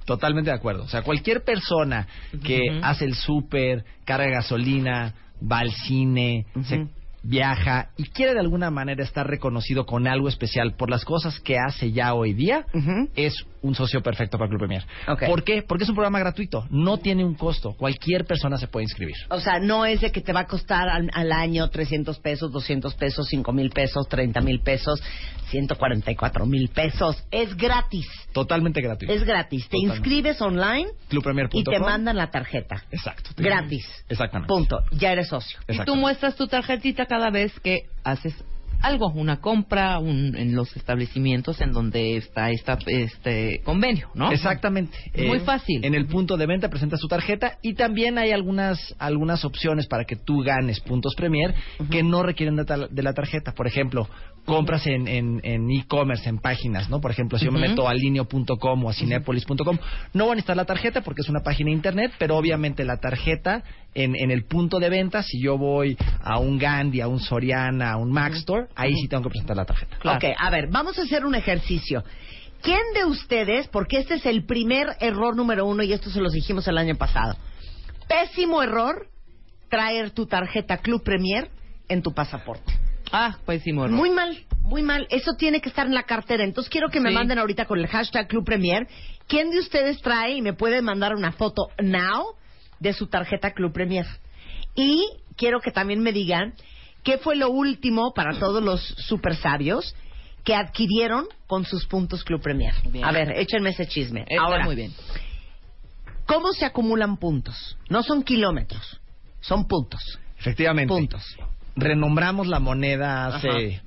[0.05, 0.85] Totalmente de acuerdo.
[0.85, 2.07] O sea, cualquier persona
[2.45, 6.87] que hace el súper, carga gasolina, va al cine, se
[7.25, 11.59] viaja y quiere de alguna manera estar reconocido con algo especial por las cosas que
[11.59, 12.67] hace ya hoy día,
[13.17, 14.85] es un socio perfecto para Club Premier.
[15.09, 15.25] Ok.
[15.27, 15.63] ¿Por qué?
[15.63, 19.17] Porque es un programa gratuito, no tiene un costo, cualquier persona se puede inscribir.
[19.31, 22.53] O sea, no es de que te va a costar al, al año 300 pesos,
[22.53, 25.03] 200 pesos, 5 mil pesos, 30 mil pesos,
[25.51, 27.25] 144 mil pesos.
[27.31, 28.07] Es gratis.
[28.33, 29.13] Totalmente gratuito.
[29.13, 29.69] Es gratis.
[29.69, 30.89] Te inscribes online
[31.53, 32.83] y te mandan la tarjeta.
[32.91, 33.31] Exacto.
[33.37, 33.87] Gratis.
[34.09, 34.49] Exactamente.
[34.49, 34.81] Punto.
[34.93, 35.59] Ya eres socio.
[35.69, 38.35] Y tú muestras tu tarjetita cada vez que haces
[38.83, 44.33] algo, una compra un- en los establecimientos en donde está esta, este convenio, ¿no?
[44.33, 44.99] Exactamente.
[45.15, 45.85] Eh, Muy fácil.
[45.85, 50.05] En el punto de venta presenta su tarjeta y también hay algunas algunas opciones para
[50.05, 51.55] que tú ganes puntos Premier
[51.91, 53.53] que no requieren de, de la tarjeta.
[53.53, 54.09] Por ejemplo,
[54.45, 57.01] compras en en en e-commerce, en páginas, ¿no?
[57.01, 59.79] Por ejemplo, si yo me meto a linio.com o a cinepolis.com,
[60.13, 62.99] no van a necesitar la tarjeta porque es una página de internet, pero obviamente la
[62.99, 63.63] tarjeta
[63.95, 67.93] en, en el punto de venta, si yo voy a un Gandhi, a un Soriana,
[67.93, 69.97] a un Mac Store, ahí sí tengo que presentar la tarjeta.
[70.05, 72.05] Ok, a ver, vamos a hacer un ejercicio.
[72.63, 76.33] ¿Quién de ustedes, porque este es el primer error número uno y esto se los
[76.33, 77.37] dijimos el año pasado,
[78.09, 79.09] pésimo error
[79.69, 81.51] traer tu tarjeta Club Premier
[81.89, 82.84] en tu pasaporte?
[83.17, 83.93] Ah, pues sí, morro.
[83.93, 85.07] Muy mal, muy mal.
[85.09, 86.43] Eso tiene que estar en la cartera.
[86.43, 87.15] Entonces quiero que me Sí.
[87.15, 88.89] manden ahorita con el hashtag Club Premier.
[89.29, 92.25] ¿Quién de ustedes trae y me puede mandar una foto now
[92.81, 94.05] de su tarjeta Club Premier?
[94.75, 96.55] Y quiero que también me digan
[97.05, 99.95] qué fue lo último para todos los super sabios
[100.43, 102.75] que adquirieron con sus puntos Club Premier.
[102.91, 103.05] Bien.
[103.05, 104.25] A ver, échenme ese chisme.
[104.29, 104.93] Está Ahora, muy bien.
[106.27, 107.77] ¿cómo se acumulan puntos?
[107.89, 109.01] No son kilómetros,
[109.41, 110.19] son puntos.
[110.39, 110.93] Efectivamente.
[110.93, 111.23] Puntos.
[111.77, 113.83] Renombramos la moneda hace Ajá.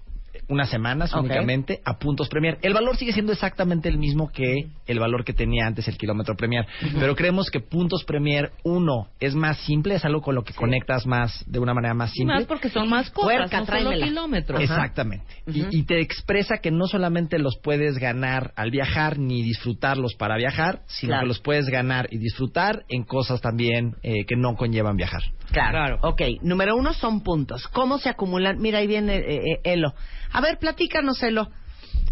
[0.50, 2.58] unas semanas únicamente a puntos Premier.
[2.62, 6.36] El valor sigue siendo exactamente el mismo que el valor que tenía antes el kilómetro
[6.36, 6.66] Premier,
[7.00, 11.06] pero creemos que puntos Premier 1 es más simple, es algo con lo que conectas
[11.06, 12.36] más de una manera más Y simple.
[12.36, 14.62] más porque son más cosas, Puerca, no solo kilómetros.
[14.62, 15.26] Exactamente.
[15.48, 20.82] Y- te expresa que no solamente los puedes ganar al viajar ni disfrutarlos para viajar,
[20.88, 21.24] sino Claro.
[21.24, 25.22] que los puedes ganar y disfrutar en cosas también eh, que no conllevan viajar.
[25.52, 25.72] Claro.
[25.72, 26.00] Claro.
[26.02, 27.68] Ok, número uno son puntos.
[27.70, 28.60] ¿Cómo se acumulan?
[28.60, 29.94] Mira, ahí viene eh, eh, Elo.
[30.32, 31.50] A ver, platícanos, Elo.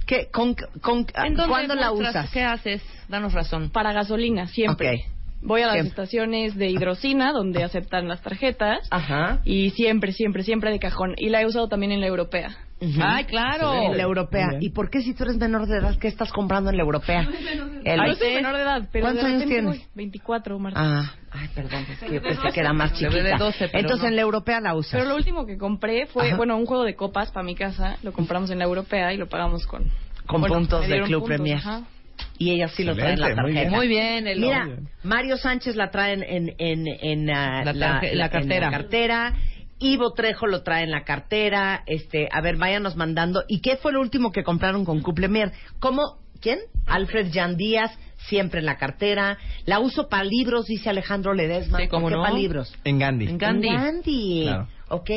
[0.05, 2.29] ¿Qué, con, con, ¿En dónde ¿Cuándo la usas?
[2.29, 2.83] ¿Qué haces?
[3.07, 3.71] Danos razón.
[3.71, 5.05] Para gasolina, siempre.
[5.41, 5.89] Voy a las Siempre.
[5.89, 8.87] estaciones de hidrocina, donde aceptan las tarjetas.
[8.89, 9.41] Ajá.
[9.45, 11.13] Y siempre, siempre, siempre de cajón.
[11.17, 12.57] Y la he usado también en la europea.
[12.81, 12.99] Ujú.
[13.01, 13.73] Ay, claro.
[13.73, 14.49] En la europea.
[14.59, 17.21] ¿Y por qué si tú eres menor de edad, qué estás comprando en la europea?
[17.85, 18.03] Elo.
[18.03, 19.65] Ay, soy menor de edad, pero ¿Cuántos años tienes?
[19.65, 19.81] voy.
[19.95, 20.79] 24, Marta.
[20.81, 23.37] Ah, ay, perdón, es que yo pensé que era más chiquita.
[23.37, 24.07] 12, pero Entonces no.
[24.09, 24.91] en la europea la usas.
[24.91, 26.35] Pero lo último que compré fue, Ajá.
[26.37, 27.97] bueno, un juego de copas para mi casa.
[28.03, 29.85] Lo compramos en la europea y lo pagamos con...
[30.25, 31.57] Con bueno, puntos me de dieron Club puntos, Premier.
[31.57, 31.81] ajá.
[32.37, 33.59] Y ella sí lo trae en la muy tarjeta.
[33.61, 33.71] bien.
[33.71, 34.47] Muy bien, Elo.
[34.47, 34.67] Mira.
[35.03, 38.69] Mario Sánchez la trae en, en, en, en, ah, La tarje- la en cartera.
[38.71, 39.33] cartera.
[39.93, 41.83] Ivo Trejo lo trae en la cartera.
[41.85, 43.43] Este, a ver, váyanos mandando.
[43.47, 45.51] ¿Y qué fue lo último que compraron con Cuplemier?
[45.79, 46.19] ¿Cómo?
[46.41, 46.59] ¿Quién?
[46.85, 47.91] Alfred Jan Díaz,
[48.27, 49.37] siempre en la cartera.
[49.65, 51.79] La uso para libros, dice Alejandro Ledesma.
[51.79, 52.23] Sí, cómo ¿Por qué no.
[52.23, 52.75] para libros?
[52.83, 53.27] En Gandhi.
[53.27, 53.67] En Gandhi.
[53.67, 54.43] En Gandhi.
[54.43, 54.67] Claro.
[54.89, 55.09] Ok.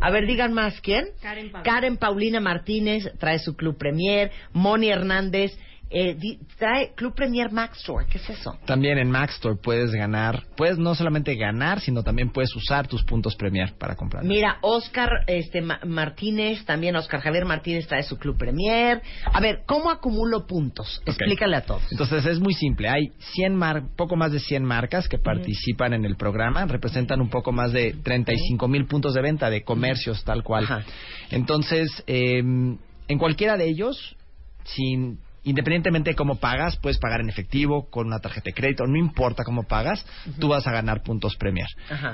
[0.00, 0.80] A ver, digan más.
[0.80, 1.06] ¿Quién?
[1.20, 1.62] Karen Paulina.
[1.62, 4.30] Karen Paulina Martínez trae su Club Premier.
[4.52, 5.58] Moni Hernández
[5.92, 6.16] eh,
[6.58, 8.06] trae Club Premier Max Store.
[8.10, 8.58] ¿Qué es eso?
[8.66, 13.04] También en Mac Store puedes ganar, puedes no solamente ganar, sino también puedes usar tus
[13.04, 14.24] puntos Premier para comprar.
[14.24, 19.02] Mira, Oscar este, Ma- Martínez, también Oscar Javier Martínez trae su Club Premier.
[19.32, 21.02] A ver, ¿cómo acumulo puntos?
[21.06, 21.82] Explícale a todos.
[21.90, 22.88] Entonces es muy simple.
[22.88, 26.64] Hay 100 mar poco más de 100 marcas que participan en el programa.
[26.66, 30.64] Representan un poco más de 35 mil puntos de venta de comercios tal cual.
[30.64, 30.84] Ajá.
[31.30, 34.16] Entonces, eh, en cualquiera de ellos,
[34.64, 38.96] sin independientemente de cómo pagas, puedes pagar en efectivo, con una tarjeta de crédito, no
[38.98, 40.04] importa cómo pagas,
[40.38, 41.66] tú vas a ganar puntos Premier.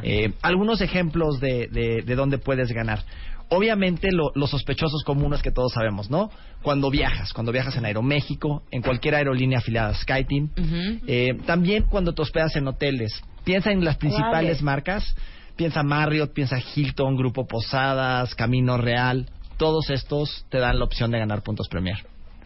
[0.03, 3.03] Eh, algunos ejemplos de, de, de dónde puedes ganar.
[3.51, 6.31] Obviamente lo- los sospechosos comunes que todos sabemos, ¿no?
[6.63, 11.05] Cuando viajas, cuando viajas en Aeroméxico, en cualquier aerolínea afiliada a SkyTeam, Ujú.
[11.07, 15.15] eh, también cuando te hospedas en hoteles, piensa en las principales marcas,
[15.57, 19.27] piensa Marriott, piensa Hilton, Grupo Posadas, Camino Real,
[19.57, 21.97] todos estos te dan la opción de ganar puntos Premier.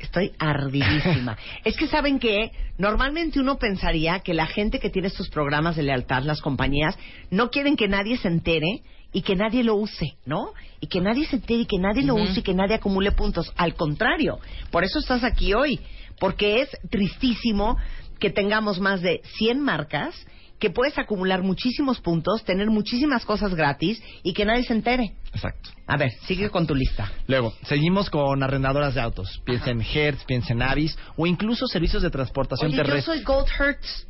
[0.03, 1.39] Estoy ardidísima.
[1.65, 5.85] es que saben que normalmente uno pensaría que la gente que tiene estos programas de
[5.85, 6.99] lealtad, las compañías,
[7.31, 10.53] no quieren que nadie se entere y que nadie lo use, ¿no?
[10.81, 13.53] Y que nadie se entere y que nadie lo use y que nadie acumule puntos.
[13.57, 14.39] Al contrario,
[14.71, 15.79] por eso estás aquí hoy,
[16.19, 17.77] porque es tristísimo
[18.19, 20.15] que tengamos más de 100 marcas
[20.63, 25.15] que puedes acumular muchísimos puntos, tener muchísimas cosas gratis y que nadie se entere.
[25.35, 25.71] Exacto.
[25.89, 27.11] A ver, sigue con tu lista.
[27.27, 29.43] Luego, seguimos con arrendadoras de autos.
[29.45, 33.17] Piensa en Hertz, piensa en Avis o incluso servicios de transportación Oye, yo terrestre.
[33.17, 34.07] soy Gold Hertz.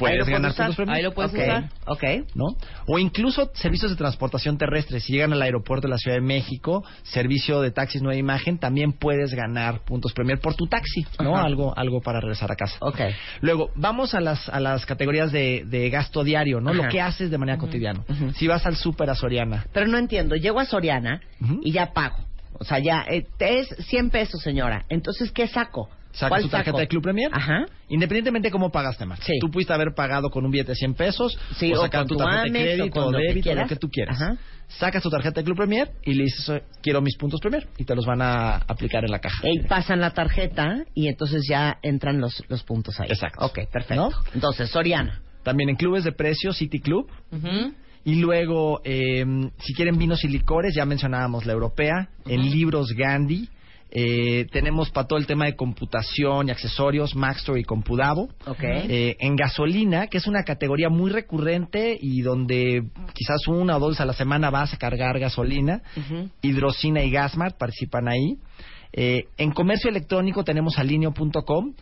[0.00, 0.96] Puedes ganar puntos Premier.
[0.96, 1.68] Ahí lo puedes Ok, usar.
[1.86, 2.04] Ok.
[2.34, 2.56] ¿no?
[2.86, 5.00] O incluso servicios de transportación terrestre.
[5.00, 8.92] Si llegan al aeropuerto de la Ciudad de México, servicio de taxis Nueva Imagen, también
[8.92, 11.36] puedes ganar puntos Premier por tu taxi, ¿no?
[11.36, 11.44] Ajá.
[11.46, 12.76] Algo, algo para regresar a casa.
[12.80, 13.00] Ok.
[13.40, 16.70] Luego, vamos a las, a las categorías de, de gasto diario, ¿no?
[16.70, 16.82] Ajá.
[16.82, 18.04] Lo que haces de manera cotidiana.
[18.34, 20.36] Si vas al súper a Soriana, Pero no entiendo.
[20.36, 21.20] Llego a Soriana
[21.62, 22.16] y ya pago.
[22.58, 24.84] O sea, ya eh, es 100 pesos, señora.
[24.88, 25.88] Entonces, ¿qué saco?
[26.12, 26.78] Sacas ¿Cuál tu tarjeta saco?
[26.80, 27.30] de Club Premier.
[27.32, 27.66] Ajá.
[27.88, 29.20] Independientemente de cómo pagaste más.
[29.20, 29.32] Sí.
[29.40, 32.42] Tú pudiste haber pagado con un billete de 100 pesos, Sí, o sacar tu tarjeta
[32.42, 33.64] Amex, crédito, o lo que débito, quieras.
[33.64, 34.20] lo que tú quieras.
[34.20, 34.36] Ajá.
[34.68, 37.84] Sacas tu tarjeta de Club Premier y le dices, "Oye, quiero mis puntos Premier, y
[37.84, 39.42] te los van a aplicar en la caja.
[39.48, 43.08] Y pasan la tarjeta y entonces ya entran los, los puntos ahí.
[43.10, 43.44] Exacto.
[43.44, 43.94] Ok, perfecto.
[43.96, 44.10] ¿No?
[44.34, 45.20] Entonces, Soriana.
[45.42, 47.72] También en clubes de precios, City Club, Ujú.
[48.02, 49.24] Y luego, eh,
[49.58, 52.08] si quieren vinos y licores, ya mencionábamos la europea.
[52.26, 53.46] En libros, Gandhi.
[53.90, 58.28] Eh, tenemos para todo el tema de computación y accesorios, Maxtor y Compudavo.
[58.46, 58.62] Ok.
[58.62, 62.84] Eh, en gasolina, que es una categoría muy recurrente y donde
[63.14, 65.82] quizás una o dos a la semana vas a cargar gasolina.
[66.42, 68.36] Hidrocina y Gasmart participan ahí.
[68.92, 71.74] Eh, en comercio electrónico tenemos alineo.com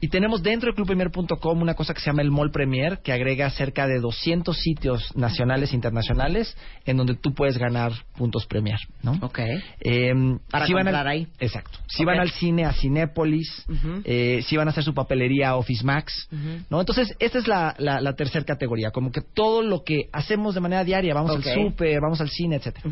[0.00, 3.50] y tenemos dentro de clubpremier.com una cosa que se llama el Mall Premier, que agrega
[3.50, 9.18] cerca de 200 sitios nacionales e internacionales en donde tú puedes ganar puntos Premier, ¿no?
[9.20, 9.40] Ok.
[9.80, 10.12] Eh,
[10.50, 11.26] Para si van al- ahí.
[11.38, 11.78] Exacto.
[11.86, 13.64] Si van al cine, a Cinépolis,
[14.04, 16.28] eh, si van a hacer su papelería a Office Max,
[16.70, 16.80] ¿no?
[16.80, 20.60] Entonces, esta es la, la, la tercera categoría, como que todo lo que hacemos de
[20.60, 22.88] manera diaria, vamos al súper, vamos al cine, etcétera.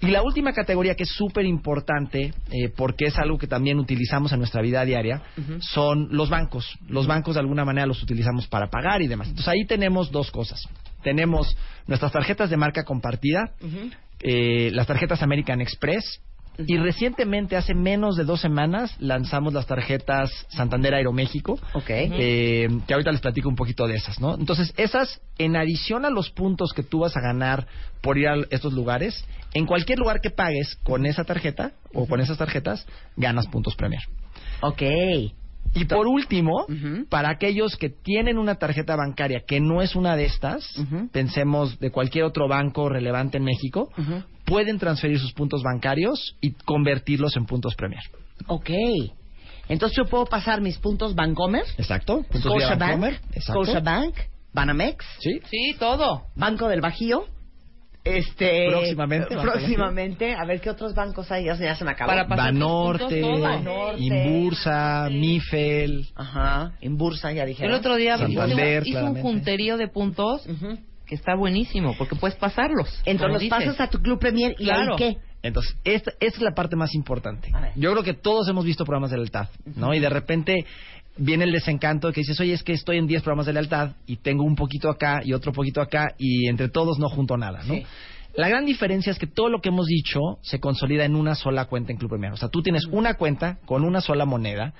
[0.00, 4.32] Y la última categoría que es súper importante, eh, porque es algo que también utilizamos
[4.32, 5.22] en nuestra vida diaria,
[5.60, 6.78] son los bancos.
[6.88, 9.28] Los bancos de alguna manera los utilizamos para pagar y demás.
[9.28, 10.68] Entonces ahí tenemos dos cosas.
[11.02, 11.56] Tenemos
[11.86, 13.52] nuestras tarjetas de marca compartida,
[14.20, 16.20] eh, las tarjetas American Express,
[16.66, 21.90] y recientemente, hace menos de dos semanas, lanzamos las tarjetas Santander Aeroméxico, Ok.
[21.90, 24.34] eh, que ahorita les platico un poquito de esas, ¿no?
[24.34, 27.66] Entonces, esas, en adición a los puntos que tú vas a ganar
[28.00, 29.24] por ir a estos lugares,
[29.54, 34.02] en cualquier lugar que pagues con esa tarjeta o con esas tarjetas, ganas puntos Premier.
[34.60, 34.82] Ok.
[35.76, 36.66] Y por último,
[37.08, 40.64] para aquellos que tienen una tarjeta bancaria que no es una de estas,
[41.12, 43.90] pensemos de cualquier otro banco relevante en México,
[44.44, 48.02] pueden transferir sus puntos bancarios y convertirlos en puntos Premier.
[48.46, 48.70] Ok.
[49.68, 52.22] Entonces yo puedo pasar mis puntos Bancomer, Exacto.
[52.22, 53.20] Puntos Scotiabank, Bancomer.
[53.34, 53.64] Exacto.
[53.64, 54.14] Scotiabank,
[54.52, 55.40] Banamex, Sí.
[55.50, 56.26] Sí, todo.
[56.36, 57.24] Banco del Bajío.
[58.06, 62.10] Este, Próximamente, del próximamente, a ver qué otros bancos hay, ya se, me acabó.
[62.10, 63.20] Para Banorte.
[63.20, 64.00] Banorte.
[64.00, 66.06] Inbursa, Mifel.
[66.14, 67.64] Ajá, en Bursa ya dije.
[67.64, 70.78] El otro día Santander, hice un junterío de puntos Ujú.
[71.06, 72.88] que está buenísimo, porque puedes pasarlos.
[73.04, 74.92] Entonces los pasas a tu Club Premier y Claro.
[74.92, 75.16] ahí qué.
[75.42, 77.52] Entonces, esta, esta es la parte más importante.
[77.76, 79.94] Yo creo que todos hemos visto programas de lealtad, ¿no?
[79.94, 80.64] Y de repente
[81.16, 83.92] viene el desencanto de que dices, oye, es que estoy en 10 programas de lealtad
[84.06, 87.60] y tengo un poquito acá y otro poquito acá y entre todos no junto nada,
[87.64, 87.74] ¿no?
[87.74, 87.84] Sí.
[88.36, 91.64] La gran diferencia es que todo lo que hemos dicho se consolida en una sola
[91.64, 92.32] cuenta en Club Premier.
[92.32, 94.74] O sea, tú tienes una cuenta con una sola moneda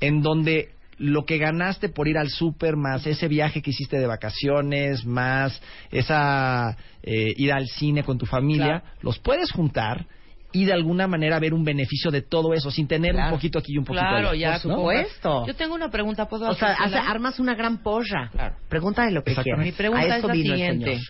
[0.00, 4.06] en donde lo que ganaste por ir al súper, más ese viaje que hiciste de
[4.06, 5.58] vacaciones, más
[5.90, 10.06] esa eh, ir al cine con tu familia, los puedes juntar
[10.52, 13.28] y de alguna manera ver un beneficio de todo eso sin tener Claro.
[13.28, 14.56] un poquito aquí y un poquito Claro, allá.
[14.56, 14.76] ya, Por ¿no?
[14.78, 15.46] supuesto.
[15.46, 16.74] Yo tengo una pregunta, ¿puedo O sea,
[17.06, 18.30] armas una gran porra.
[18.32, 18.56] Claro.
[18.68, 19.62] Pregúntale lo que quieras.
[19.64, 21.00] Mi pregunta A es la siguiente.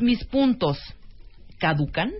[0.00, 0.78] ¿Mis puntos
[1.58, 2.12] caducan?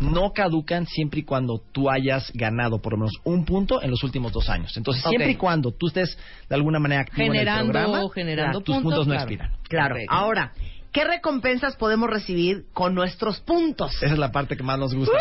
[0.00, 4.02] No caducan siempre y cuando tú hayas ganado por lo menos un punto en los
[4.02, 4.76] últimos dos años.
[4.76, 6.18] Entonces, siempre y cuando tú estés
[6.48, 9.22] de alguna manera activo Generando- en el programa, generando tus puntos, puntos no claro.
[9.30, 9.56] expiran.
[9.68, 9.96] Claro.
[10.08, 10.52] Ahora,
[10.96, 13.94] ¿qué recompensas podemos recibir con nuestros puntos?
[14.02, 15.12] Esa es la parte que más nos gusta.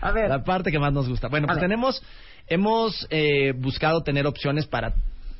[0.00, 0.30] A ver.
[0.30, 1.28] La parte que más nos gusta.
[1.28, 1.64] Bueno, A pues ver.
[1.68, 2.02] tenemos,
[2.46, 4.94] hemos eh, buscado tener opciones para,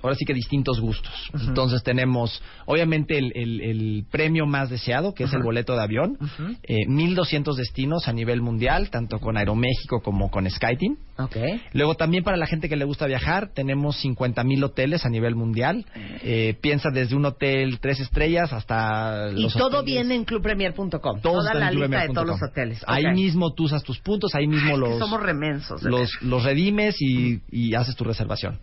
[0.05, 1.13] ahora sí que distintos gustos.
[1.49, 6.19] Entonces tenemos, obviamente, el, el- el premio más deseado, que es el boleto de avión.
[6.63, 10.97] Eh, 1.200 destinos a nivel mundial, tanto con Aeroméxico como con SkyTeam.
[11.19, 11.37] Ok.
[11.73, 15.85] Luego también para la gente que le gusta viajar, tenemos 50.000 hoteles a nivel mundial.
[16.23, 21.21] Eh, piensa desde un hotel tres estrellas hasta Y los todo hoteles- viene en clubpremier.com.
[21.23, 22.83] Toda la lista de todos los hoteles.
[22.87, 25.83] Ahí mismo tú usas tus puntos, ahí mismo que los, somos remensos.
[26.21, 28.59] los redimes y, y haces tu reservación.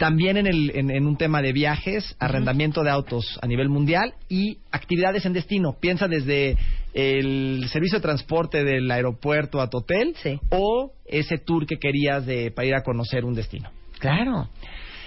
[0.00, 4.14] También en, el, en, en un tema de viajes, arrendamiento de autos a nivel mundial
[4.30, 5.76] y actividades en destino.
[5.78, 6.56] Piensa desde
[6.94, 10.40] el servicio de transporte del aeropuerto a tu hotel Sí.
[10.48, 13.70] o ese tour que querías de, para ir a conocer un destino.
[13.98, 14.48] Claro.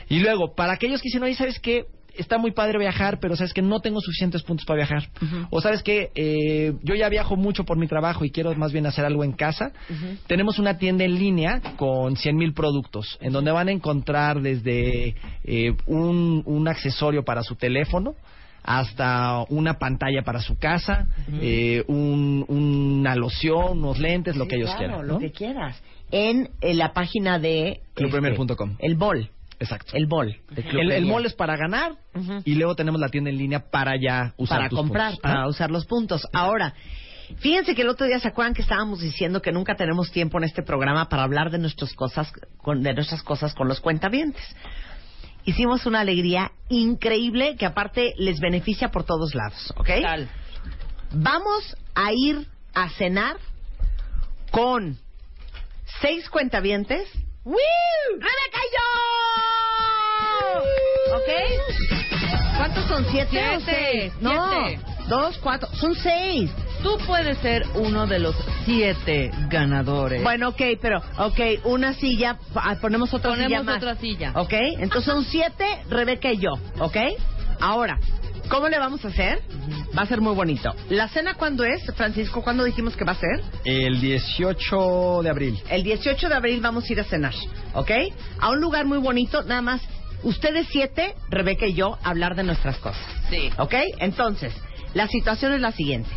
[0.10, 1.86] Y luego, para aquellos que dicen, oye, ¿sabes qué?
[2.18, 5.10] Está muy padre viajar, pero sabes que no tengo suficientes puntos para viajar.
[5.50, 8.86] O sabes que eh, yo ya viajo mucho por mi trabajo y quiero más bien
[8.86, 9.72] hacer algo en casa.
[10.28, 15.16] Tenemos una tienda en línea con 100 mil productos, en donde van a encontrar desde
[15.44, 18.14] eh, un, un accesorio para su teléfono
[18.66, 21.08] hasta una pantalla para su casa,
[21.42, 25.08] eh, un- una loción, unos lentes, lo Sí, que ellos claro, quieran.
[25.08, 25.82] Lo que quieras.
[26.12, 27.82] En, eh, la página de...
[27.96, 28.72] Clubpremier.com.
[28.72, 29.30] este, el BOL.
[29.64, 29.96] Exacto.
[30.56, 31.94] El Club El, el mall es para ganar
[32.46, 35.42] y luego tenemos la tienda en línea para ya usar para tus comprar, puntos, para
[35.42, 35.48] ¿no?
[35.50, 36.28] usar los puntos.
[36.34, 36.74] Ahora,
[37.38, 40.44] fíjense que el otro día se acuerdan que estábamos diciendo que nunca tenemos tiempo en
[40.44, 44.44] este programa para hablar de nuestras cosas, con, de nuestras cosas con los cuentavientes.
[45.46, 49.90] Hicimos una alegría increíble que aparte les beneficia por todos lados, ¿ok?
[50.02, 50.30] Tal.
[51.12, 53.38] Vamos a ir a cenar
[54.52, 54.98] con
[56.02, 57.08] seis cuentavientes.
[57.46, 57.58] ¡Woo!
[58.12, 58.88] ¡Rebeca y yo!
[61.16, 61.30] ¿Ok?
[62.58, 63.06] ¿Cuántos ¿Cuántos son?
[63.12, 64.14] ¿Siete, o Siete, seis?
[64.22, 64.32] No,
[64.66, 64.82] siete.
[65.10, 66.50] dos, cuatro, son seis.
[66.82, 70.24] Tú puedes ser uno de los siete ganadores.
[70.24, 73.78] Bueno, ok, pero, ok, una silla, ah, ponemos otra Ponemos silla más.
[73.78, 74.32] otra silla.
[74.36, 76.98] Ok, entonces son siete, Rebeca y yo, ok.
[77.60, 78.00] Ahora,
[78.50, 79.42] ¿cómo le vamos a hacer?
[79.98, 80.74] Va a ser muy bonito.
[80.90, 82.42] ¿La cena cuándo es, Francisco?
[82.44, 83.42] ¿Cuándo dijimos que va a ser?
[83.66, 85.60] El 18 de abril.
[85.70, 87.34] El 18 de abril vamos a ir a cenar,
[87.74, 87.92] ¿ok?
[88.40, 89.82] A un lugar muy bonito, nada más.
[90.24, 93.04] Ustedes siete, Rebeca y yo, hablar de nuestras cosas.
[93.30, 93.50] Sí.
[93.58, 93.74] ¿Ok?
[94.00, 94.54] Entonces,
[94.94, 96.10] la situación es la siguiente.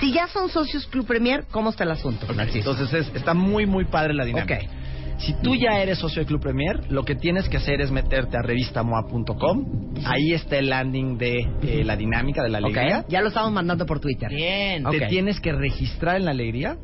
[0.00, 2.70] Si ya son socios Club Premier, ¿cómo está el asunto, Francisco?
[2.70, 4.58] Entonces es- está muy muy padre la dinámica.
[4.58, 4.70] Ok.
[5.18, 8.36] Si tú ya eres socio de Club Premier, lo que tienes que hacer es meterte
[8.36, 9.94] a revistamoa.com.
[10.04, 13.04] Ahí está el landing de eh, la dinámica de la alegría.
[13.08, 14.28] Ya lo estamos mandando por Twitter.
[14.28, 14.84] Bien.
[14.84, 16.76] Te tienes que registrar en la alegría.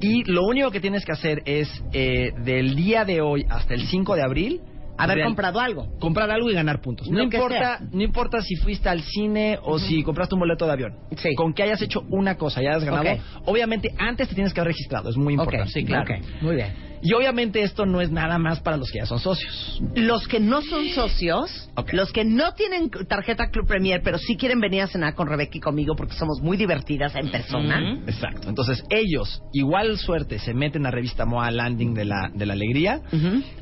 [0.00, 3.86] Y lo único que tienes que hacer es, eh, del día de hoy hasta el
[3.86, 4.60] 5 de abril,
[4.98, 5.88] Haber real- comprado algo.
[5.98, 7.08] comprar algo y ganar puntos.
[7.10, 7.88] No importa, sea.
[7.92, 10.94] no importa si fuiste al cine o si compraste un boleto de avión.
[11.16, 11.34] Sí.
[11.34, 14.72] Con que hayas hecho una cosa y hayas ganado, obviamente antes te tienes que haber
[14.72, 15.70] registrado, es muy importante.
[15.72, 16.14] sí, claro.
[16.40, 16.91] Muy bien.
[17.02, 19.82] Y obviamente esto no es nada más para los que ya son socios.
[19.94, 24.60] Los que no son socios, los que no tienen tarjeta Club Premier, pero sí quieren
[24.60, 28.00] venir a cenar con Rebeca y conmigo porque somos muy divertidas en persona.
[28.06, 28.48] Exacto.
[28.48, 33.00] Entonces ellos, igual suerte, se meten a revista MOA Landing de la, de la Alegría.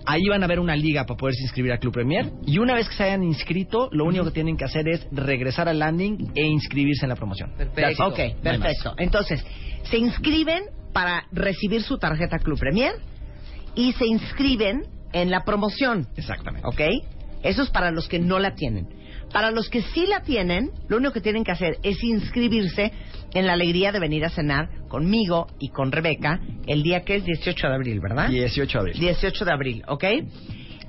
[0.04, 2.30] Ahí van a ver una liga para poderse inscribir a Club Premier.
[2.46, 5.68] Y una vez que se hayan inscrito, lo único que tienen que hacer es regresar
[5.68, 7.52] al landing e inscribirse en la promoción.
[7.56, 8.06] Perfecto.
[8.06, 8.94] Ok, No perfecto.
[8.98, 9.44] Entonces,
[9.84, 12.92] se inscriben para recibir su tarjeta Club Premier
[13.74, 14.82] y se inscriben
[15.12, 16.06] en la promoción.
[16.16, 16.66] Exactamente.
[16.66, 16.80] ¿Ok?
[17.42, 18.88] Eso es para los que no la tienen.
[19.32, 22.92] Para los que sí la tienen, lo único que tienen que hacer es inscribirse
[23.32, 27.24] en la alegría de venir a cenar conmigo y con Rebeca el día que es
[27.24, 28.28] 18 de abril, ¿verdad?
[28.28, 29.00] 18 de abril.
[29.00, 30.04] 18 de abril, ¿ok?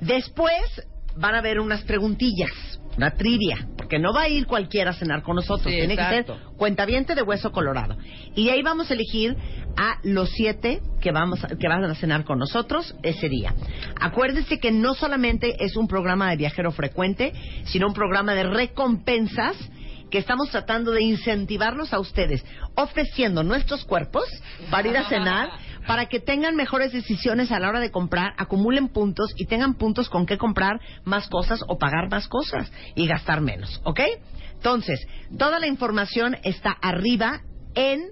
[0.02, 4.94] Después van a haber unas preguntillas, una trivia, porque no va a ir cualquiera a
[4.94, 6.26] cenar con nosotros, Sí, tiene que ser
[6.58, 7.98] cuentaviente de hueso colorado.
[8.36, 9.36] Y de ahí vamos a elegir
[9.78, 13.54] a los siete que vamos a- que van a cenar con nosotros ese día.
[14.00, 17.34] Acuérdense que no solamente es un programa de viajero frecuente,
[17.66, 19.56] sino un programa de recompensas
[20.10, 22.44] que estamos tratando de incentivarlos a ustedes,
[22.76, 24.26] ofreciendo nuestros cuerpos
[24.70, 25.50] para ir a cenar,
[25.92, 30.08] para que tengan mejores decisiones a la hora de comprar, acumulen puntos y tengan puntos
[30.08, 34.00] con qué comprar más cosas o pagar más cosas y gastar menos, ¿ok?
[34.54, 35.06] Entonces,
[35.38, 37.42] toda la información está arriba
[37.76, 38.04] en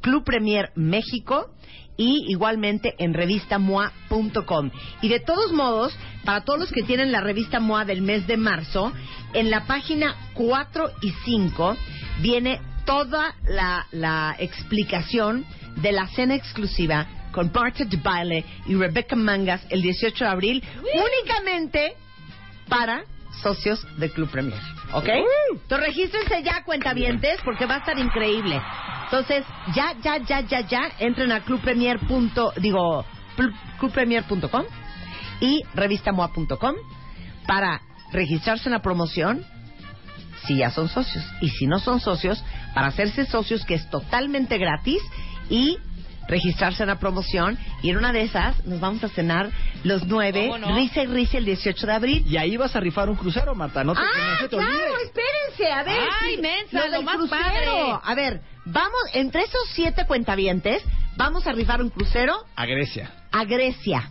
[0.00, 1.54] Club Premier México
[1.96, 4.72] y igualmente en revistamoa.com.
[5.00, 8.36] Y de todos modos, para todos los que tienen la revista MOA del mes de
[8.36, 8.92] marzo,
[9.32, 11.76] en la página 4 y 5
[12.20, 15.46] viene toda la, la explicación
[15.76, 17.06] de la cena exclusiva
[17.38, 21.94] con Marta de Baile y Rebecca Mangas el 18 de abril, únicamente
[22.68, 23.04] para
[23.40, 24.58] socios de Club Premier.
[24.92, 25.08] ¿Ok?
[25.52, 28.60] Entonces regístrense ya, cuentavientes, porque va a estar increíble.
[29.04, 32.00] Entonces, ya, ya, ya, ya, ya, entren a clubpremier.
[32.00, 33.04] punto- digo,
[33.78, 34.64] clubpremier.com
[35.40, 36.74] y revistamoa.com
[37.46, 39.44] para registrarse en la promoción
[40.44, 41.24] si ya son socios.
[41.40, 42.42] Y si no son socios,
[42.74, 45.00] para hacerse socios, que es totalmente gratis,
[45.48, 45.78] y
[46.28, 47.58] registrarse en la promoción.
[47.82, 49.50] Y en una de esas nos vamos a cenar
[49.84, 50.76] los nueve, ¿Cómo no?
[50.76, 52.24] risa y risa el 18 de abril.
[52.28, 53.82] Y ahí vas a rifar un crucero, Marta.
[53.82, 56.08] No te, que no Ah, se te claro, espérense, a ver.
[56.22, 57.42] Ay, mensa, del lo más crucero.
[57.42, 57.66] padre.
[58.04, 60.82] A ver, vamos, entre esos siete cuentavientes,
[61.16, 63.10] vamos a rifar un crucero A Grecia.
[63.32, 64.08] a Grecia.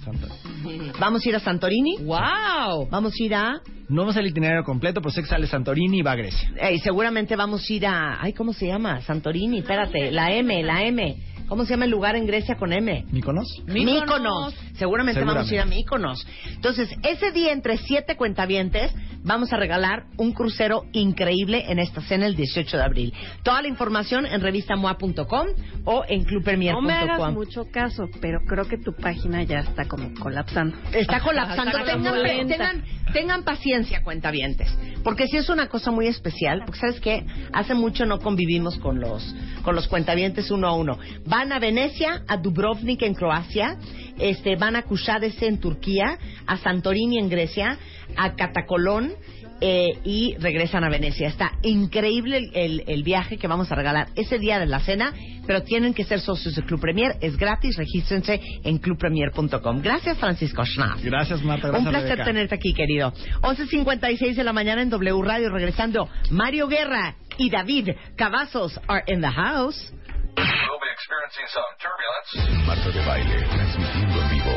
[0.99, 1.98] Vamos a ir a Santorini.
[2.02, 2.88] ¡Wow!
[2.89, 3.61] Vamos a ir a...
[3.89, 6.72] No vamos al itinerario completo, pero sé que sale Santorini y va a Grecia.
[6.72, 8.22] y seguramente vamos a ir a...
[8.22, 9.02] Ay, ¿cómo se llama?
[9.02, 10.11] Santorini, espérate.
[10.11, 11.15] La M, la M.
[11.48, 13.06] ¿Cómo se llama el lugar en Grecia con M?
[13.11, 13.48] ¿Míconos?
[13.68, 14.53] Míconos.
[14.76, 16.28] Seguramente, vamos a ir a Míconos.
[16.52, 18.94] Entonces, ese día entre siete cuentavientes
[19.24, 23.14] vamos a regalar un crucero increíble en esta cena el 18 de abril.
[23.44, 25.48] Toda la información en revistamoa.com
[25.86, 26.26] o en
[26.72, 30.78] No me hagas mucho caso, pero creo que tu página ya está como colapsando.
[30.94, 31.78] Está colapsando.
[31.78, 32.84] Está tengan, tengan,
[33.14, 34.69] tengan paciencia, cuentavientes.
[35.07, 38.99] Porque si es una cosa muy especial, porque sabes qué, hace mucho no convivimos con
[38.99, 39.23] los,
[39.63, 40.99] con los cuentavientes uno a uno.
[41.25, 43.77] Van a Venecia, a Dubrovnik en Croacia,
[44.19, 47.77] este, van a Kushadese en Turquía, a Santorini en Grecia,
[48.17, 49.13] a Catacolón.
[49.61, 51.27] Eh, y regresan a Venecia.
[51.27, 55.13] Está increíble el, el- el viaje que vamos a regalar ese día de la cena,
[55.45, 57.15] pero tienen que ser socios de Club Premier.
[57.21, 59.81] Es gratis, regístrense en clubpremier.com.
[59.81, 60.99] Gracias, Francisco Schnapp.
[61.03, 61.67] Gracias, Marta.
[61.69, 62.25] Gracias, Un placer Rebeca.
[62.25, 63.13] tenerte aquí, querido.
[63.41, 66.09] 11.56 de la mañana en W Radio, regresando.
[66.31, 69.91] Mario Guerra y David Cavazos are in the house.
[70.38, 72.65] We'll be experiencing some turbulence.
[72.67, 74.51] Marta de Baile, transmitiendo en vivo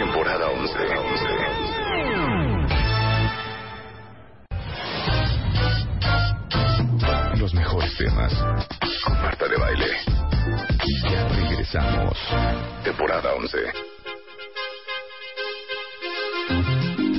[0.00, 0.72] temporada 11.
[7.38, 8.32] Los mejores temas
[9.04, 9.88] con Marta de Baile.
[11.10, 12.16] Ya regresamos.
[12.82, 13.58] Temporada 11.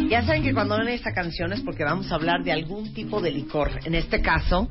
[0.10, 3.22] Ya saben que cuando ven esta canción es porque vamos a hablar de algún tipo
[3.22, 3.70] de licor.
[3.86, 4.68] En este caso,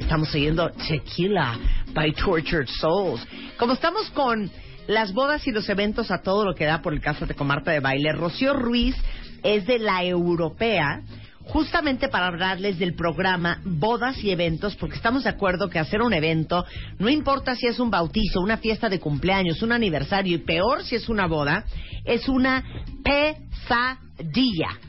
[0.00, 1.56] estamos oyendo Tequila
[1.94, 3.24] by Tortured Souls.
[3.56, 4.50] Como estamos con
[4.86, 7.70] las bodas y los eventos a todo lo que da por el caso de Comarta
[7.70, 8.96] de Baile, Rocío Ruiz
[9.42, 11.02] es de la Europea
[11.44, 16.12] justamente para hablarles del programa Bodas y Eventos, porque estamos de acuerdo que hacer un
[16.12, 16.64] evento,
[16.98, 20.94] no importa si es un bautizo, una fiesta de cumpleaños, un aniversario, y peor si
[20.94, 21.64] es una boda,
[22.04, 22.64] es una
[23.02, 24.11] pesadilla,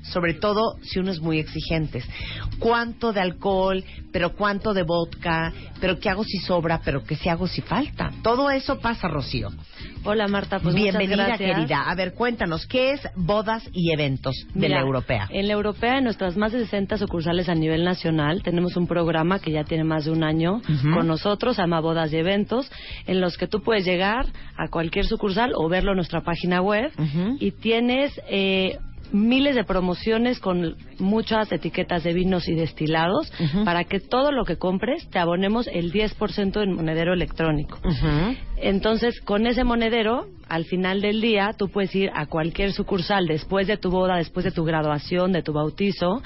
[0.04, 2.04] sobre todo si uno es muy exigente.
[2.60, 3.84] ¿Cuánto de alcohol?
[4.12, 5.52] ¿Pero cuánto de vodka?
[5.80, 6.82] ¿Pero qué hago si sobra?
[6.84, 8.12] ¿Pero qué si hago si falta?
[8.22, 9.50] Todo eso pasa, Rocío.
[10.06, 11.58] Hola Marta, pues Bienvenida, muchas gracias.
[11.58, 11.90] querida.
[11.90, 15.28] A ver, cuéntanos, ¿qué es Bodas y Eventos de Mira, la Europea?
[15.30, 19.40] En la Europea, en nuestras más de 60 sucursales a nivel nacional, tenemos un programa
[19.40, 20.62] que ya tiene más de un año
[20.94, 22.70] con nosotros, se llama Bodas y Eventos,
[23.08, 24.26] en los que tú puedes llegar
[24.58, 26.92] a cualquier sucursal o verlo en nuestra página web
[27.40, 28.78] y tienes eh,
[29.14, 33.32] miles de promociones con muchas etiquetas de vinos y destilados
[33.64, 37.80] para que todo lo que compres te abonemos el 10% en monedero electrónico.
[38.58, 43.68] Entonces, con ese monedero, al final del día, tú puedes ir a cualquier sucursal después
[43.68, 46.22] de tu boda, después de tu graduación, de tu bautizo,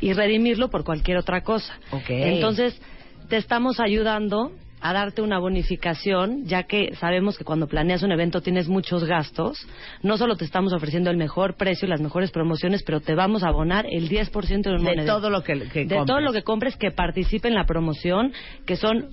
[0.00, 1.78] y redimirlo por cualquier otra cosa.
[2.08, 2.80] Entonces,
[3.28, 8.40] te estamos ayudando a darte una bonificación, ya que sabemos que cuando planeas un evento
[8.40, 9.58] tienes muchos gastos.
[10.02, 13.42] No solo te estamos ofreciendo el mejor precio y las mejores promociones, pero te vamos
[13.42, 16.42] a abonar el 10% de un De todo lo que, que de todo lo que
[16.42, 18.32] compres que participe en la promoción,
[18.66, 19.08] que son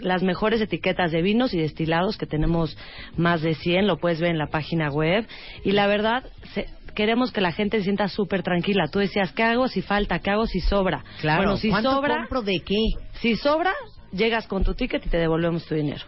[0.00, 2.76] las mejores etiquetas de vinos y destilados, que tenemos
[3.18, 5.26] más de 100, lo puedes ver en la página web.
[5.62, 6.24] Y la verdad,
[6.54, 8.88] se- queremos que la gente se sienta súper tranquila.
[8.90, 10.18] Tú decías, ¿qué hago si falta?
[10.20, 11.04] ¿Qué hago si sobra?
[11.20, 11.42] Claro.
[11.42, 12.78] Bueno, si ¿Cuánto sobra, compro de qué?
[13.20, 13.74] si sobra,
[14.12, 16.04] llegas con tu ticket y te devolvemos tu dinero.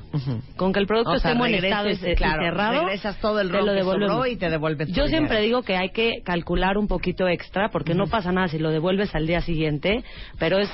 [0.56, 3.40] Con que el producto O sea, esté en buen estado y, claro, cerrado, regresas todo
[3.40, 4.12] el te ron lo devolvemos.
[4.16, 5.18] sobró y te devuelves tu Yo dinero.
[5.26, 8.70] siempre digo que hay que calcular un poquito extra porque no pasa nada si lo
[8.70, 10.04] devuelves al día siguiente,
[10.38, 10.68] pero es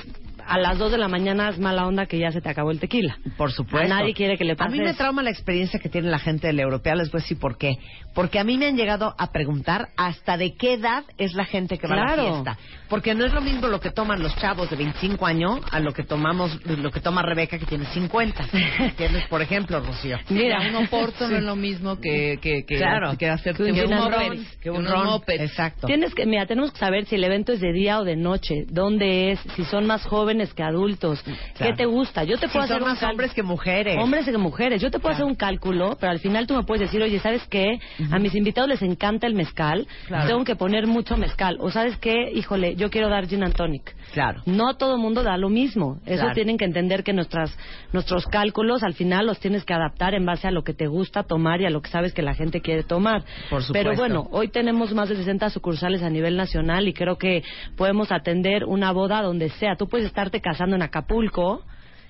[0.49, 2.79] a las 2 de la mañana es mala onda que ya se te acabó el
[2.79, 3.17] tequila.
[3.37, 3.93] Por supuesto.
[3.93, 6.19] A nadie quiere que le pase A mí me trauma la experiencia que tiene la
[6.19, 6.95] gente de la europea.
[6.95, 7.75] Les voy a decir por qué.
[8.15, 11.77] Porque a mí me han llegado a preguntar hasta de qué edad es la gente
[11.77, 12.31] que va a la Claro.
[12.33, 12.57] fiesta.
[12.89, 15.93] Porque no es lo mismo lo que toman los chavos de 25 años a lo
[15.93, 18.45] que tomamos, lo que toma Rebeca que tiene 50.
[18.79, 19.27] ¿Entiendes?
[19.27, 20.17] Por ejemplo, Rocío.
[20.29, 23.15] Mira, un oporto no es lo mismo que, que, que, Claro.
[23.17, 25.41] que hacerte Que un moped, que un moped.
[25.41, 25.85] Exacto.
[25.85, 28.65] Tienes que, mira, tenemos que saber si el evento es de día o de noche,
[28.69, 31.37] dónde es, si son más jóvenes que adultos, Claro.
[31.57, 32.23] qué te gusta.
[32.23, 33.97] Yo te puedo hacer un más cal- hombres que mujeres.
[33.99, 34.81] Hombres que mujeres.
[34.81, 37.45] Yo te puedo hacer un cálculo, pero al final tú me puedes decir, oye, ¿sabes
[37.47, 37.79] qué?
[38.11, 39.87] A mis invitados les encanta el mezcal,
[40.27, 41.57] tengo que poner mucho mezcal.
[41.59, 42.31] O ¿sabes qué?
[42.33, 43.95] Híjole, yo quiero dar gin and tonic.
[44.13, 44.41] Claro.
[44.45, 45.99] No todo el mundo da lo mismo.
[46.05, 47.55] Eso tienen que entender que nuestras,
[47.93, 51.23] nuestros cálculos al final los tienes que adaptar en base a lo que te gusta
[51.23, 53.23] tomar y a lo que sabes que la gente quiere tomar.
[53.49, 53.73] Por supuesto.
[53.73, 57.43] Pero bueno, hoy tenemos más de 60 sucursales a nivel nacional y creo que
[57.77, 59.75] podemos atender una boda donde sea.
[59.75, 61.63] Tú puedes estarte casando en Acapulco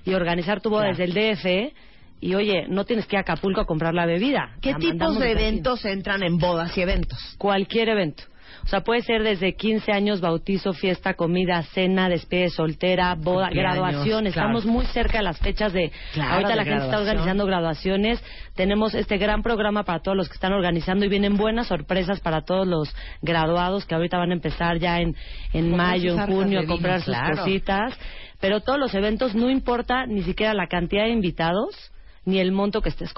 [0.04, 0.98] y organizar tu boda Claro.
[0.98, 1.36] desde el
[1.70, 1.74] DF
[2.22, 4.56] y oye, no tienes que ir a Acapulco a comprar la bebida.
[4.62, 7.18] ¿Qué La tipos de eventos entran en bodas y eventos?
[7.38, 8.24] Cualquier evento.
[8.64, 13.76] O sea, puede ser desde 15 años, bautizo, fiesta, comida, cena, despide soltera, boda, Cumpleaños,
[13.76, 14.24] graduación.
[14.26, 14.30] claro.
[14.30, 15.92] Estamos muy cerca de las fechas de...
[16.14, 18.24] Claro, ahorita de la gente está organizando graduaciones.
[18.56, 22.42] Tenemos este gran programa para todos los que están organizando y vienen buenas sorpresas para
[22.42, 25.16] todos los graduados que ahorita van a empezar ya en,
[25.54, 27.38] en mayo, en junio, a comprar sus claro.
[27.38, 27.98] cositas.
[28.40, 31.92] Pero todos los eventos, no importa ni siquiera la cantidad de invitados
[32.26, 33.14] ni el monto que estés,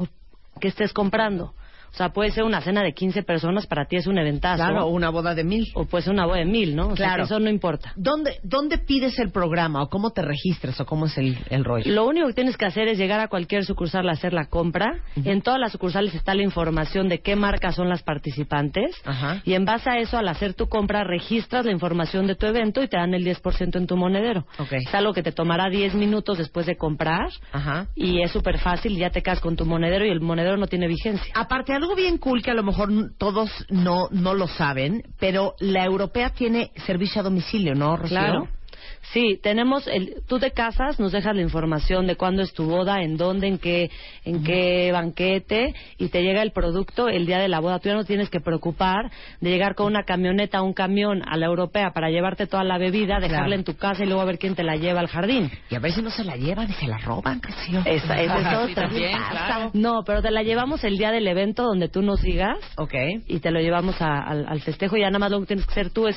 [0.59, 1.53] que estés comprando.
[1.93, 4.63] O sea, puede ser una cena de 15 personas, para ti es un eventazo.
[4.63, 5.67] Claro, una boda de mil.
[5.75, 6.87] O puede ser una boda de mil, ¿no?
[6.89, 7.23] O sea, Claro.
[7.23, 7.93] que eso no importa.
[7.95, 11.91] ¿Dónde, ¿Dónde pides el programa o cómo te registras o cómo es el, el rollo?
[11.91, 14.99] Lo único que tienes que hacer es llegar a cualquier sucursal a hacer la compra.
[15.23, 18.95] En todas las sucursales está la información de qué marcas son las participantes.
[19.05, 19.41] Ajá.
[19.43, 22.81] Y en base a eso, al hacer tu compra, registras la información de tu evento
[22.81, 24.45] y te dan el 10% en tu monedero.
[24.59, 24.71] Ok.
[24.73, 27.27] Es algo que te tomará 10 minutos después de comprar.
[27.51, 27.87] Ajá.
[27.95, 30.87] Y es súper fácil, ya te quedas con tu monedero y el monedero no tiene
[30.87, 31.31] vigencia.
[31.35, 35.83] Aparte, algo bien cool que a lo mejor todos no, no lo saben, pero la
[35.83, 38.17] europea tiene servicio a domicilio, ¿no, Rocío?
[38.17, 38.47] Claro.
[39.13, 43.01] Sí, tenemos el, tú te casas, nos dejas la información de cuándo es tu boda,
[43.03, 43.89] en dónde, en qué,
[44.23, 47.79] en qué banquete y te llega el producto el día de la boda.
[47.79, 49.11] Tú ya no tienes que preocupar
[49.41, 53.15] de llegar con una camioneta, un camión a la europea para llevarte toda la bebida,
[53.19, 53.53] dejarla Claro.
[53.55, 55.51] en tu casa y luego a ver quién te la lleva al jardín.
[55.69, 57.81] Y a ver si no se la llevan y se la roban, Rocío.
[57.85, 58.83] Esa, esa es Sí, otra.
[58.87, 59.71] también, claro.
[59.73, 62.93] No, pero te la llevamos el día del evento donde tú nos digas Ok.
[63.27, 65.65] y te lo llevamos a- al, al festejo y ya nada más lo que tienes
[65.65, 66.15] que hacer tú es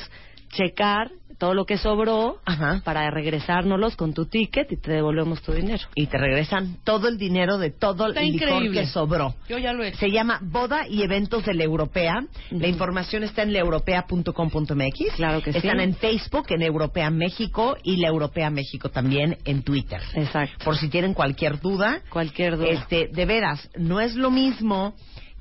[0.53, 2.81] checar todo lo que sobró Ajá.
[2.83, 5.83] para regresárnoslos con tu ticket y te devolvemos tu dinero.
[5.95, 8.81] Y te regresan todo el dinero de todo Está el licor increíble.
[8.81, 9.35] que sobró.
[9.49, 9.97] Yo ya lo he hecho.
[9.99, 12.25] Se llama Boda y Eventos de la Europea.
[12.51, 15.15] La información está en laeuropea.com.mx.
[15.15, 15.57] Claro que sí.
[15.59, 20.01] Están en Facebook, en Europea México y la Europea México también en Twitter.
[20.13, 20.63] Exacto.
[20.63, 22.01] Por si tienen cualquier duda.
[22.09, 22.67] Cualquier duda.
[22.69, 24.95] Este, de veras, no es lo mismo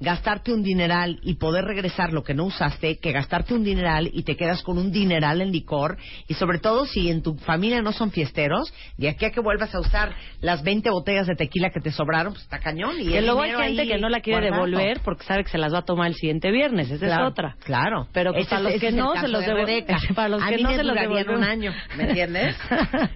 [0.05, 4.23] gastarte un dineral y poder regresar lo que no usaste que gastarte un dineral y
[4.23, 5.97] te quedas con un dineral en licor
[6.29, 9.75] y sobre todo si en tu familia no son fiesteros de aquí a que vuelvas
[9.75, 13.23] a usar las 20 botellas de tequila que te sobraron pues está cañón y que
[13.23, 15.85] luego hay gente que no la quiere devolver porque sabe que se las va a
[15.85, 16.91] tomar el siguiente viernes.
[16.91, 17.57] Esa Claro, es otra.
[17.65, 18.09] Claro.
[18.13, 19.45] Pero pues, para los que no, se los
[20.15, 22.57] para los a que mí no me se los duraría en un año, ¿me entiendes?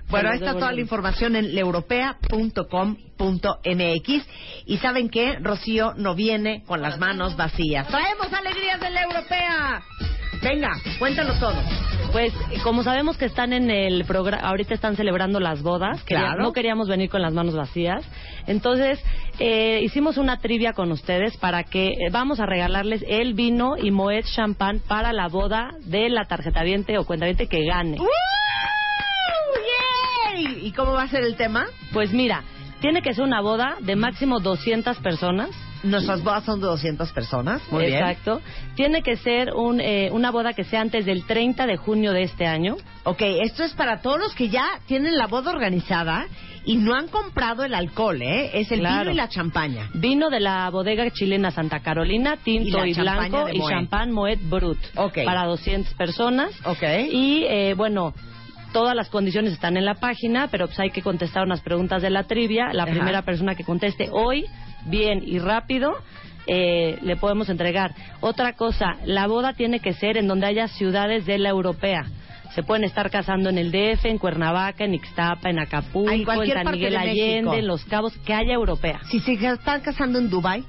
[0.08, 4.26] Bueno, ahí está toda la información en leeuropea.com.mx
[4.66, 5.38] y ¿saben qué?
[5.40, 7.86] Rocío no viene con las manos vacías.
[7.88, 9.82] ¡Traemos alegrías de la europea!
[10.42, 11.56] Venga, cuéntalo todo.
[12.12, 12.32] Pues
[12.62, 16.42] como sabemos que están en el programa, ahorita están celebrando las bodas, Claro.
[16.42, 18.02] no queríamos venir con las manos vacías,
[18.46, 19.02] entonces
[19.40, 23.90] eh, hicimos una trivia con ustedes para que eh, vamos a regalarles el vino y
[23.90, 27.98] Moet Champán para la boda de la tarjetaviente o cuentaviente que gane.
[28.00, 28.06] ¡Uh!
[30.62, 31.66] ¿Y cómo va a ser el tema?
[31.92, 32.44] Pues mira,
[32.80, 35.50] tiene que ser una boda de máximo 200 personas.
[35.82, 37.62] Nuestras bodas son de 200 personas.
[37.70, 37.98] Muy bien.
[37.98, 38.40] Exacto.
[38.74, 42.22] Tiene que ser un, eh, una boda que sea antes del 30 de junio de
[42.22, 42.76] este año.
[43.04, 46.26] Ok, esto es para todos los que ya tienen la boda organizada
[46.64, 48.50] y no han comprado el alcohol, ¿eh?
[48.60, 48.98] Es el Claro.
[49.04, 49.88] vino y la champaña.
[49.94, 55.18] Vino de la bodega chilena Santa Carolina, tinto y, blanco y champán Moet Brut Ok.
[55.24, 56.50] para 200 personas.
[56.64, 56.82] Ok.
[57.10, 58.12] Y eh, bueno,
[58.72, 62.10] todas las condiciones están en la página, pero pues hay que contestar unas preguntas de
[62.10, 62.72] la trivia.
[62.72, 62.92] La Ajá.
[62.92, 64.44] primera persona que conteste hoy,
[64.88, 65.94] bien y rápido,
[66.46, 67.94] eh, le podemos entregar.
[68.20, 72.06] Otra cosa, la boda tiene que ser en donde haya ciudades de la europea.
[72.54, 76.52] Se pueden estar casando en el DF, en Cuernavaca, en Ixtapa, en Acapulco, En en,
[76.52, 76.96] San Miguel.
[76.96, 79.00] Allende, en Los Cabos, que haya europea.
[79.10, 80.64] Si se están casando en Dubai,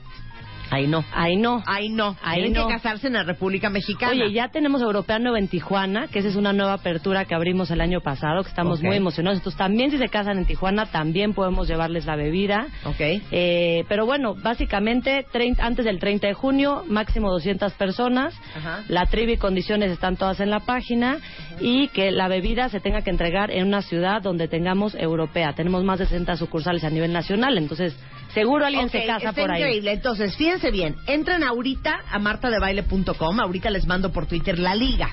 [0.71, 1.03] ahí no.
[1.11, 1.63] Ahí no.
[1.65, 2.15] Ahí no.
[2.23, 2.67] Ahí Tienen no.
[2.67, 4.11] que casarse en la República Mexicana.
[4.11, 7.71] Oye, ya tenemos Europea Nueva en Tijuana, que esa es una nueva apertura que abrimos
[7.71, 8.85] el año pasado, que estamos Ok.
[8.85, 9.39] muy emocionados.
[9.39, 12.67] Entonces, también si se casan en Tijuana, también podemos llevarles la bebida.
[12.85, 12.99] Ok.
[12.99, 18.33] Eh, pero bueno, básicamente, 30 antes del 30 de junio, máximo 200 personas.
[18.55, 18.83] Ajá.
[18.87, 21.17] La trivia y condiciones están todas en la página.
[21.61, 25.53] Y que la bebida se tenga que entregar en una ciudad donde tengamos europea.
[25.53, 27.95] Tenemos más de 60 sucursales a nivel nacional, entonces
[28.33, 29.61] seguro alguien Ok, se casa por ahí.
[29.61, 29.91] increíble.
[29.93, 30.95] Entonces, fíjense bien.
[31.07, 33.39] Entren ahorita a martadebaile.com.
[33.39, 35.09] Ahorita les mando por Twitter la liga.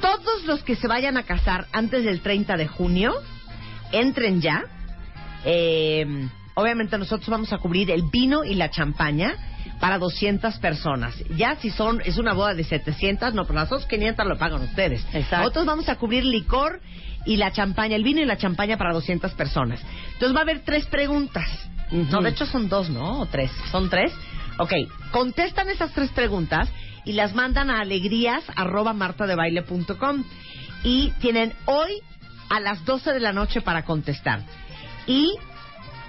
[0.00, 3.14] Todos los que se vayan a casar antes del 30 de junio,
[3.92, 4.64] entren ya.
[5.44, 6.06] Eh,
[6.54, 9.34] obviamente nosotros vamos a cubrir el vino y la champaña
[9.80, 11.14] para 200 personas.
[11.36, 14.62] Ya si son es una boda de 700, no, pero las otras 500 lo pagan
[14.62, 15.04] ustedes.
[15.12, 15.38] Exacto.
[15.38, 16.80] Nosotros vamos a cubrir licor
[17.26, 19.80] y la champaña, el vino y la champaña para 200 personas.
[20.12, 21.46] Entonces va a haber tres preguntas.
[21.90, 23.20] No, de hecho son dos, ¿no?
[23.20, 23.50] O tres.
[23.70, 24.12] ¿Son tres?
[24.58, 24.72] Ok,
[25.10, 26.68] contestan esas tres preguntas
[27.04, 30.24] y las mandan a alegrías arroba martadebaile.com
[30.84, 32.00] y tienen hoy
[32.48, 34.42] a las 12 de la noche para contestar.
[35.06, 35.34] Y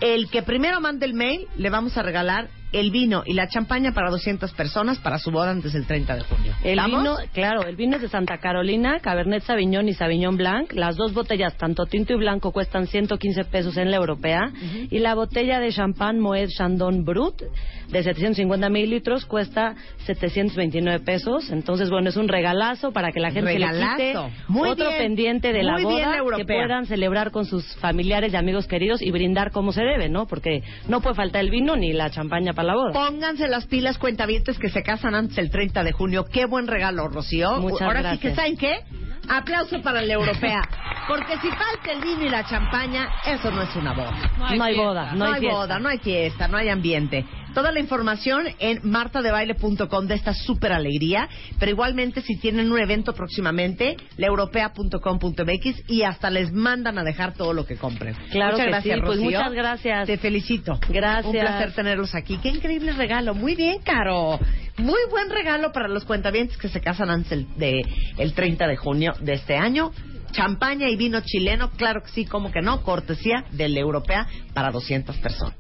[0.02, 3.92] el que primero mande el mail le vamos a regalar el vino y la champaña
[3.92, 6.54] para 200 personas para su boda antes del 30 de junio.
[6.64, 10.72] El vino, claro, el vino es de Santa Carolina, Cabernet Sauvignon y Sauvignon Blanc.
[10.74, 14.52] Las dos botellas, tanto tinto y blanco, cuestan 115 pesos en la europea.
[14.90, 17.42] Y la botella de champán Moet Chandon Brut,
[17.90, 19.76] de 750 mililitros, cuesta
[20.06, 21.50] 729 pesos.
[21.52, 24.28] Entonces, bueno, es un regalazo para que la gente se le Regalazo.
[24.28, 24.98] quite Muy otro bien.
[25.02, 29.02] pendiente de la Muy boda, la que puedan celebrar con sus familiares y amigos queridos
[29.02, 30.26] y brindar como se debe, ¿no?
[30.26, 32.94] Porque no puede faltar el vino ni la champaña para la boda.
[32.94, 36.26] Pónganse las pilas cuentavientes que se casan antes del 30 de junio.
[36.26, 37.60] Qué buen regalo, Rocío.
[37.60, 38.84] Muchas Ahora sí que, ¿saben qué?
[39.32, 40.62] Aplauso para la europea.
[41.08, 44.32] Porque si falta el vino y la champaña, eso no es una boda.
[44.38, 45.58] No hay, boda, no, No, hay, fiesta.
[45.58, 47.26] boda, no hay fiesta, no hay ambiente.
[47.54, 51.28] Toda la información en martadebaile.com de esta súper alegría.
[51.60, 57.54] Pero igualmente, si tienen un evento próximamente, laeuropea.com.mx y hasta les mandan a dejar todo
[57.54, 58.16] lo que compren.
[58.32, 59.38] Claro muchas que gracias, sí, pues Rocío.
[59.40, 60.08] muchas gracias.
[60.08, 60.80] Te felicito.
[60.90, 61.26] Gracias.
[61.26, 62.38] Un placer tenerlos aquí.
[62.38, 63.34] Qué increíble regalo.
[63.34, 64.40] Muy bien, Caro.
[64.82, 67.86] Muy buen regalo para los cuentavientes que se casan antes del de,
[68.18, 69.92] el 30 de junio de este año.
[70.32, 74.72] Champaña y vino chileno, claro que sí, como que no, cortesía de la europea para
[74.72, 75.56] 200 personas.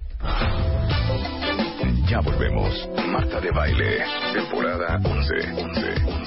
[2.09, 2.89] Ya volvemos.
[3.07, 4.03] Marta de Baile,
[4.33, 5.33] temporada 11.
[5.61, 6.20] 11.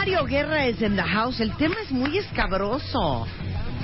[0.00, 1.40] Mario Guerra es en the house.
[1.40, 3.26] El tema es muy escabroso.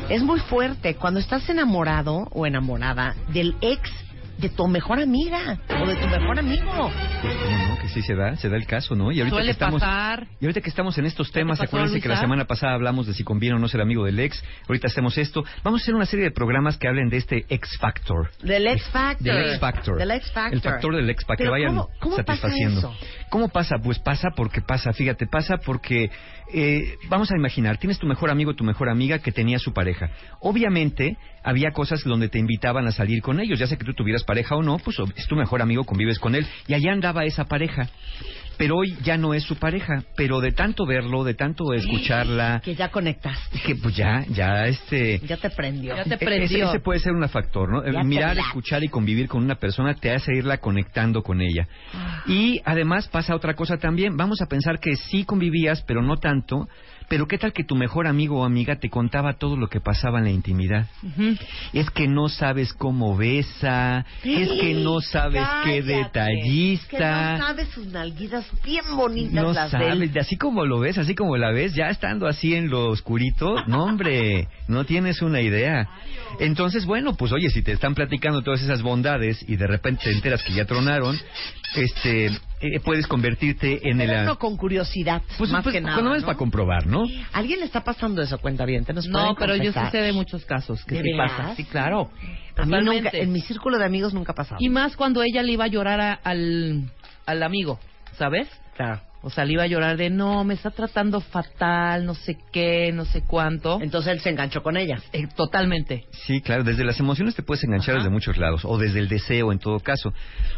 [0.09, 0.95] Es muy fuerte.
[0.95, 3.91] Cuando estás enamorado o enamorada del ex
[4.39, 6.65] de tu mejor amiga o de tu mejor amigo.
[6.67, 9.11] No, no, que sí se da, se da el caso, ¿no?
[9.13, 10.27] Y ahorita Suele que estamos, pasar.
[10.41, 13.25] Y ahorita que estamos en estos temas, acuérdense que la semana pasada hablamos de si
[13.25, 14.43] conviene o no ser amigo del ex.
[14.69, 15.45] Ahorita hacemos esto.
[15.65, 18.31] Vamos a hacer una serie de programas que hablen de este X Factor.
[18.43, 19.25] Del X Factor.
[19.25, 19.99] Del X Factor.
[19.99, 20.55] Del X Factor.
[20.55, 22.79] El factor del X para que vayan ¿cómo- cómo pasa satisfaciendo.
[22.81, 22.95] eso?
[23.31, 23.77] ¿Cómo pasa?
[23.83, 26.11] Pues pasa porque pasa, fíjate, pasa porque
[26.53, 30.11] eh, vamos a imaginar, tienes tu mejor amigo, tu mejor amiga que tenía su pareja.
[30.41, 34.25] Obviamente había cosas donde te invitaban a salir con ellos, ya sea que tú tuvieras
[34.25, 37.45] pareja o no, pues es tu mejor amigo, convives con él y allá andaba esa
[37.45, 37.89] pareja.
[38.59, 42.75] Pero hoy ya no es su pareja, pero de tanto verlo, de tanto escucharla, Que
[42.75, 43.61] ya conectaste.
[43.61, 45.97] que pues ya, ya este Ya te prendió.
[45.97, 46.45] Ya te e- prendió.
[46.45, 47.85] Ese, ese puede ser un factor, ¿no?
[47.91, 51.67] Ya Mirar, escuchar y convivir con una persona te hace irla conectando con ella.
[52.27, 54.17] Y además pasa otra cosa también.
[54.17, 56.69] Vamos a pensar que sí convivías, pero no tanto.
[57.09, 60.19] Pero qué tal que tu mejor amigo o amiga te contaba todo lo que pasaba
[60.19, 60.87] en la intimidad.
[61.73, 66.89] Es que no sabes cómo besa, es que no sabes qué detallista.
[66.89, 70.99] Que no sabes sus nalguitas bien bonitas No las sabes, de así como lo ves,
[70.99, 75.41] así como la ves, ya estando así en lo oscurito, no hombre, no tienes una
[75.41, 75.89] idea.
[76.41, 80.13] Entonces, bueno, pues oye, si te están platicando todas esas bondades y de repente te
[80.13, 81.19] enteras que ya tronaron,
[81.75, 82.27] este,
[82.61, 84.23] eh, puedes convertirte en el...
[84.23, 85.97] Uno con curiosidad, Pues, más pues, que nada.
[85.97, 86.27] cuando es ¿no?
[86.27, 87.05] para comprobar, ¿no?
[87.33, 88.87] ¿Alguien le está pasando eso, cuenta bien?
[89.09, 91.33] No, pero yo sí sé de muchos casos que ¿De sí veras?
[91.33, 91.55] pasa.
[91.57, 92.11] Sí, claro.
[92.57, 94.57] A mí nunca, en mi círculo de amigos nunca ha pasado.
[94.61, 96.91] Y más cuando ella le iba a llorar a- al,
[97.27, 97.79] al amigo,
[98.17, 98.49] ¿sabes?
[98.77, 99.01] Claro.
[99.23, 102.93] O sea, le iba a llorar de, no, me está tratando fatal, no sé qué,
[102.93, 103.81] no sé cuánto.
[103.83, 104.99] Entonces él se enganchó con ella.
[105.13, 106.05] Eh, totalmente.
[106.27, 108.05] Sí, claro, desde las emociones te puedes enganchar Ajá.
[108.05, 110.13] desde muchos lados, o desde el deseo en todo caso.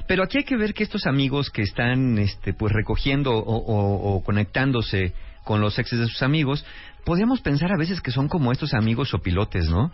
[0.07, 4.15] Pero aquí hay que ver que estos amigos que están este, pues recogiendo o, o-
[4.17, 5.15] o conectándose
[5.45, 6.65] con los exes de sus amigos,
[7.05, 9.93] podríamos pensar a veces que son como estos amigos o pilotes, ¿no?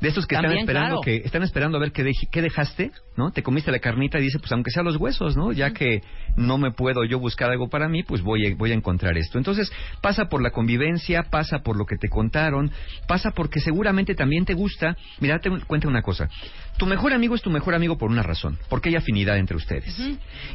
[0.00, 1.00] De estos que están esperando claro.
[1.02, 3.30] que están esperando a ver qué, qué dejaste, ¿no?
[3.30, 5.52] Te comiste la carnita y dice, pues aunque sea los huesos, ¿no?
[5.52, 6.02] Ya que
[6.36, 9.38] no me puedo yo buscar algo para mí, pues voy a, voy a encontrar esto.
[9.38, 12.70] Entonces, pasa por la convivencia, pasa por lo que te contaron,
[13.08, 14.96] pasa porque seguramente también te gusta.
[15.20, 16.28] Mira, te cuento una cosa.
[16.76, 19.98] Tu mejor amigo es tu mejor amigo por una razón, porque hay afinidad entre ustedes.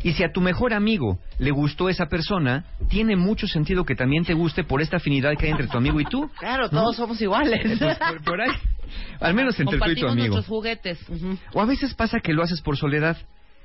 [0.03, 4.23] Y si a tu mejor amigo le gustó esa persona, tiene mucho sentido que también
[4.23, 6.29] te guste por esta afinidad que hay entre tu amigo y tú.
[6.37, 6.81] Claro, ¿no?
[6.81, 7.79] todos somos iguales.
[7.79, 8.51] Pues, por, por ahí.
[9.19, 10.35] Al menos entre tú y tu amigo.
[10.35, 10.99] nuestros juguetes.
[11.53, 13.17] O a veces pasa que lo haces por soledad.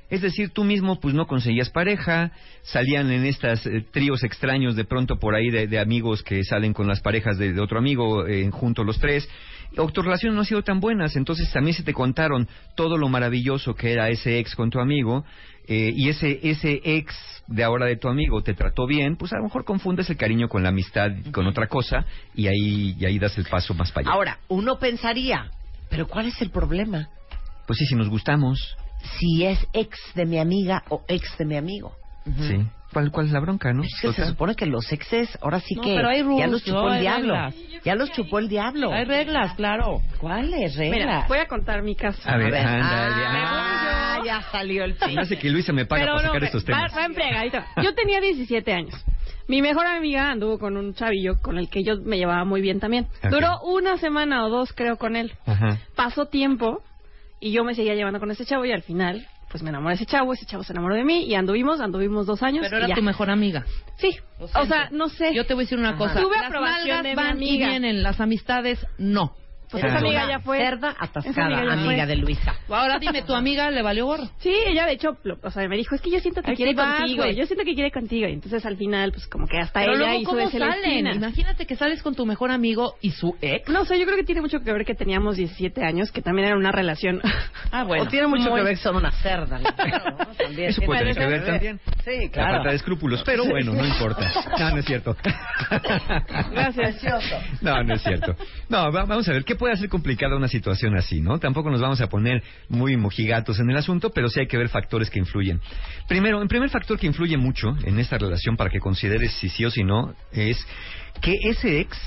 [0.09, 2.31] Es decir, tú mismo pues no conseguías pareja,
[2.61, 6.71] salían en estas eh, tríos extraños de pronto por ahí de, de amigos que salen
[6.73, 9.27] con las parejas de, de otro amigo eh, juntos los tres.
[9.75, 13.09] O tu relación no ha sido tan buenas, entonces también se te contaron todo lo
[13.09, 15.25] maravilloso que era ese ex con tu amigo
[15.67, 17.15] eh, y ese ese ex
[17.47, 20.49] de ahora de tu amigo te trató bien, pues a lo mejor confundes el cariño
[20.49, 24.07] con la amistad con otra cosa y ahí y ahí das el paso más para
[24.07, 24.15] allá.
[24.15, 25.49] Ahora, uno pensaría,
[25.89, 27.09] pero ¿cuál es el problema?
[27.65, 28.77] pues sí, si nos gustamos,
[29.19, 31.93] Si es ex de mi amiga o ex de mi amigo.
[32.25, 32.57] sí.
[32.93, 33.83] ¿Cuál, ¿Cuál es la bronca, no?
[33.83, 34.27] Es que se Total.
[34.29, 36.87] supone que los exes, ahora sí No, que pero hay ya rules, los chupó no,
[36.87, 37.33] el hay diablo.
[37.33, 37.55] reglas.
[37.83, 38.91] Ya los chupó el diablo.
[38.93, 40.01] Hay reglas, claro.
[40.19, 40.97] ¿Cuáles reglas?
[40.99, 42.21] Mira, voy a contar mi caso.
[42.25, 43.23] A ver, ándale.
[43.45, 46.41] Ah, ya salió el Se me hace que Luisa me paga Pero por no, sacar
[46.41, 46.95] ve, estos va, temas.
[46.97, 47.65] va en frega, ahí te va.
[47.83, 49.05] Yo tenía 17 años.
[49.47, 52.79] Mi mejor amiga anduvo con un chavillo con el que yo me llevaba muy bien
[52.79, 53.07] también.
[53.23, 53.29] Ok.
[53.31, 55.33] Duró una semana o dos, creo, con él.
[55.45, 55.77] Ajá.
[55.95, 56.81] Pasó tiempo
[57.39, 60.03] y yo me seguía llevando con ese chavo y al final, pues me enamoré de
[60.03, 62.65] ese chavo, ese chavo se enamoró de mí y anduvimos, anduvimos dos años.
[62.65, 62.95] Pero y era ya.
[62.95, 63.65] tu mejor amiga.
[63.97, 65.33] Sí, o sea, no sé.
[65.33, 65.97] Yo te voy a decir una Ajá.
[65.97, 66.21] cosa.
[66.21, 67.67] Tuve Las aprobación de mi van y amiga.
[67.69, 69.35] vienen, las amistades no.
[69.69, 70.59] Pues esa amiga ya fue.
[70.59, 72.55] Cerda atascada, amiga de Luisa.
[72.69, 74.29] Ahora dime, ¿tu amiga le valió gorro?
[74.39, 76.73] Sí, ella de hecho, lo- o sea, me dijo, es que yo siento que quiere
[76.73, 78.27] vas, contigo, yo siento que quiere contigo.
[78.27, 81.07] Y entonces al final, pues como que hasta Pero ella luego, hizo ¿cómo salen?
[81.07, 83.67] Imagínate que sales con tu mejor amigo y su ex.
[83.69, 86.47] No sé, yo creo que tiene mucho que ver que teníamos 17 años, que también
[86.47, 87.21] era una relación.
[87.69, 88.03] Ah, bueno.
[88.03, 89.59] o tiene mucho muy- que ver que son una cerda.
[89.59, 90.17] la ¿no?
[90.37, 90.69] También.
[90.69, 91.79] Eso puede tener que ver también.
[92.05, 92.53] Sí, La claro.
[92.55, 94.31] falta de escrúpulos, pero bueno, no importa.
[94.57, 95.15] No, no es cierto.
[96.51, 97.03] Gracias.
[97.61, 98.35] No, no es cierto.
[98.69, 101.39] No, va- vamos a ver, ¿qué puede hacer complicada una situación así, no?
[101.39, 104.69] Tampoco nos vamos a poner muy mojigatos en el asunto, pero sí hay que ver
[104.69, 105.59] factores que influyen.
[106.07, 109.65] Primero, el primer factor que influye mucho en esta relación para que consideres si sí
[109.65, 110.57] o si no es
[111.21, 111.97] que ese ex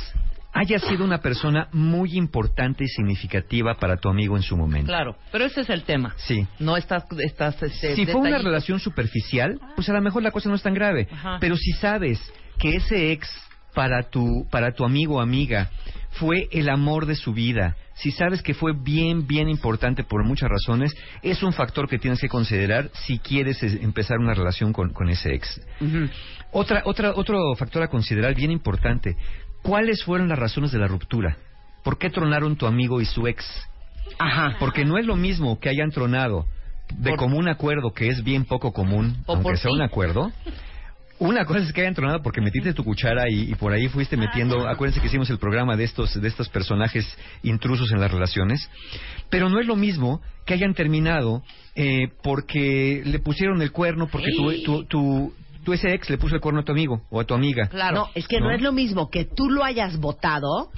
[0.52, 4.88] haya sido una persona muy importante y significativa para tu amigo en su momento.
[4.88, 6.14] Claro, pero ese es el tema.
[6.16, 6.46] Sí.
[6.58, 10.48] No estás, estás este, Si fue una relación superficial, pues a lo mejor la cosa
[10.48, 11.08] no es tan grave.
[11.10, 11.38] Ajá.
[11.40, 12.20] Pero si sabes
[12.58, 13.28] que ese ex
[13.74, 15.70] para tu para tu amigo o amiga
[16.10, 20.48] fue el amor de su vida, si sabes que fue bien, bien importante por muchas
[20.50, 24.92] razones, es un factor que tienes que considerar si quieres eh, empezar una relación con,
[24.92, 25.60] con ese ex.
[26.52, 29.16] Otra, otra, otro factor a considerar bien importante,
[29.62, 31.36] ¿cuáles fueron las razones de la ruptura?
[31.84, 33.44] ¿Por qué tronaron tu amigo y su ex?
[34.18, 34.56] Ajá.
[34.58, 36.46] Porque no es lo mismo que hayan tronado
[36.98, 39.76] de común acuerdo, que es bien poco común, O aunque sea ti.
[39.76, 40.32] un acuerdo.
[41.20, 44.16] Una cosa es que hayan tronado porque metiste tu cuchara y, y por ahí fuiste
[44.16, 44.66] metiendo.
[44.66, 47.06] Acuérdense que hicimos el programa de estos de estos personajes
[47.42, 48.70] intrusos en las relaciones,
[49.28, 51.42] pero no es lo mismo que hayan terminado
[51.74, 56.36] eh, porque le pusieron el cuerno porque tu, tu, tu, tu ese ex le puso
[56.36, 57.68] el cuerno a tu amigo o a tu amiga.
[57.92, 58.46] No, es que no.
[58.46, 58.52] ¿No?
[58.52, 60.70] es lo mismo que tú lo hayas votado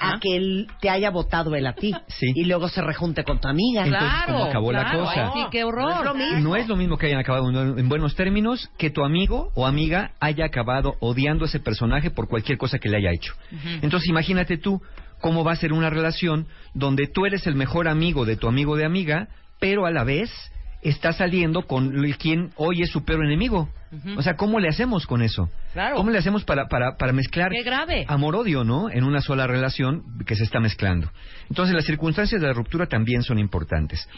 [0.00, 1.92] a que él te haya votado él a ti.
[2.08, 2.32] Sí.
[2.34, 3.84] Y luego se rejunte con tu amiga.
[3.84, 5.32] Entonces, ¿cómo acabó la cosa?
[5.34, 5.84] ay, sí, qué horror.
[5.84, 6.40] No es lo mismo.
[6.40, 9.66] No es lo mismo que hayan acabado en en buenos términos que tu amigo o
[9.66, 13.34] amiga haya acabado odiando a ese personaje por cualquier cosa que le haya hecho.
[13.82, 14.80] Entonces imagínate tú
[15.20, 18.76] cómo va a ser una relación donde tú eres el mejor amigo de tu amigo
[18.76, 19.28] de amiga,
[19.60, 20.30] pero a la vez
[20.84, 23.68] está saliendo con el quien hoy es su peor enemigo.
[24.16, 25.48] O sea, ¿cómo le hacemos con eso?
[25.72, 25.94] Claro.
[25.96, 27.52] ¿Cómo le hacemos para, para, para mezclar
[28.08, 28.90] amor-odio, ¿no?
[28.90, 31.10] En una sola relación que se está mezclando.
[31.48, 34.08] Entonces, las circunstancias de la ruptura también son importantes.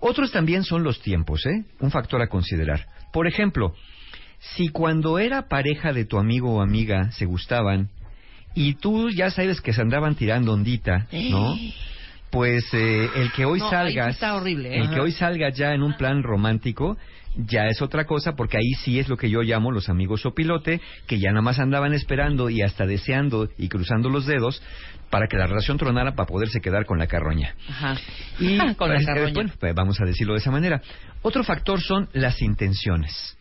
[0.00, 1.64] Otros también son los tiempos, ¿eh?
[1.80, 2.86] Un factor a considerar.
[3.12, 3.74] Por ejemplo,
[4.38, 7.88] si cuando era pareja de tu amigo o amiga se gustaban
[8.54, 11.56] y tú ya sabes que se andaban tirando ondita, ¿no?
[12.32, 14.80] Pues eh, el que hoy No, sí salgas, está horrible, ¿eh?
[14.80, 16.96] el que hoy salgas ya en un plan romántico,
[17.36, 20.80] ya es otra cosa, porque ahí sí es lo que yo llamo los amigos sopilote,
[21.06, 24.62] que ya nada más andaban esperando y hasta deseando y cruzando los dedos
[25.10, 27.54] para que la relación tronara para poderse quedar con la carroña.
[27.68, 27.96] Ajá.
[28.40, 29.34] Y Con la pues, eh, carroña.
[29.34, 30.80] bueno, pues, vamos a decirlo de esa manera.
[31.20, 33.36] Otro factor son las intenciones.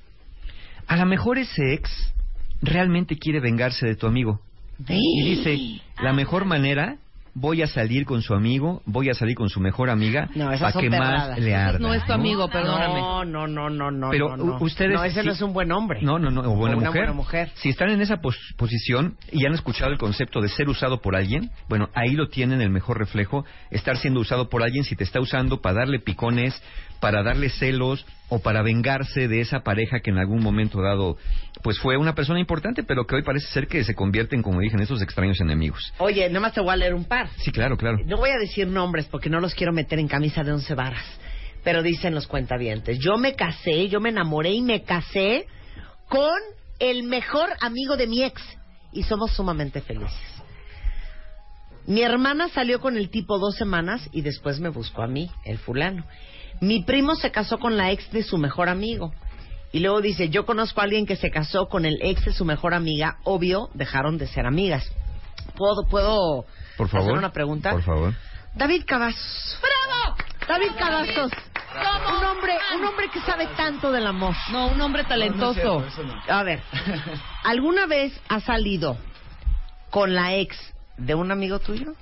[0.88, 2.14] A lo mejor ese ex
[2.62, 4.42] realmente quiere vengarse de tu amigo.
[4.88, 6.98] Y dice, la mejor manera,
[7.34, 10.60] voy a salir con su amigo, voy a salir con su mejor amiga, No, esas
[10.62, 11.30] para son que perradas.
[11.30, 11.80] más le arda.
[11.80, 13.00] no es tu amigo, perdóname.
[13.00, 14.10] No, no, no, no, no.
[14.10, 16.02] Pero no, ustedes No, ese sí- no es un buen hombre.
[16.02, 17.02] No, no, no, o buena, O una mujer.
[17.04, 17.50] buena mujer.
[17.56, 21.16] Si están en esa pos- posición y han escuchado el concepto de ser usado por
[21.16, 25.04] alguien, bueno, ahí lo tienen el mejor reflejo, estar siendo usado por alguien si te
[25.04, 26.62] está usando para darle picones,
[27.02, 31.18] para darle celos o para vengarse de esa pareja que en algún momento dado
[31.64, 34.76] pues fue una persona importante, pero que hoy parece ser que se convierten, como dije,
[34.76, 35.94] en esos extraños enemigos.
[35.98, 37.28] Oye, nada más te voy a leer un par.
[37.38, 37.98] Sí, claro, claro.
[38.06, 41.04] No voy a decir nombres porque no los quiero meter en camisa de once varas.
[41.64, 42.98] Pero dicen los cuentavientes.
[43.00, 45.46] Yo me casé, yo me enamoré y me casé
[46.08, 46.40] con
[46.80, 48.42] el mejor amigo de mi ex.
[48.94, 50.42] Y somos sumamente felices.
[51.86, 55.58] Mi hermana salió con el tipo dos semanas y después me buscó a mí, el
[55.58, 56.06] fulano.
[56.62, 59.12] Mi primo se casó con la ex de su mejor amigo.
[59.74, 62.46] Y luego dice, yo conozco a alguien que se casó con el ex de su
[62.46, 63.18] mejor amiga.
[63.24, 64.90] Obvio, dejaron de ser amigas.
[65.56, 66.46] ¿Puedo, puedo
[66.78, 67.08] Por favor.
[67.08, 67.72] hacer una pregunta?
[67.72, 68.14] Por favor.
[68.54, 69.60] David Cavazos.
[69.62, 70.18] ¡Bravo!
[70.48, 71.32] David Cavazos.
[72.20, 74.36] Un hombre, un hombre que sabe tanto del amor.
[74.52, 75.84] No, un hombre talentoso.
[76.28, 76.62] A ver,
[77.44, 78.98] ¿alguna vez has salido
[79.90, 80.58] con la ex
[80.98, 81.94] de un amigo tuyo?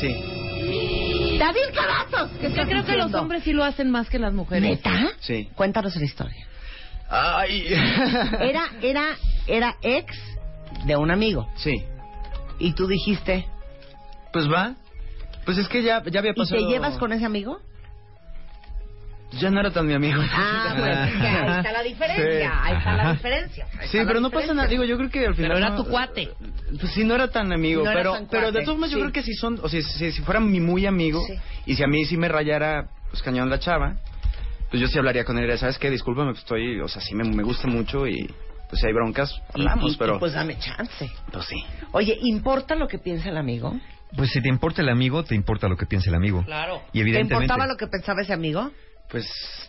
[0.00, 0.29] Sí.
[1.40, 2.30] David Cavazos.
[2.38, 4.62] ¿Qué Yo creo que los hombres sí lo hacen más que las mujeres.
[4.68, 5.08] ¿Neta?
[5.20, 5.48] Sí.
[5.54, 6.46] Cuéntanos la historia.
[7.08, 7.66] Ay.
[8.40, 9.04] Era, era,
[9.46, 10.14] era ex
[10.84, 11.48] de un amigo.
[11.56, 11.82] Sí.
[12.58, 13.46] Y tú dijiste,
[14.32, 14.74] Pues va.
[15.44, 16.60] Pues es que ya, ya había ¿y pasado.
[16.60, 17.58] te llevas con ese amigo?
[19.32, 20.20] Ya no era tan mi amigo.
[20.32, 22.50] Ah, pues es que ahí está la diferencia.
[22.50, 22.58] Sí.
[22.62, 23.66] Ahí está la diferencia.
[23.86, 24.66] Sí, la pero no pasa nada.
[24.68, 25.50] Digo, yo creo que al final.
[25.52, 26.30] Pero era no- tu cuate.
[26.80, 27.84] Pues sí, no era tan amigo.
[27.84, 29.60] No pero tan pero de todos modos, yo creo que si son.
[29.62, 31.22] O sea, si, si fuera mi muy amigo.
[31.26, 31.34] Sí.
[31.66, 33.96] Y si a mí sí me rayara, pues cañón la chava.
[34.70, 35.42] Pues yo sí hablaría con él.
[35.44, 35.90] y diría, ¿Sabes qué?
[35.90, 36.80] Discúlpame, pues estoy.
[36.80, 38.28] O sea, sí me, me gusta mucho y.
[38.68, 40.16] Pues si hay broncas, hablamos, y- pero.
[40.16, 41.10] y pues dame chance.
[41.32, 41.56] pues sí.
[41.92, 43.76] Oye, ¿importa lo que piensa el amigo?
[44.16, 46.44] Pues si te importa el amigo, te importa lo que piensa el amigo.
[46.44, 46.82] Claro.
[46.92, 48.70] Y ¿Te importaba lo que pensaba ese amigo?
[49.10, 49.26] Pues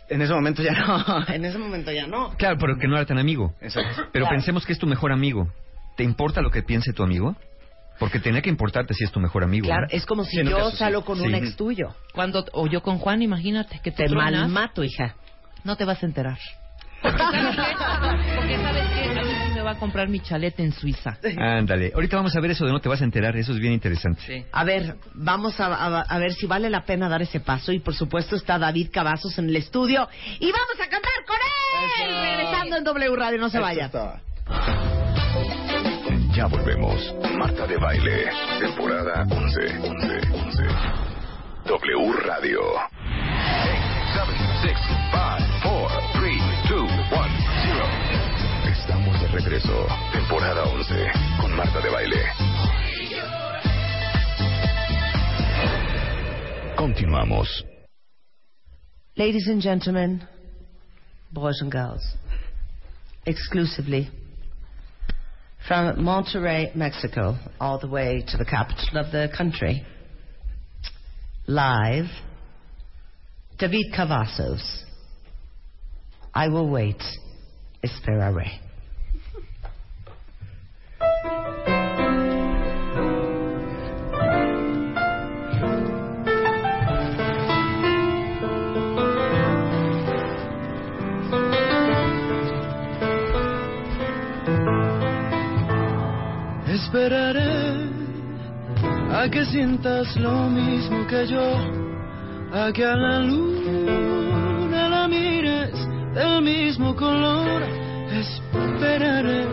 [0.08, 1.26] en ese momento ya no.
[1.28, 2.30] En ese momento ya no.
[2.36, 3.54] Claro, pero que no era tan amigo.
[3.60, 4.08] Exacto.
[4.12, 4.36] Pero Claro.
[4.36, 5.48] pensemos que es tu mejor amigo.
[5.96, 7.36] ¿Te importa lo que piense tu amigo?
[7.98, 9.66] Porque tenía que importarte si es tu mejor amigo.
[9.66, 9.88] Claro, ¿no?
[9.96, 10.76] es como si Sí, yo caso sí.
[10.78, 11.26] salgo con Sí.
[11.26, 11.94] un ex tuyo.
[12.12, 15.14] Cuando, o yo con Juan, imagínate, que te, Te malmato, hija.
[15.64, 16.38] no te vas a enterar.
[17.02, 19.18] Porque sabes qué?
[19.18, 21.18] a mí sí me va a comprar mi chalet en Suiza.
[21.38, 21.92] Ándale.
[21.94, 23.36] Ahorita vamos a ver eso de no te vas a enterar.
[23.36, 24.22] Eso es bien interesante.
[24.26, 24.44] Sí.
[24.52, 27.72] A ver, vamos a, a- a ver si vale la pena dar ese paso.
[27.72, 30.08] Y por supuesto está David Cavazos en el estudio.
[30.40, 32.14] Y vamos a cantar con él.
[32.36, 33.90] Regresando en W Radio, no se vayan.
[36.34, 37.14] Ya volvemos.
[37.36, 39.60] Marta de Baile, temporada 11.
[39.78, 40.62] 11, 11.
[41.66, 42.60] W Radio.
[42.72, 42.88] 8,
[44.14, 44.76] 7, 6,
[49.44, 49.86] regreso.
[50.12, 51.10] Temporada 11,
[51.40, 52.22] con Marta de Baile.
[56.76, 57.64] Continuamos.
[59.16, 60.26] Ladies and gentlemen,
[61.32, 62.02] boys and girls,
[63.26, 64.10] exclusively
[65.66, 69.84] from Monterrey, Mexico, all the way to the capital of the country,
[71.46, 72.06] live,
[73.58, 74.84] David Cavazos.
[76.34, 77.02] I will wait.
[77.84, 78.71] Esperaré.
[96.92, 97.88] Esperaré
[99.10, 101.56] a que sientas lo mismo que yo,
[102.52, 105.72] a que a la luna la mires
[106.12, 107.62] del mismo color.
[108.12, 109.46] Esperaré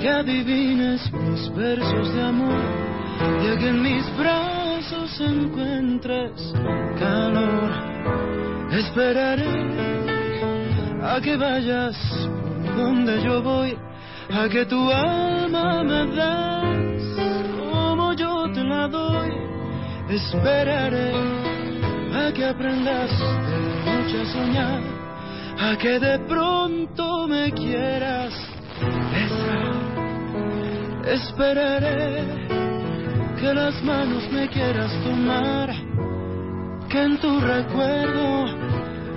[0.00, 2.62] que adivines mis versos de amor
[3.44, 6.54] y a que en mis brazos encuentres
[6.98, 7.70] calor.
[8.72, 9.76] Esperaré
[11.02, 11.98] a que vayas
[12.74, 13.76] donde yo voy,
[14.32, 17.02] a que tu alma me das
[17.60, 19.30] como yo te la doy.
[20.08, 21.12] Esperaré
[22.14, 24.80] a que aprendas de noche a soñar,
[25.60, 28.32] a que de pronto me quieras
[29.12, 29.72] besar.
[31.04, 32.46] Esperaré
[33.38, 35.68] que las manos me quieras tomar,
[36.88, 38.46] que en tu recuerdo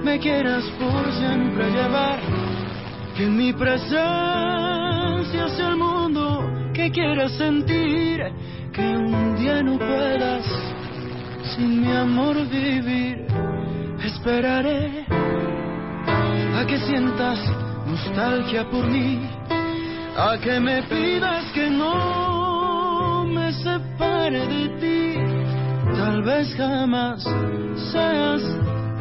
[0.03, 2.19] me quieras por siempre llevar,
[3.15, 4.74] que en mi presencia
[6.75, 8.21] que quieras sentir,
[8.73, 10.45] que un día no puedas
[11.55, 13.25] sin mi amor vivir.
[14.03, 15.05] Esperaré
[16.59, 17.39] a que sientas
[17.87, 19.21] nostalgia por mí,
[20.17, 25.15] a que me pidas que no me separe de ti.
[25.95, 27.23] Tal vez jamás
[27.91, 28.43] seas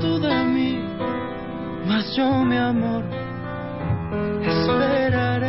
[0.00, 0.78] tú de mí,
[1.88, 3.04] mas yo mi amor
[4.42, 5.43] esperaré.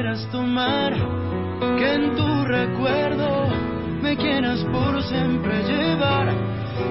[0.00, 0.94] Quieras tomar,
[1.76, 3.48] que en tu recuerdo
[4.00, 6.32] me quieras por siempre llevar,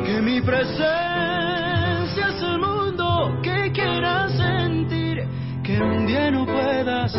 [0.06, 5.26] que mi presencia es el mundo que quieras sentir,
[5.64, 7.14] que un día no puedas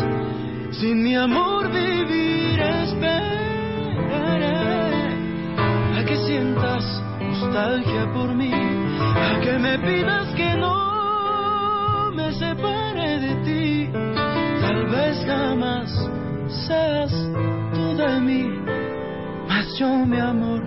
[0.79, 2.59] sin mi amor vivir.
[2.59, 3.07] Esperaré
[5.97, 12.59] a que sientas nostalgia por mí, a que me pidas que no me separe de
[12.59, 12.69] ti.
[12.69, 12.78] Tal
[15.25, 15.89] jamás
[16.67, 17.11] seas
[17.73, 18.43] tú de mí,
[19.47, 20.61] mas yo mi amor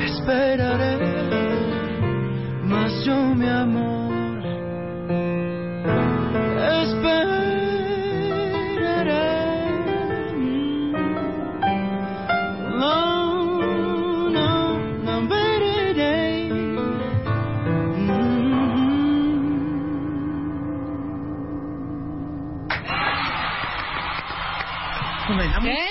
[0.00, 0.98] esperaré,
[2.64, 4.09] mas yo mi amor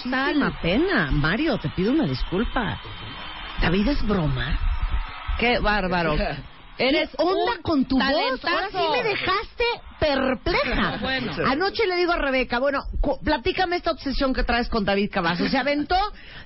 [0.09, 1.11] muchísima pena.
[1.11, 2.79] Mario, te pido una disculpa.
[3.61, 4.57] David es broma.
[5.37, 6.15] Qué bárbaro.
[6.77, 8.45] Eres ¿Qué onda un con tu voz?
[8.45, 9.65] Ahora sí me dejaste
[9.99, 10.97] perpleja.
[11.01, 11.31] Bueno.
[11.47, 12.79] Anoche le digo a Rebeca, bueno,
[13.23, 15.49] platícame esta obsesión que traes con David Cavazos.
[15.51, 15.95] Se aventó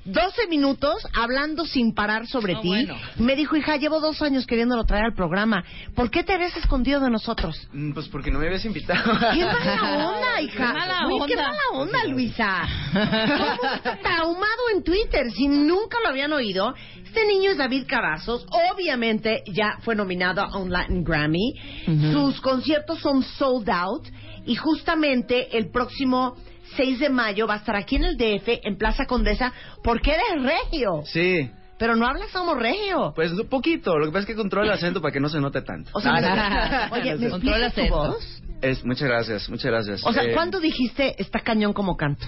[0.05, 2.67] 12 minutos hablando sin parar sobre No, ti.
[2.69, 2.95] bueno.
[3.17, 5.63] Me dijo, hija, llevo dos años queriéndolo traer al programa.
[5.95, 7.55] ¿Por qué te habías escondido de nosotros?
[7.71, 9.03] Mm, Pues porque no me habías invitado.
[9.33, 10.57] ¡Qué mala onda, hija!
[10.67, 11.47] Qué mala Uy, ¡Qué onda.
[11.47, 12.61] mala onda, Luisa!
[13.73, 15.31] Está traumado en Twitter.
[15.31, 16.73] Si nunca lo habían oído,
[17.05, 18.45] este niño es David Cavazos.
[18.71, 21.53] Obviamente ya fue nominado a un Latin Grammy.
[22.11, 24.05] Sus conciertos son sold out.
[24.45, 26.35] Y justamente el próximo
[26.75, 29.53] 6 de mayo va a estar aquí en el DF, en Plaza Condesa,
[29.83, 31.01] porque eres regio.
[31.05, 33.11] Sí, Pero no hablas como regio.
[33.15, 33.97] pues un poquito.
[33.97, 35.89] Lo que pasa es que controlo el acento para que no se note tanto.
[35.93, 36.49] O sea, No, no, me-
[36.89, 36.95] no.
[36.95, 38.41] oye, ¿me Controla tu voz?
[38.61, 40.05] Es, muchas gracias, muchas gracias.
[40.05, 42.25] O sea, Eh, ¿cuándo dijiste está cañón como canto?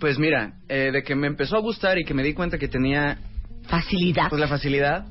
[0.00, 2.68] Pues mira, eh, de que me empezó a gustar y que me di cuenta que
[2.68, 3.18] tenía
[3.68, 4.28] Facilidad.
[4.30, 5.04] pues la facilidad,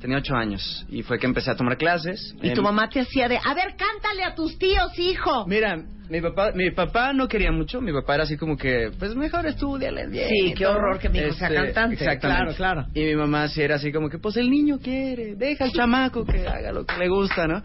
[0.00, 0.84] tenía ocho años.
[0.88, 2.34] Y fue que empecé a tomar clases.
[2.42, 5.46] Y Em, tu mamá te hacía de, a ver, cántale a tus tíos, hijo.
[5.46, 9.14] Mira, Mi papá, mi papá no quería mucho, mi papá era así como que, pues
[9.14, 10.28] mejor estudiale bien.
[10.28, 11.94] Sí, qué horror que mi hijo sea Este, cantante.
[11.94, 12.54] Exactamente.
[12.56, 12.86] Claro, claro.
[12.94, 16.26] Y mi mamá sí era así como que, pues el niño quiere, deja al chamaco
[16.26, 17.58] que haga lo que le gusta, ¿no?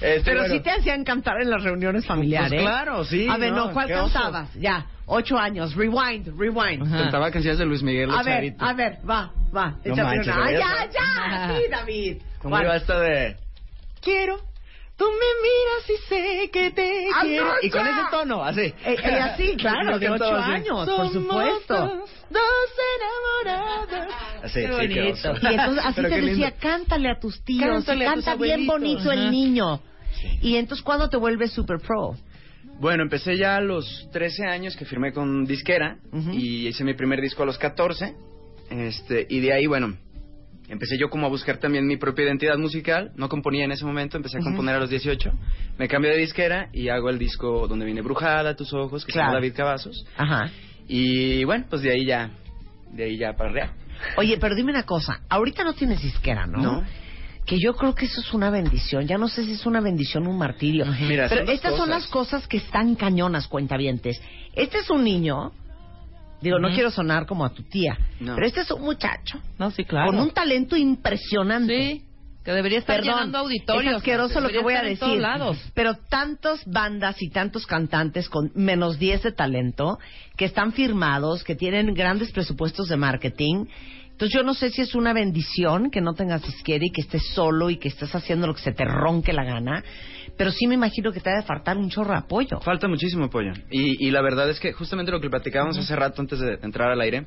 [0.00, 2.50] Este, Pero bueno, sí te hacían cantar en las reuniones familiares.
[2.50, 4.12] Pues claro, sí, A ver, no, no, ¿cuál oso.
[4.12, 4.52] cantabas?
[4.54, 5.76] Ya, ocho años.
[5.76, 6.82] Rewind, rewind.
[6.90, 9.76] Cantaba canciones de Luis Miguel A ver, a ver, va, va.
[9.84, 10.44] No manches, una.
[10.46, 12.16] Ah, ya, ya, sí, David.
[12.42, 13.36] ¿Cómo iba esta de...?
[14.02, 14.40] Quiero,
[14.98, 17.52] tú me miras y sé que te ¡Ah, quiero.
[17.62, 18.60] Y con ese tono, así.
[18.60, 21.74] Eh, eh, así, claro, de ocho años, por supuesto.
[21.74, 22.70] dos, dos
[23.46, 24.14] enamorados.
[24.42, 25.30] Así, Qué sí, bonito.
[25.30, 25.38] oso.
[25.40, 26.56] Y entonces así Pero te decía, lindo.
[26.60, 29.80] cántale a tus tíos, Cántale a tus canta bien bonito el niño.
[30.42, 32.14] Y entonces, ¿cuándo te vuelves super pro?
[32.80, 35.98] Bueno, empecé ya a los 13 años que firmé con disquera
[36.32, 38.14] y hice mi primer disco a los 14.
[38.70, 39.96] Este, y de ahí, bueno,
[40.68, 43.12] empecé yo como a buscar también mi propia identidad musical.
[43.16, 45.32] No componía en ese momento, empecé a componer a los 18.
[45.78, 49.28] Me cambié de disquera y hago el disco donde viene Brujada, Tus Ojos, que Claro.
[49.30, 50.04] es David Cavazos.
[50.16, 50.50] Ajá.
[50.86, 52.30] Y bueno, pues de ahí ya,
[52.92, 53.72] de ahí ya para arriba.
[54.16, 56.58] Oye, pero dime una cosa, ahorita no tienes disquera, ¿no?
[56.62, 56.84] No.
[57.44, 59.06] Que yo creo que eso es una bendición.
[59.06, 60.84] Ya no sé si es una bendición o un martirio.
[61.08, 64.20] Mira, pero son estas son las cosas que están cañonas, cuentavientes.
[64.54, 65.52] Este es un niño,
[66.40, 68.34] digo, no quiero sonar como a tu tía, No.
[68.34, 70.10] pero este es un muchacho No, sí, claro.
[70.10, 71.92] con un talento impresionante.
[71.92, 72.04] Sí,
[72.44, 73.92] que debería estar Perdón, llenando auditorios.
[73.92, 75.22] Es asqueroso lo que voy a decir.
[75.74, 79.98] Pero tantas bandas y tantos cantantes con menos 10 de talento
[80.36, 83.66] que están firmados, que tienen grandes presupuestos de marketing.
[84.12, 87.22] Entonces yo no sé si es una bendición que no tengas disquera y que estés
[87.34, 89.84] solo y que estés haciendo lo que se te ronque la gana,
[90.38, 92.60] pero sí me imagino que te ha de faltar un chorro de apoyo.
[92.60, 93.52] Falta muchísimo apoyo.
[93.70, 96.90] Y, y la verdad es que justamente lo que platicábamos hace rato antes de entrar
[96.90, 97.26] al aire,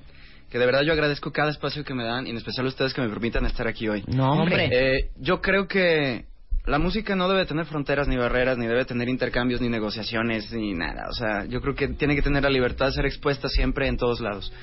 [0.50, 2.94] que de verdad yo agradezco cada espacio que me dan, y en especial a ustedes
[2.94, 4.04] que me permitan estar aquí hoy.
[4.08, 4.70] No, hombre.
[4.72, 6.26] Eh, yo creo que
[6.66, 10.74] la música no debe tener fronteras ni barreras, ni debe tener intercambios, ni negociaciones, ni
[10.74, 11.08] nada.
[11.10, 13.98] O sea, yo creo que tiene que tener la libertad de ser expuesta siempre en
[13.98, 14.54] todos lados.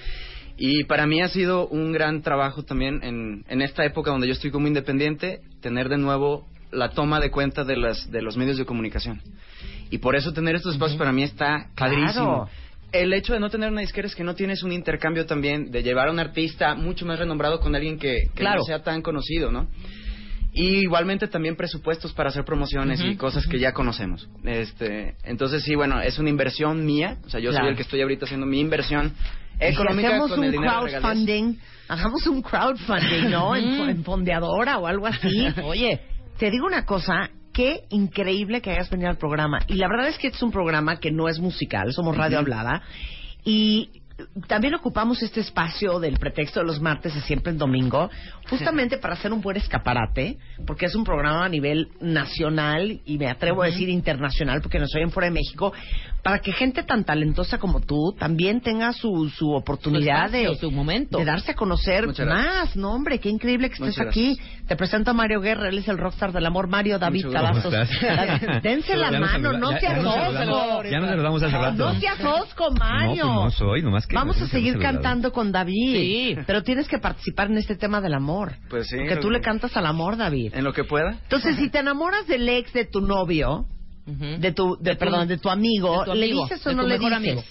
[0.56, 4.32] Y para mí ha sido un gran trabajo también en, en esta época donde yo
[4.32, 8.58] estoy como independiente, tener de nuevo la toma de cuenta de, las, de los medios
[8.58, 9.20] de comunicación.
[9.90, 12.44] Y por eso tener estos espacios para mí está padrísimo.
[12.46, 12.48] Claro.
[12.92, 15.82] El hecho de no tener una disquera es que no tienes un intercambio también de
[15.82, 18.60] llevar a un artista mucho más renombrado con alguien que, que Claro.
[18.60, 19.68] no sea tan conocido, ¿no?
[20.52, 24.28] Y igualmente también presupuestos para hacer promociones y cosas que ya conocemos.
[24.44, 27.64] Este, entonces sí, bueno, es una inversión mía, o sea, yo Claro.
[27.66, 29.12] soy el que estoy ahorita haciendo mi inversión
[29.60, 31.56] si económica hacemos con un el dinero crowdfunding,
[31.88, 33.54] hagamos un crowdfunding, ¿no?
[33.54, 35.46] en, en fondeadora o algo así.
[35.62, 36.00] Oye,
[36.38, 39.58] te digo una cosa, qué increíble que hayas venido al programa.
[39.66, 42.38] Y la verdad es que este es un programa que no es musical, somos radio
[42.38, 42.82] hablada.
[43.44, 44.02] Y
[44.46, 48.10] también ocupamos este espacio del pretexto de los martes y siempre el domingo,
[48.48, 53.28] justamente para hacer un buen escaparate, porque es un programa a nivel nacional y me
[53.28, 55.72] atrevo a decir internacional, porque nos oyen fuera de México,
[56.28, 60.56] para que gente tan talentosa como tú también tenga su, su oportunidad Su espacio, de,
[60.58, 61.16] su momento.
[61.16, 62.54] de darse a conocer Muchas gracias.
[62.66, 62.76] más.
[62.76, 64.38] No, hombre, qué increíble que estés Muchas aquí.
[64.66, 66.68] Te presento a Mario Guerra, él es el rockstar del amor.
[66.68, 67.28] Mario David.
[67.32, 67.72] Cavazos.
[68.62, 70.32] Dense la Ya mano, no seas ya nos osco.
[70.34, 71.76] saludamos- Ya nos saludamos hace rato.
[71.94, 73.24] No seas osco, Mario.
[73.24, 75.94] No, pues no soy, nomás que Vamos a seguir cantando con David.
[75.96, 76.36] Sí.
[76.46, 78.52] Pero tienes que participar en este tema del amor.
[78.68, 78.96] Pues sí.
[78.98, 80.52] Porque tú le cantas al amor, David.
[80.54, 81.12] En lo que pueda.
[81.22, 83.64] Entonces, si te enamoras del ex de tu novio,
[84.08, 86.82] De tu, de, De tu- perdón, de tu amigo, de tu ¿le dices o no
[86.84, 87.12] le dices?
[87.12, 87.44] amigo.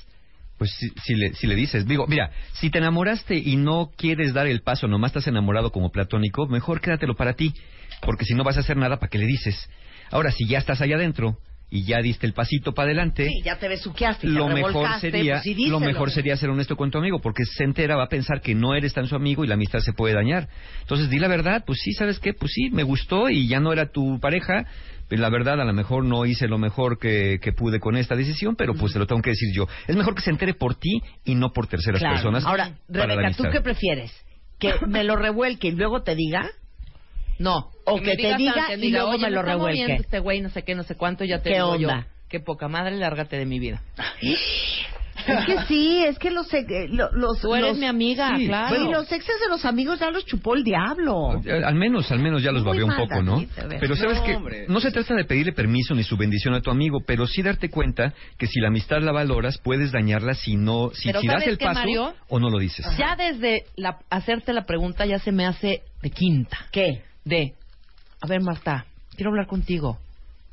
[0.57, 4.33] Pues si, si le, si le dices, digo, mira, si te enamoraste y no quieres
[4.33, 7.53] dar el paso, nomás estás enamorado como platónico, mejor quédatelo para ti,
[8.01, 9.69] porque si no vas a hacer nada, ¿para qué le dices?
[10.09, 11.37] Ahora, si ya estás allá adentro
[11.69, 15.43] y ya diste el pasito para adelante, Sí, ya te besuqueaste, lo mejor sería pues
[15.43, 18.41] sí, lo mejor sería ser honesto con tu amigo porque se entera va a pensar
[18.41, 20.47] que no eres tan su amigo y la amistad se puede dañar
[20.81, 23.73] entonces di la verdad pues sí sabes qué pues sí me gustó y ya no
[23.73, 24.65] era tu pareja
[25.09, 28.55] la verdad a lo mejor no hice lo mejor que, que pude con esta decisión
[28.55, 31.01] pero pues te lo tengo que decir yo es mejor que se entere por ti
[31.23, 32.15] y no por terceras Claro.
[32.15, 34.11] personas Ahora, Rebeca, ¿tú qué prefieres?
[34.59, 36.49] ¿Que me lo revuelque y luego te diga?
[37.39, 37.69] No.
[37.85, 39.93] O que me te diga y luego "Oye, me lo revuelque".
[39.93, 42.01] Este güey, no sé qué, no sé cuánto, ya te ¿Qué digo onda?
[42.01, 42.07] yo.
[42.27, 43.81] Qué poca madre, lárgate de mi vida.
[45.27, 46.51] Es que sí, es que los...
[46.53, 48.75] eh, lo- los Tú eres los- mi amiga, Sí, claro.
[48.75, 51.39] Güey, los exes de los amigos ya los chupó el diablo.
[51.45, 53.41] Eh, Al menos, al menos ya los Muy babeó un mal, poco, ¿no?
[53.55, 53.77] David.
[53.79, 56.71] Pero sabes No, que no se trata de pedirle permiso ni su bendición a tu
[56.71, 60.91] amigo, pero sí darte cuenta que si la amistad la valoras, puedes dañarla si no,
[60.93, 62.13] si, Pero si das ¿sabes el qué, paso Mario?
[62.29, 62.85] o no lo dices.
[62.97, 66.57] Ya desde la, hacerte la pregunta ya se me hace de quinta.
[66.71, 67.01] ¿Qué?
[67.25, 67.53] De,
[68.21, 68.85] a ver, Marta,
[69.15, 69.97] quiero hablar contigo.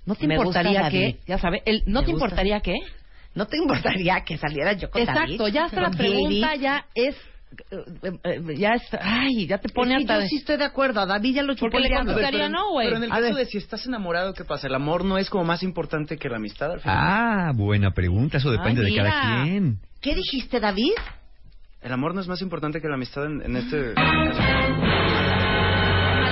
[0.06, 1.14] ¿No te Me gusta importaría David.
[1.14, 2.24] que, ya sabes, el, ¿no Me te gusta.
[2.26, 2.74] importaría que?
[3.34, 5.54] ¿No te importaría que saliera yo con Exacto, David?
[5.54, 6.60] ya hasta la pregunta David.
[6.62, 7.16] ya es
[7.70, 11.06] eh, eh, ya es, ay, ya te pone hasta yo sí estoy de acuerdo, a
[11.06, 12.86] David ya lo chupó le contestaría no, güey.
[12.88, 13.34] Pero en el A caso ver.
[13.34, 14.66] de si estás enamorado, ¿qué pasa?
[14.66, 16.96] El amor no es como más importante que la amistad al final.
[17.00, 18.38] Ah, buena pregunta.
[18.38, 19.78] Eso depende Ay, de cada quien.
[20.00, 20.92] ¿Qué dijiste, David?
[21.80, 23.94] El amor no es más importante que la amistad en, en este...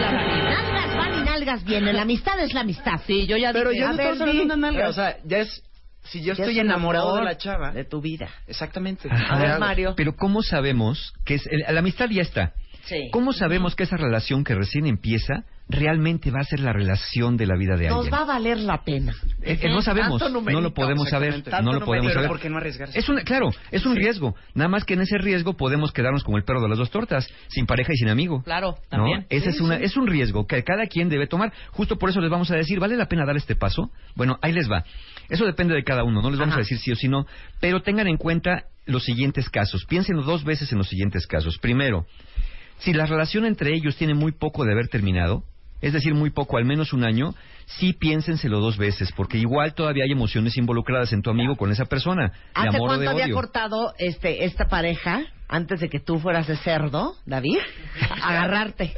[0.02, 3.00] Nalgas van y nalgas vienen, la amistad es la amistad.
[3.06, 4.44] Sí, yo ya Pero dije, no estamos hablando de di.
[4.46, 5.62] una nalga, o sea, ya es...
[6.04, 7.70] Si yo estoy enamorado amor de la chava...
[7.72, 8.28] de tu vida.
[8.46, 9.08] Exactamente.
[9.10, 9.58] A ver.
[9.58, 9.94] Mario.
[9.96, 12.52] Pero ¿cómo sabemos que es, el- la amistad ya está?
[12.84, 13.10] Sí.
[13.12, 17.46] ¿Cómo sabemos que esa relación que recién empieza realmente va a ser la relación de
[17.46, 18.12] la vida de Nos alguien?
[18.12, 19.14] va a valer la pena.
[19.40, 22.28] Eh, eh, no sabemos, no lo podemos saber, no lo podemos saber.
[22.28, 22.98] ¿por qué no arriesgarse?
[22.98, 24.34] Es una, claro, es un riesgo.
[24.54, 27.26] Nada más que en ese riesgo podemos quedarnos como el perro de las dos tortas,
[27.48, 28.42] sin pareja y sin amigo.
[28.42, 28.88] Claro, ¿no?
[28.88, 29.26] también.
[29.30, 29.84] Ese Sí, es una, sí.
[29.84, 31.52] es un riesgo que cada quien debe tomar.
[31.70, 33.90] Justo por eso les vamos a decir, ¿vale la pena dar este paso?
[34.16, 34.84] Bueno, ahí les va.
[35.28, 37.26] Eso depende de cada uno, no les vamos a decir sí o sí no,
[37.60, 39.84] pero tengan en cuenta los siguientes casos.
[39.86, 41.58] Piénsenlo dos veces en los siguientes casos.
[41.58, 42.06] Primero,
[42.78, 45.44] si la relación entre ellos tiene muy poco de haber terminado,
[45.80, 47.34] es decir, muy poco, al menos un año,
[47.66, 51.86] sí piénsenselo dos veces, porque igual todavía hay emociones involucradas en tu amigo con esa
[51.86, 53.34] persona, de ¿Hace amor o cuánto de había odio.
[53.34, 57.58] cortado este esta pareja antes de que tú fueras de cerdo, David?
[58.22, 58.94] Agarrarte.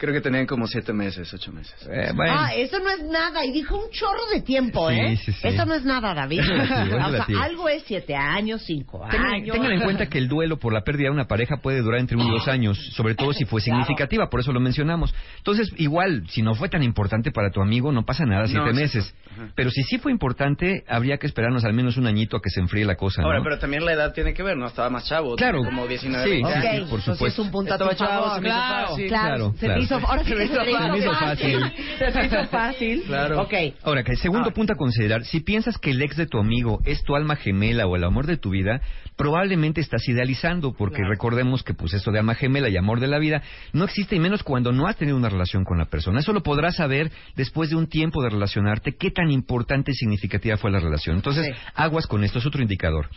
[0.00, 1.74] Creo que tenían como siete meses, ocho meses.
[1.86, 2.32] Eh, bueno.
[2.34, 3.44] Ah, eso no es nada.
[3.44, 5.16] Y dijo un chorro de tiempo, Sí, ¿eh?
[5.18, 5.46] sí, sí.
[5.48, 6.40] Eso no es nada, David.
[6.50, 9.52] O sea, algo es siete años, cinco Tengan, años.
[9.54, 12.16] tengan en cuenta que el duelo por la pérdida de una pareja puede durar entre
[12.16, 15.14] uno y dos años, sobre todo si fue significativa, por eso lo mencionamos.
[15.36, 18.72] Entonces, igual, si no fue tan importante para tu amigo, no pasa nada, siete No,
[18.72, 19.14] meses.
[19.54, 22.60] Pero si sí fue importante, habría que esperarnos al menos un añito a que se
[22.60, 23.28] enfríe la cosa, ¿no?
[23.28, 24.66] Ahora, pero también la edad tiene que ver, ¿no?
[24.66, 25.36] Estaba más chavo.
[25.36, 25.62] Claro.
[25.62, 26.72] Como 19, Sí, 20 sí, años.
[26.72, 27.42] sí, por entonces supuesto.
[27.42, 29.54] es un punto a tu chavo, claro, claro.
[29.58, 31.60] Claro, hizo, ahora se me hizo, Se me hizo fácil.
[31.98, 33.02] Se hizo fácil.
[33.06, 33.42] Claro.
[33.42, 33.54] Ok.
[33.82, 36.80] Ahora, que el segundo punto a considerar, si piensas que el ex de tu amigo
[36.84, 38.80] es tu alma gemela o el amor de tu vida,
[39.16, 43.18] probablemente estás idealizando, porque recordemos que pues eso de alma gemela y amor de la
[43.18, 43.42] vida
[43.72, 46.20] no existe, y menos cuando no has tenido una relación con la persona.
[46.20, 50.56] Eso lo podrás saber después de un tiempo de relacionarte, qué tan importante y significativa
[50.56, 51.16] fue la relación.
[51.16, 51.52] Entonces, Sí.
[51.74, 53.08] aguas con esto, es otro indicador.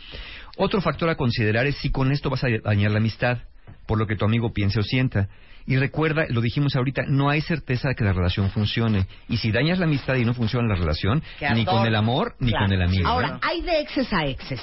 [0.56, 3.38] Otro factor a considerar es si con esto vas a dañar la amistad,
[3.86, 5.28] por lo que tu amigo piense o sienta.
[5.66, 9.06] Y recuerda, lo dijimos ahorita, no hay certeza de que la relación funcione.
[9.28, 11.22] Y si dañas la amistad y no funciona la relación,
[11.54, 12.66] ni con el amor, ni Claro.
[12.66, 13.08] con el amigo.
[13.08, 14.60] Ahora, hay de exes a exes.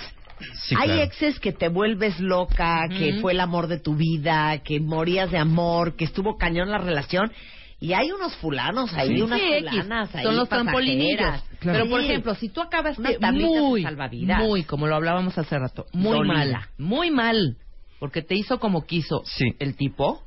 [0.63, 1.01] Sí, hay claro.
[1.03, 5.37] exes que te vuelves loca, que fue el amor de tu vida, que morías de
[5.37, 7.31] amor, que estuvo cañón la relación.
[7.79, 10.23] Y hay unos fulanos ahí, Sí, unas sí, fulanas ahí.
[10.23, 11.43] Son los trampolinillos.
[11.61, 14.39] Pero, por ejemplo, si tú acabas de muy, salvavidas.
[14.39, 16.33] muy, como lo hablábamos hace rato, muy Dolida.
[16.33, 17.57] mal, muy mal,
[17.99, 19.45] porque te hizo como quiso Sí.
[19.59, 20.23] el tipo,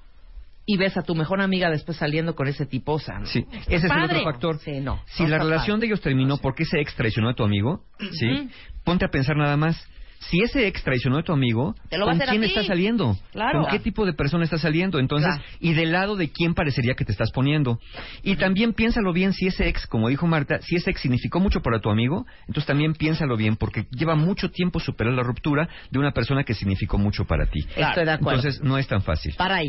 [0.66, 3.26] y ves a tu mejor amiga después saliendo con ese tipo, o sea, no.
[3.26, 4.58] Sí, ese es el otro factor.
[4.58, 5.00] Sí, no.
[5.06, 8.48] Si no la relación de ellos terminó porque ese ex traicionó a tu amigo, ¿sí?
[8.84, 9.86] Ponte a pensar nada más.
[10.30, 13.14] Si ese ex traicionó a tu amigo, Te lo ¿con quién está saliendo?
[13.32, 13.60] Claro.
[13.60, 14.98] ¿Con qué tipo de persona está saliendo?
[14.98, 15.44] Entonces, Claro.
[15.60, 17.78] y del lado de quién parecería que te estás poniendo.
[18.22, 21.60] Y también piénsalo bien si ese ex, como dijo Marta, si ese ex significó mucho
[21.60, 25.98] para tu amigo, entonces también piénsalo bien porque lleva mucho tiempo superar la ruptura de
[25.98, 27.60] una persona que significó mucho para ti.
[27.76, 28.40] Estoy de acuerdo.
[28.40, 29.34] Entonces, no es tan fácil.
[29.36, 29.68] Para ahí.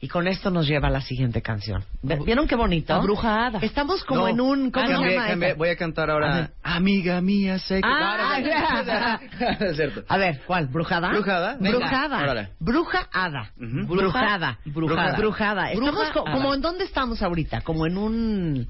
[0.00, 1.84] Y con esto nos lleva a la siguiente canción.
[2.02, 2.94] ¿Ve- ¿Vieron qué bonito?
[2.94, 3.58] Abrujada.
[3.62, 4.28] Estamos como No.
[4.28, 4.70] en un...
[4.70, 5.54] ¿Cómo se Cambié, llama cambié.
[5.54, 6.34] Voy a cantar A ahora.
[6.36, 6.50] ver.
[6.62, 7.88] Amiga mía, sé que.
[7.88, 9.18] Ah,
[9.60, 10.04] es cierto.
[10.08, 10.68] A ver, ¿cuál?
[10.68, 11.08] ¿Brujada?
[11.10, 11.56] Brujada.
[11.58, 11.78] Venga.
[11.78, 12.18] Brujada.
[12.22, 12.48] Órale.
[12.60, 13.50] Bruja hada.
[13.56, 13.86] Ujú.
[13.96, 14.58] Brujada.
[14.66, 15.16] Brujada.
[15.16, 15.72] Brujada.
[15.72, 16.32] Estamos Bruja co- hada.
[16.36, 18.68] como en dónde estamos ahorita, como en un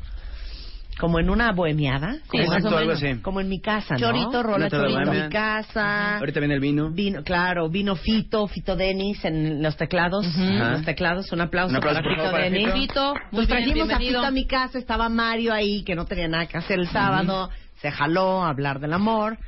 [0.98, 3.22] como en una bohemiada, como, Exacto, más o algo menos, así.
[3.22, 4.00] como en mi casa, ¿no?
[4.00, 5.00] Chorito, rola, chorito.
[5.00, 6.18] En mi casa.
[6.18, 6.90] Ahorita viene el vino.
[6.90, 10.70] Vino, claro, vino Fito, Fito Denis en los teclados, Ajá.
[10.72, 12.72] los teclados, un aplauso, Un aplauso, para Fito Denis.
[12.72, 13.98] Fito, muy Pues bien, trajimos a.
[13.98, 17.50] Fito a mi casa, estaba Mario ahí, que no tenía nada que hacer el sábado,
[17.80, 19.38] se jaló a hablar del amor,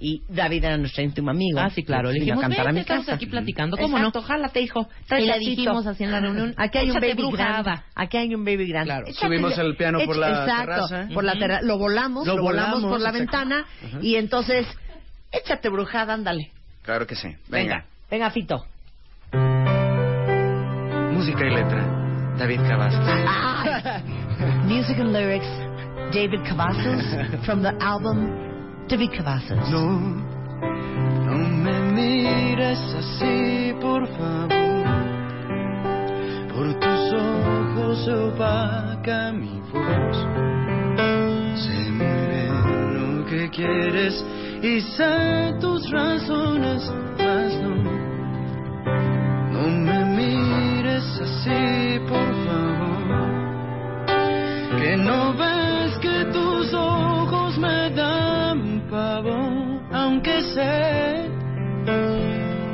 [0.00, 1.58] y David era nuestro íntimo amigo.
[1.58, 2.08] Ah, sí, claro.
[2.12, 3.16] Le Vino a dijimos, cantar a mi estamos casa.
[3.16, 4.26] aquí platicando, ¿cómo Exacto, no?
[4.26, 4.88] jálate, hijo.
[5.10, 7.68] Y le dijimos así en la reunión, Aquí hay un baby grand.
[7.96, 8.86] Aquí hay un baby grand.
[8.86, 11.08] Claro, Échate- subimos el piano por la Exacto, terraza.
[11.12, 13.98] por la terra- Lo volamos, lo, Lo volamos, volamos, por la ventana, Ajá.
[14.00, 14.66] y entonces,
[15.32, 16.52] échate brujada, ándale.
[16.82, 17.28] Claro que sí.
[17.48, 17.84] Venga, Venga.
[18.10, 18.64] venga, Fito.
[21.12, 22.34] Música y letra.
[22.38, 23.00] David Cavazos.
[23.04, 24.00] Ah.
[24.64, 25.46] Music and lyrics,
[26.12, 28.47] David Cavazos, from the album
[29.70, 30.00] No,
[31.26, 34.48] no me mires así, por favor.
[36.54, 40.16] Por tus ojos se opaca mi voz.
[41.64, 44.24] Sé muy bien lo que quieres
[44.62, 47.74] y sé tus razones, mas no.
[49.52, 53.28] No me mires así, por favor.
[54.80, 57.17] Que no ves que tus ojos
[60.18, 61.30] aunque sé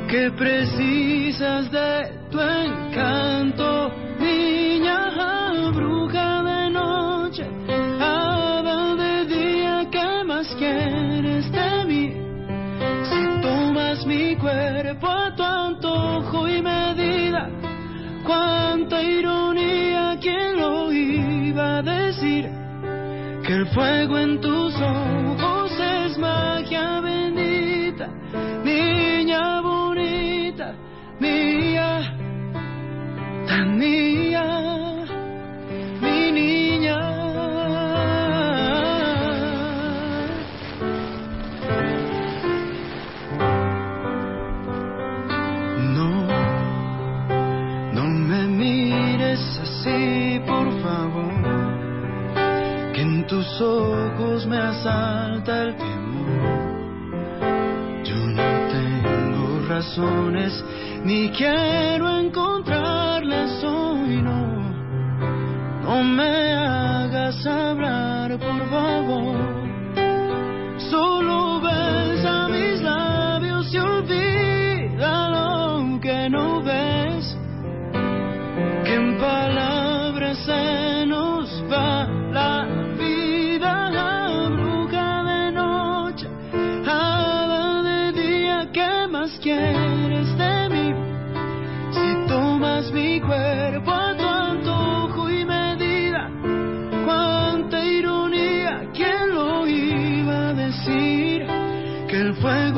[0.09, 5.11] que precisas de tu encanto, niña
[5.71, 7.45] bruja de noche,
[7.99, 12.13] hada de día, ¿qué más quieres de mí?
[13.09, 17.47] Si tomas mi cuerpo a tu antojo y medida,
[18.25, 22.49] cuánta ironía, ¿quién lo iba a decir?
[23.45, 25.64] Que el fuego en tus ojos
[26.17, 28.07] magia bendita,
[28.63, 30.73] niña bonita,
[31.19, 32.17] mía,
[33.47, 35.05] tan mía,
[36.01, 36.99] mi niña.
[45.95, 46.27] No,
[47.93, 51.33] no me mires así, por favor,
[52.93, 55.94] que en tus ojos me asalta el.
[61.03, 64.55] Ni quiero encontrarlas hoy, no.
[65.83, 69.35] No me hagas hablar, por favor.
[70.77, 77.37] Solo besa mis labios y olvida lo que no ves.
[78.85, 79.17] Que en
[89.41, 90.93] quieres de mí?
[91.91, 96.29] Si tomas mi cuerpo a tu antojo y medida,
[97.05, 101.45] cuánta ironía, ¿quién lo iba a decir?
[102.07, 102.74] Que el fuego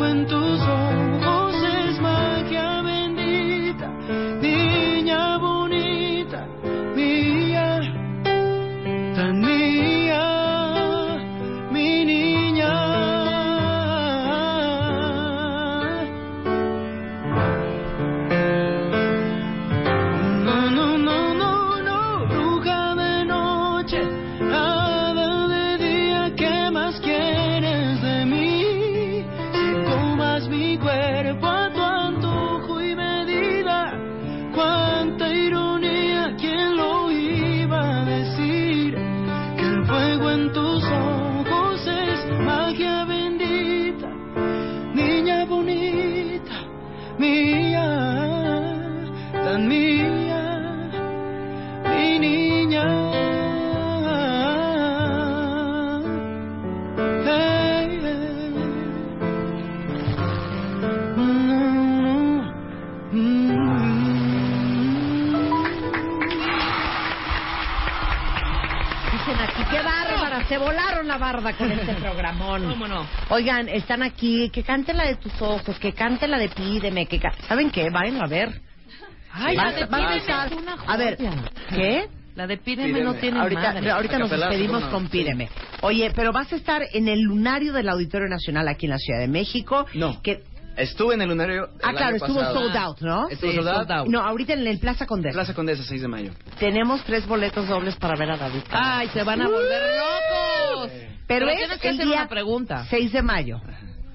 [71.32, 72.70] barda con este programón.
[72.70, 73.06] ¿Cómo no?
[73.30, 77.20] Oigan, están aquí, que cante la de tus ojos, que cante la de pídeme, que
[77.20, 77.90] ca- ¿saben qué?
[77.90, 78.62] Vayan a ver.
[79.34, 81.32] Ay, la de Pídeme es una A ver, joya.
[81.70, 82.08] ¿qué?
[82.36, 83.92] La de Pídeme, no tiene ahorita, madre.
[83.92, 85.10] ahorita nos despedimos con.
[85.10, 85.50] Pídeme.
[85.82, 89.20] Oye, pero vas a estar en el lunario del Auditorio Nacional aquí en la Ciudad
[89.20, 89.86] de México.
[89.96, 90.22] No.
[90.22, 90.44] Que,
[90.78, 91.66] Estuve en el lunario.
[91.66, 92.60] el ah, claro, año estuvo pasado.
[92.60, 93.28] sold out, ¿no?
[93.30, 93.78] Estuvo Sí, sold out.
[93.78, 94.08] sold out.
[94.10, 95.34] No, ahorita en el Plaza Condesa.
[95.34, 96.32] Plaza Condesa, 6 de mayo.
[96.60, 98.62] Tenemos tres boletos dobles para ver a David.
[98.70, 99.82] Ay, se van a volver
[101.28, 102.86] Pero, es que el hacer día una pregunta.
[102.90, 103.62] 6 de mayo.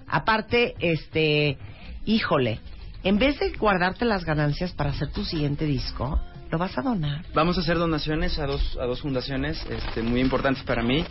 [0.07, 1.59] Aparte, este,
[2.07, 2.61] híjole,
[3.05, 6.21] en vez de guardarte las ganancias para hacer tu siguiente disco,
[6.53, 7.25] lo vas a donar.
[7.35, 11.03] Vamos a hacer donaciones a dos, a dos fundaciones este, muy importantes para mí.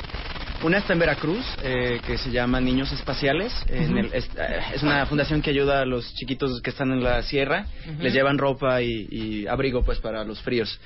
[0.64, 3.52] Una está en Veracruz, eh, que se llama Niños Espaciales.
[3.68, 7.04] En el- es, eh, es una fundación que ayuda a los chiquitos que están en
[7.04, 7.66] la sierra.
[8.00, 10.80] Les llevan ropa y, y abrigo pues para los fríos.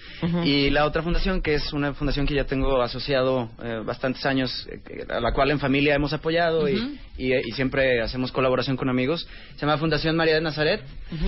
[0.46, 4.66] Y la otra fundación, que es una fundación que ya tengo asociado eh, bastantes años,
[4.72, 8.88] eh, a la cual en familia hemos apoyado y, y, y siempre hacemos colaboración con
[8.88, 10.82] amigos, se llama Fundación María de Nazaret.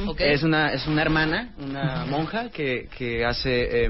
[0.07, 0.21] Ok.
[0.21, 3.85] Es una es una hermana, una monja que, que hace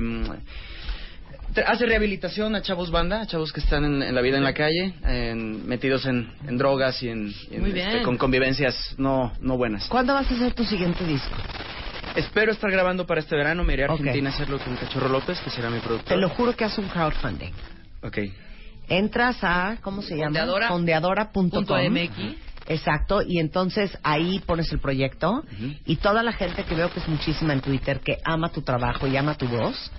[1.54, 4.44] tra- hace rehabilitación a chavos banda, a chavos que están en, en la vida en
[4.44, 7.34] la calle, en- metidos en, en drogas y en,
[7.88, 9.88] este, con convivencias no no buenas.
[9.88, 11.36] ¿Cuándo vas a hacer tu siguiente disco?
[12.16, 13.88] Espero estar grabando para este verano, me iré a.
[13.92, 16.08] Argentina a hacerlo con Cachorro López, que será mi productor.
[16.16, 17.52] Te lo juro que haces un crowdfunding.
[18.02, 18.18] Ok.
[18.90, 20.28] Entras a, ¿cómo se llama?
[20.70, 21.30] Fondeadora.
[22.68, 25.44] Exacto, y entonces ahí pones el proyecto
[25.86, 29.08] y toda la gente que veo que es muchísima en Twitter, que ama tu trabajo
[29.08, 29.92] y ama tu voz,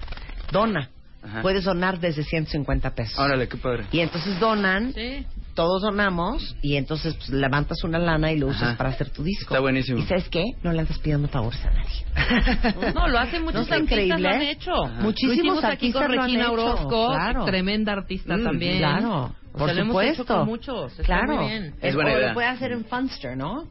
[0.52, 0.90] dona.
[1.20, 1.42] Ajá.
[1.42, 3.18] Puedes donar desde 150 pesos.
[3.18, 3.86] Órale, qué padre.
[3.90, 5.26] Y entonces donan, Sí.
[5.52, 8.76] todos donamos y entonces pues, levantas una lana y lo usas Ajá.
[8.76, 9.52] para hacer tu disco.
[9.52, 9.98] Está buenísimo.
[9.98, 10.44] ¿Y sabes qué?
[10.62, 12.92] No le andas pidiendo favores a nadie.
[12.94, 14.20] No, lo hacen muchos está artistas, increíble?
[14.28, 14.70] lo han hecho.
[15.00, 17.44] Muchísimos Lo hicimos aquí artistas con lo han Regina hecho, Orozco, claro.
[17.44, 18.78] tremenda artista Mm, también.
[18.78, 20.22] Claro, O por sea, lo hemos supuesto.
[20.22, 20.92] hecho con muchos.
[20.92, 21.34] Está Claro.
[21.36, 21.74] muy bien.
[21.80, 22.28] Es buena o idea.
[22.28, 23.66] lo puede hacer en Funster, ¿no?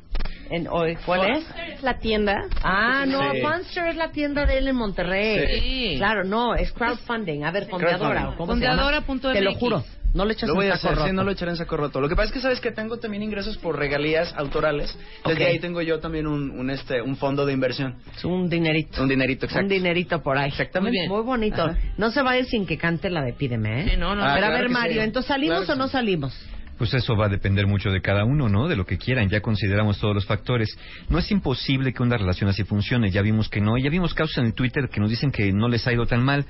[0.50, 1.46] En hoy, ¿Cuál es?
[1.74, 2.36] Es la tienda.
[2.64, 3.42] Ah, no, Sí.
[3.42, 5.60] Monster es la tienda de él en Monterrey.
[5.60, 5.94] Sí.
[5.98, 7.44] Claro, no, es crowdfunding.
[7.44, 8.30] A ver, fondeadora.
[8.30, 8.46] ¿o.
[8.46, 9.22] Fondeadora.mx.
[9.34, 9.84] Te lo juro.
[10.18, 11.14] No le echas Lo voy un a saco hacer, sí, roto.
[11.14, 12.02] no lo echaré en saco roto.
[12.02, 14.98] Lo que pasa es que sabes que tengo también ingresos por regalías autorales.
[15.26, 15.50] Desde Ok.
[15.52, 17.96] ahí tengo yo también un, un, este un fondo de inversión.
[18.16, 19.02] Es un dinerito.
[19.04, 19.64] Un dinerito, exacto.
[19.66, 20.50] Un dinerito por ahí.
[20.50, 21.08] Exactamente.
[21.08, 21.62] Muy bonito.
[21.62, 21.78] Ajá.
[21.98, 23.90] No se va a ir sin que cante la de Pídeme, ¿eh?
[23.92, 24.24] Sí, no, no.
[24.24, 25.06] Ah, Pero a claro ver, que Mario, sí.
[25.08, 25.92] ¿entonces salimos Claro o no sí.
[25.92, 26.48] salimos?
[26.80, 28.68] Pues eso va a depender mucho de cada uno, ¿no?
[28.68, 29.30] De lo que quieran.
[29.30, 30.78] Ya consideramos todos los factores.
[31.10, 33.10] No es imposible que una relación así funcione.
[33.12, 33.78] Ya vimos que no.
[33.78, 36.24] Ya vimos casos en el Twitter que nos dicen que no les ha ido tan
[36.24, 36.46] mal.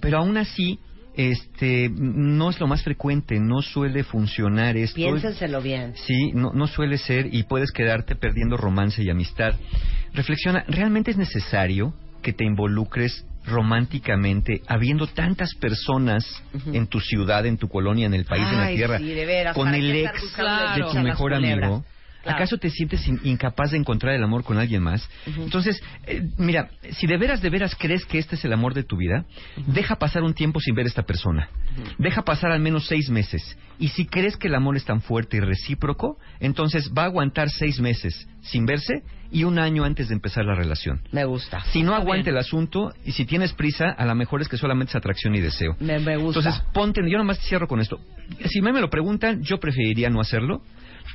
[0.00, 0.78] Pero aún así,
[1.14, 3.38] este, no es lo más frecuente.
[3.40, 4.96] No suele funcionar esto.
[4.96, 5.94] Piénsenselo bien.
[5.96, 9.54] Sí, no, no suele ser y puedes quedarte perdiendo romance y amistad.
[10.14, 16.24] Reflexiona, ¿realmente es necesario que te involucres románticamente habiendo tantas personas
[16.72, 19.26] en tu ciudad, en tu colonia, en el país, en la Ay, tierra, sí, de
[19.26, 20.86] veras, con ¿para el ex Claro.
[20.86, 21.84] de tu mejor amigo?
[22.22, 22.36] Claro.
[22.36, 25.08] ¿Acaso te sientes in- incapaz de encontrar el amor con alguien más?
[25.26, 28.84] Entonces, eh, mira, si de veras, de veras crees que este es el amor de
[28.84, 29.24] tu vida,
[29.66, 31.48] deja pasar un tiempo sin ver a esta persona.
[31.98, 33.56] Deja pasar al menos seis meses.
[33.78, 37.50] Y si crees que el amor es tan fuerte y recíproco, entonces va a aguantar
[37.50, 41.00] seis meses sin verse y un año antes de empezar la relación.
[41.10, 41.64] Me gusta.
[41.72, 42.28] Si no bien.
[42.28, 45.40] el asunto y si tienes prisa, a lo mejor es que solamente es atracción y
[45.40, 45.74] deseo.
[45.80, 46.40] Me, me gusta.
[46.40, 47.98] Entonces, ponte, yo nomás cierro con esto.
[48.46, 50.62] Si me, me lo preguntan, yo preferiría no hacerlo.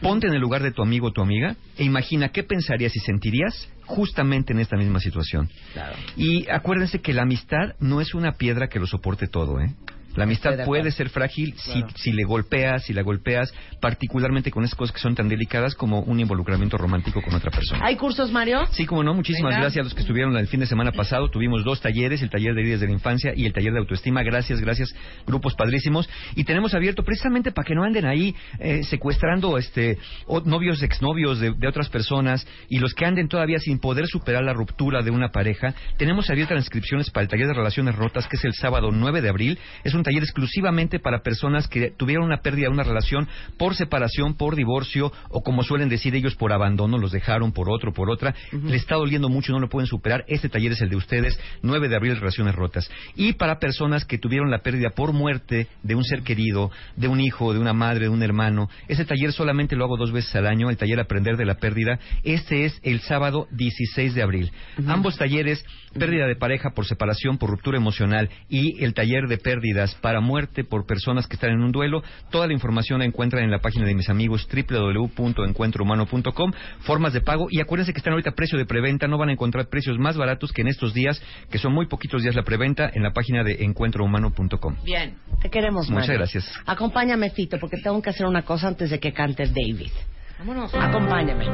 [0.01, 2.99] Ponte en el lugar de tu amigo o tu amiga e imagina qué pensarías y
[2.99, 5.49] sentirías justamente en esta misma situación.
[5.73, 5.95] Claro.
[6.15, 9.73] Y acuérdense que la amistad no es una piedra que lo soporte todo, ¿eh?
[10.17, 11.87] La amistad Estoy puede ser frágil si, Claro.
[11.95, 16.01] si le golpeas, si la golpeas, particularmente con esas cosas que son tan delicadas como
[16.01, 17.85] un involucramiento romántico con otra persona.
[17.85, 18.65] ¿Hay cursos, Mario?
[18.71, 19.61] Sí, como no, muchísimas Venga.
[19.61, 21.29] gracias a los que estuvieron el fin de semana pasado.
[21.29, 24.23] Tuvimos dos talleres, el taller de heridas de la infancia y el taller de autoestima.
[24.23, 24.93] Gracias, gracias,
[25.25, 26.09] grupos padrísimos.
[26.35, 29.97] Y tenemos abierto precisamente para que no anden ahí eh, secuestrando este
[30.45, 34.53] novios, exnovios de, de otras personas y los que anden todavía sin poder superar la
[34.53, 35.73] ruptura de una pareja.
[35.97, 39.21] Tenemos abiertas las inscripciones para el taller de relaciones rotas, que es el sábado 9
[39.21, 39.59] de abril.
[39.83, 43.27] Es un taller exclusivamente para personas que tuvieron una pérdida de una relación
[43.57, 47.91] por separación, por divorcio o como suelen decir ellos por abandono, los dejaron por otro,
[47.91, 48.33] por otra.
[48.53, 50.23] Le está doliendo mucho, no lo pueden superar.
[50.29, 52.89] Este taller es el de ustedes, 9 de abril, relaciones rotas.
[53.15, 57.19] Y para personas que tuvieron la pérdida por muerte de un ser querido, de un
[57.19, 60.47] hijo, de una madre, de un hermano, ese taller solamente lo hago dos veces al
[60.47, 61.99] año, el taller Aprender de la Pérdida.
[62.23, 64.51] Este es el sábado 16 de abril.
[64.87, 65.65] Ambos talleres,
[65.99, 70.63] pérdida de pareja por separación, por ruptura emocional y el taller de pérdidas para muerte
[70.63, 72.03] por personas que están en un duelo.
[72.31, 77.47] Toda la información la encuentran en la página de mis amigos www.encuentrohumano.com, formas de pago
[77.49, 80.17] y acuérdense que están ahorita a precio de preventa, no van a encontrar precios más
[80.17, 83.43] baratos que en estos días, que son muy poquitos días la preventa, en la página
[83.43, 84.75] de encuentrohumano.com.
[84.83, 85.15] Bien.
[85.41, 86.19] Te queremos, Muchas Mario.
[86.19, 86.51] gracias.
[86.65, 89.91] Acompáñame, Fito, porque tengo que hacer una cosa antes de que cante David.
[90.39, 90.73] Vámonos.
[90.73, 91.47] Acompáñame.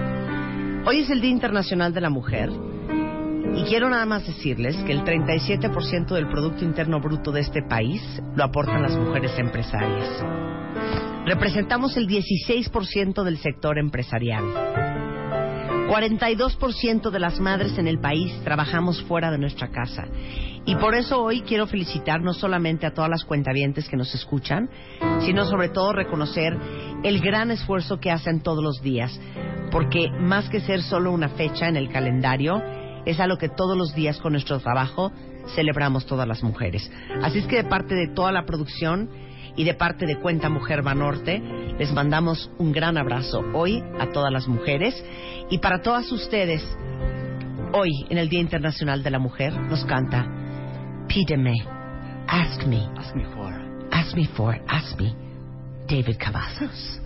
[0.86, 2.50] Hoy es el Día Internacional de la Mujer
[3.56, 8.02] y quiero nada más decirles que el 37% del Producto Interno Bruto de este país
[8.36, 10.24] lo aportan las mujeres empresarias.
[11.26, 14.44] Representamos el 16% del sector empresarial.
[15.88, 20.06] 42% de las madres en el país trabajamos fuera de nuestra casa.
[20.66, 24.70] Y por eso hoy quiero felicitar no solamente a todas las cuentavientes que nos escuchan,
[25.20, 26.58] sino sobre todo reconocer
[27.04, 29.20] el gran esfuerzo que hacen todos los días.
[29.72, 32.62] Porque más que ser solo una fecha en el calendario,
[33.06, 35.12] es algo que todos los días con nuestro trabajo
[35.56, 36.90] celebramos todas las mujeres.
[37.22, 39.10] Así es que de parte de toda la producción
[39.56, 41.42] y de parte de Cuenta Mujer Banorte,
[41.78, 44.96] les mandamos un gran abrazo hoy a todas las mujeres
[45.50, 46.64] y para todas ustedes,
[47.74, 50.26] hoy en el Día Internacional de la Mujer nos canta
[51.08, 51.54] Pídeme,
[52.28, 53.54] Ask Me, Ask me for.
[53.92, 55.14] Ask Me For, Ask Me,
[55.88, 57.03] David Cavazos.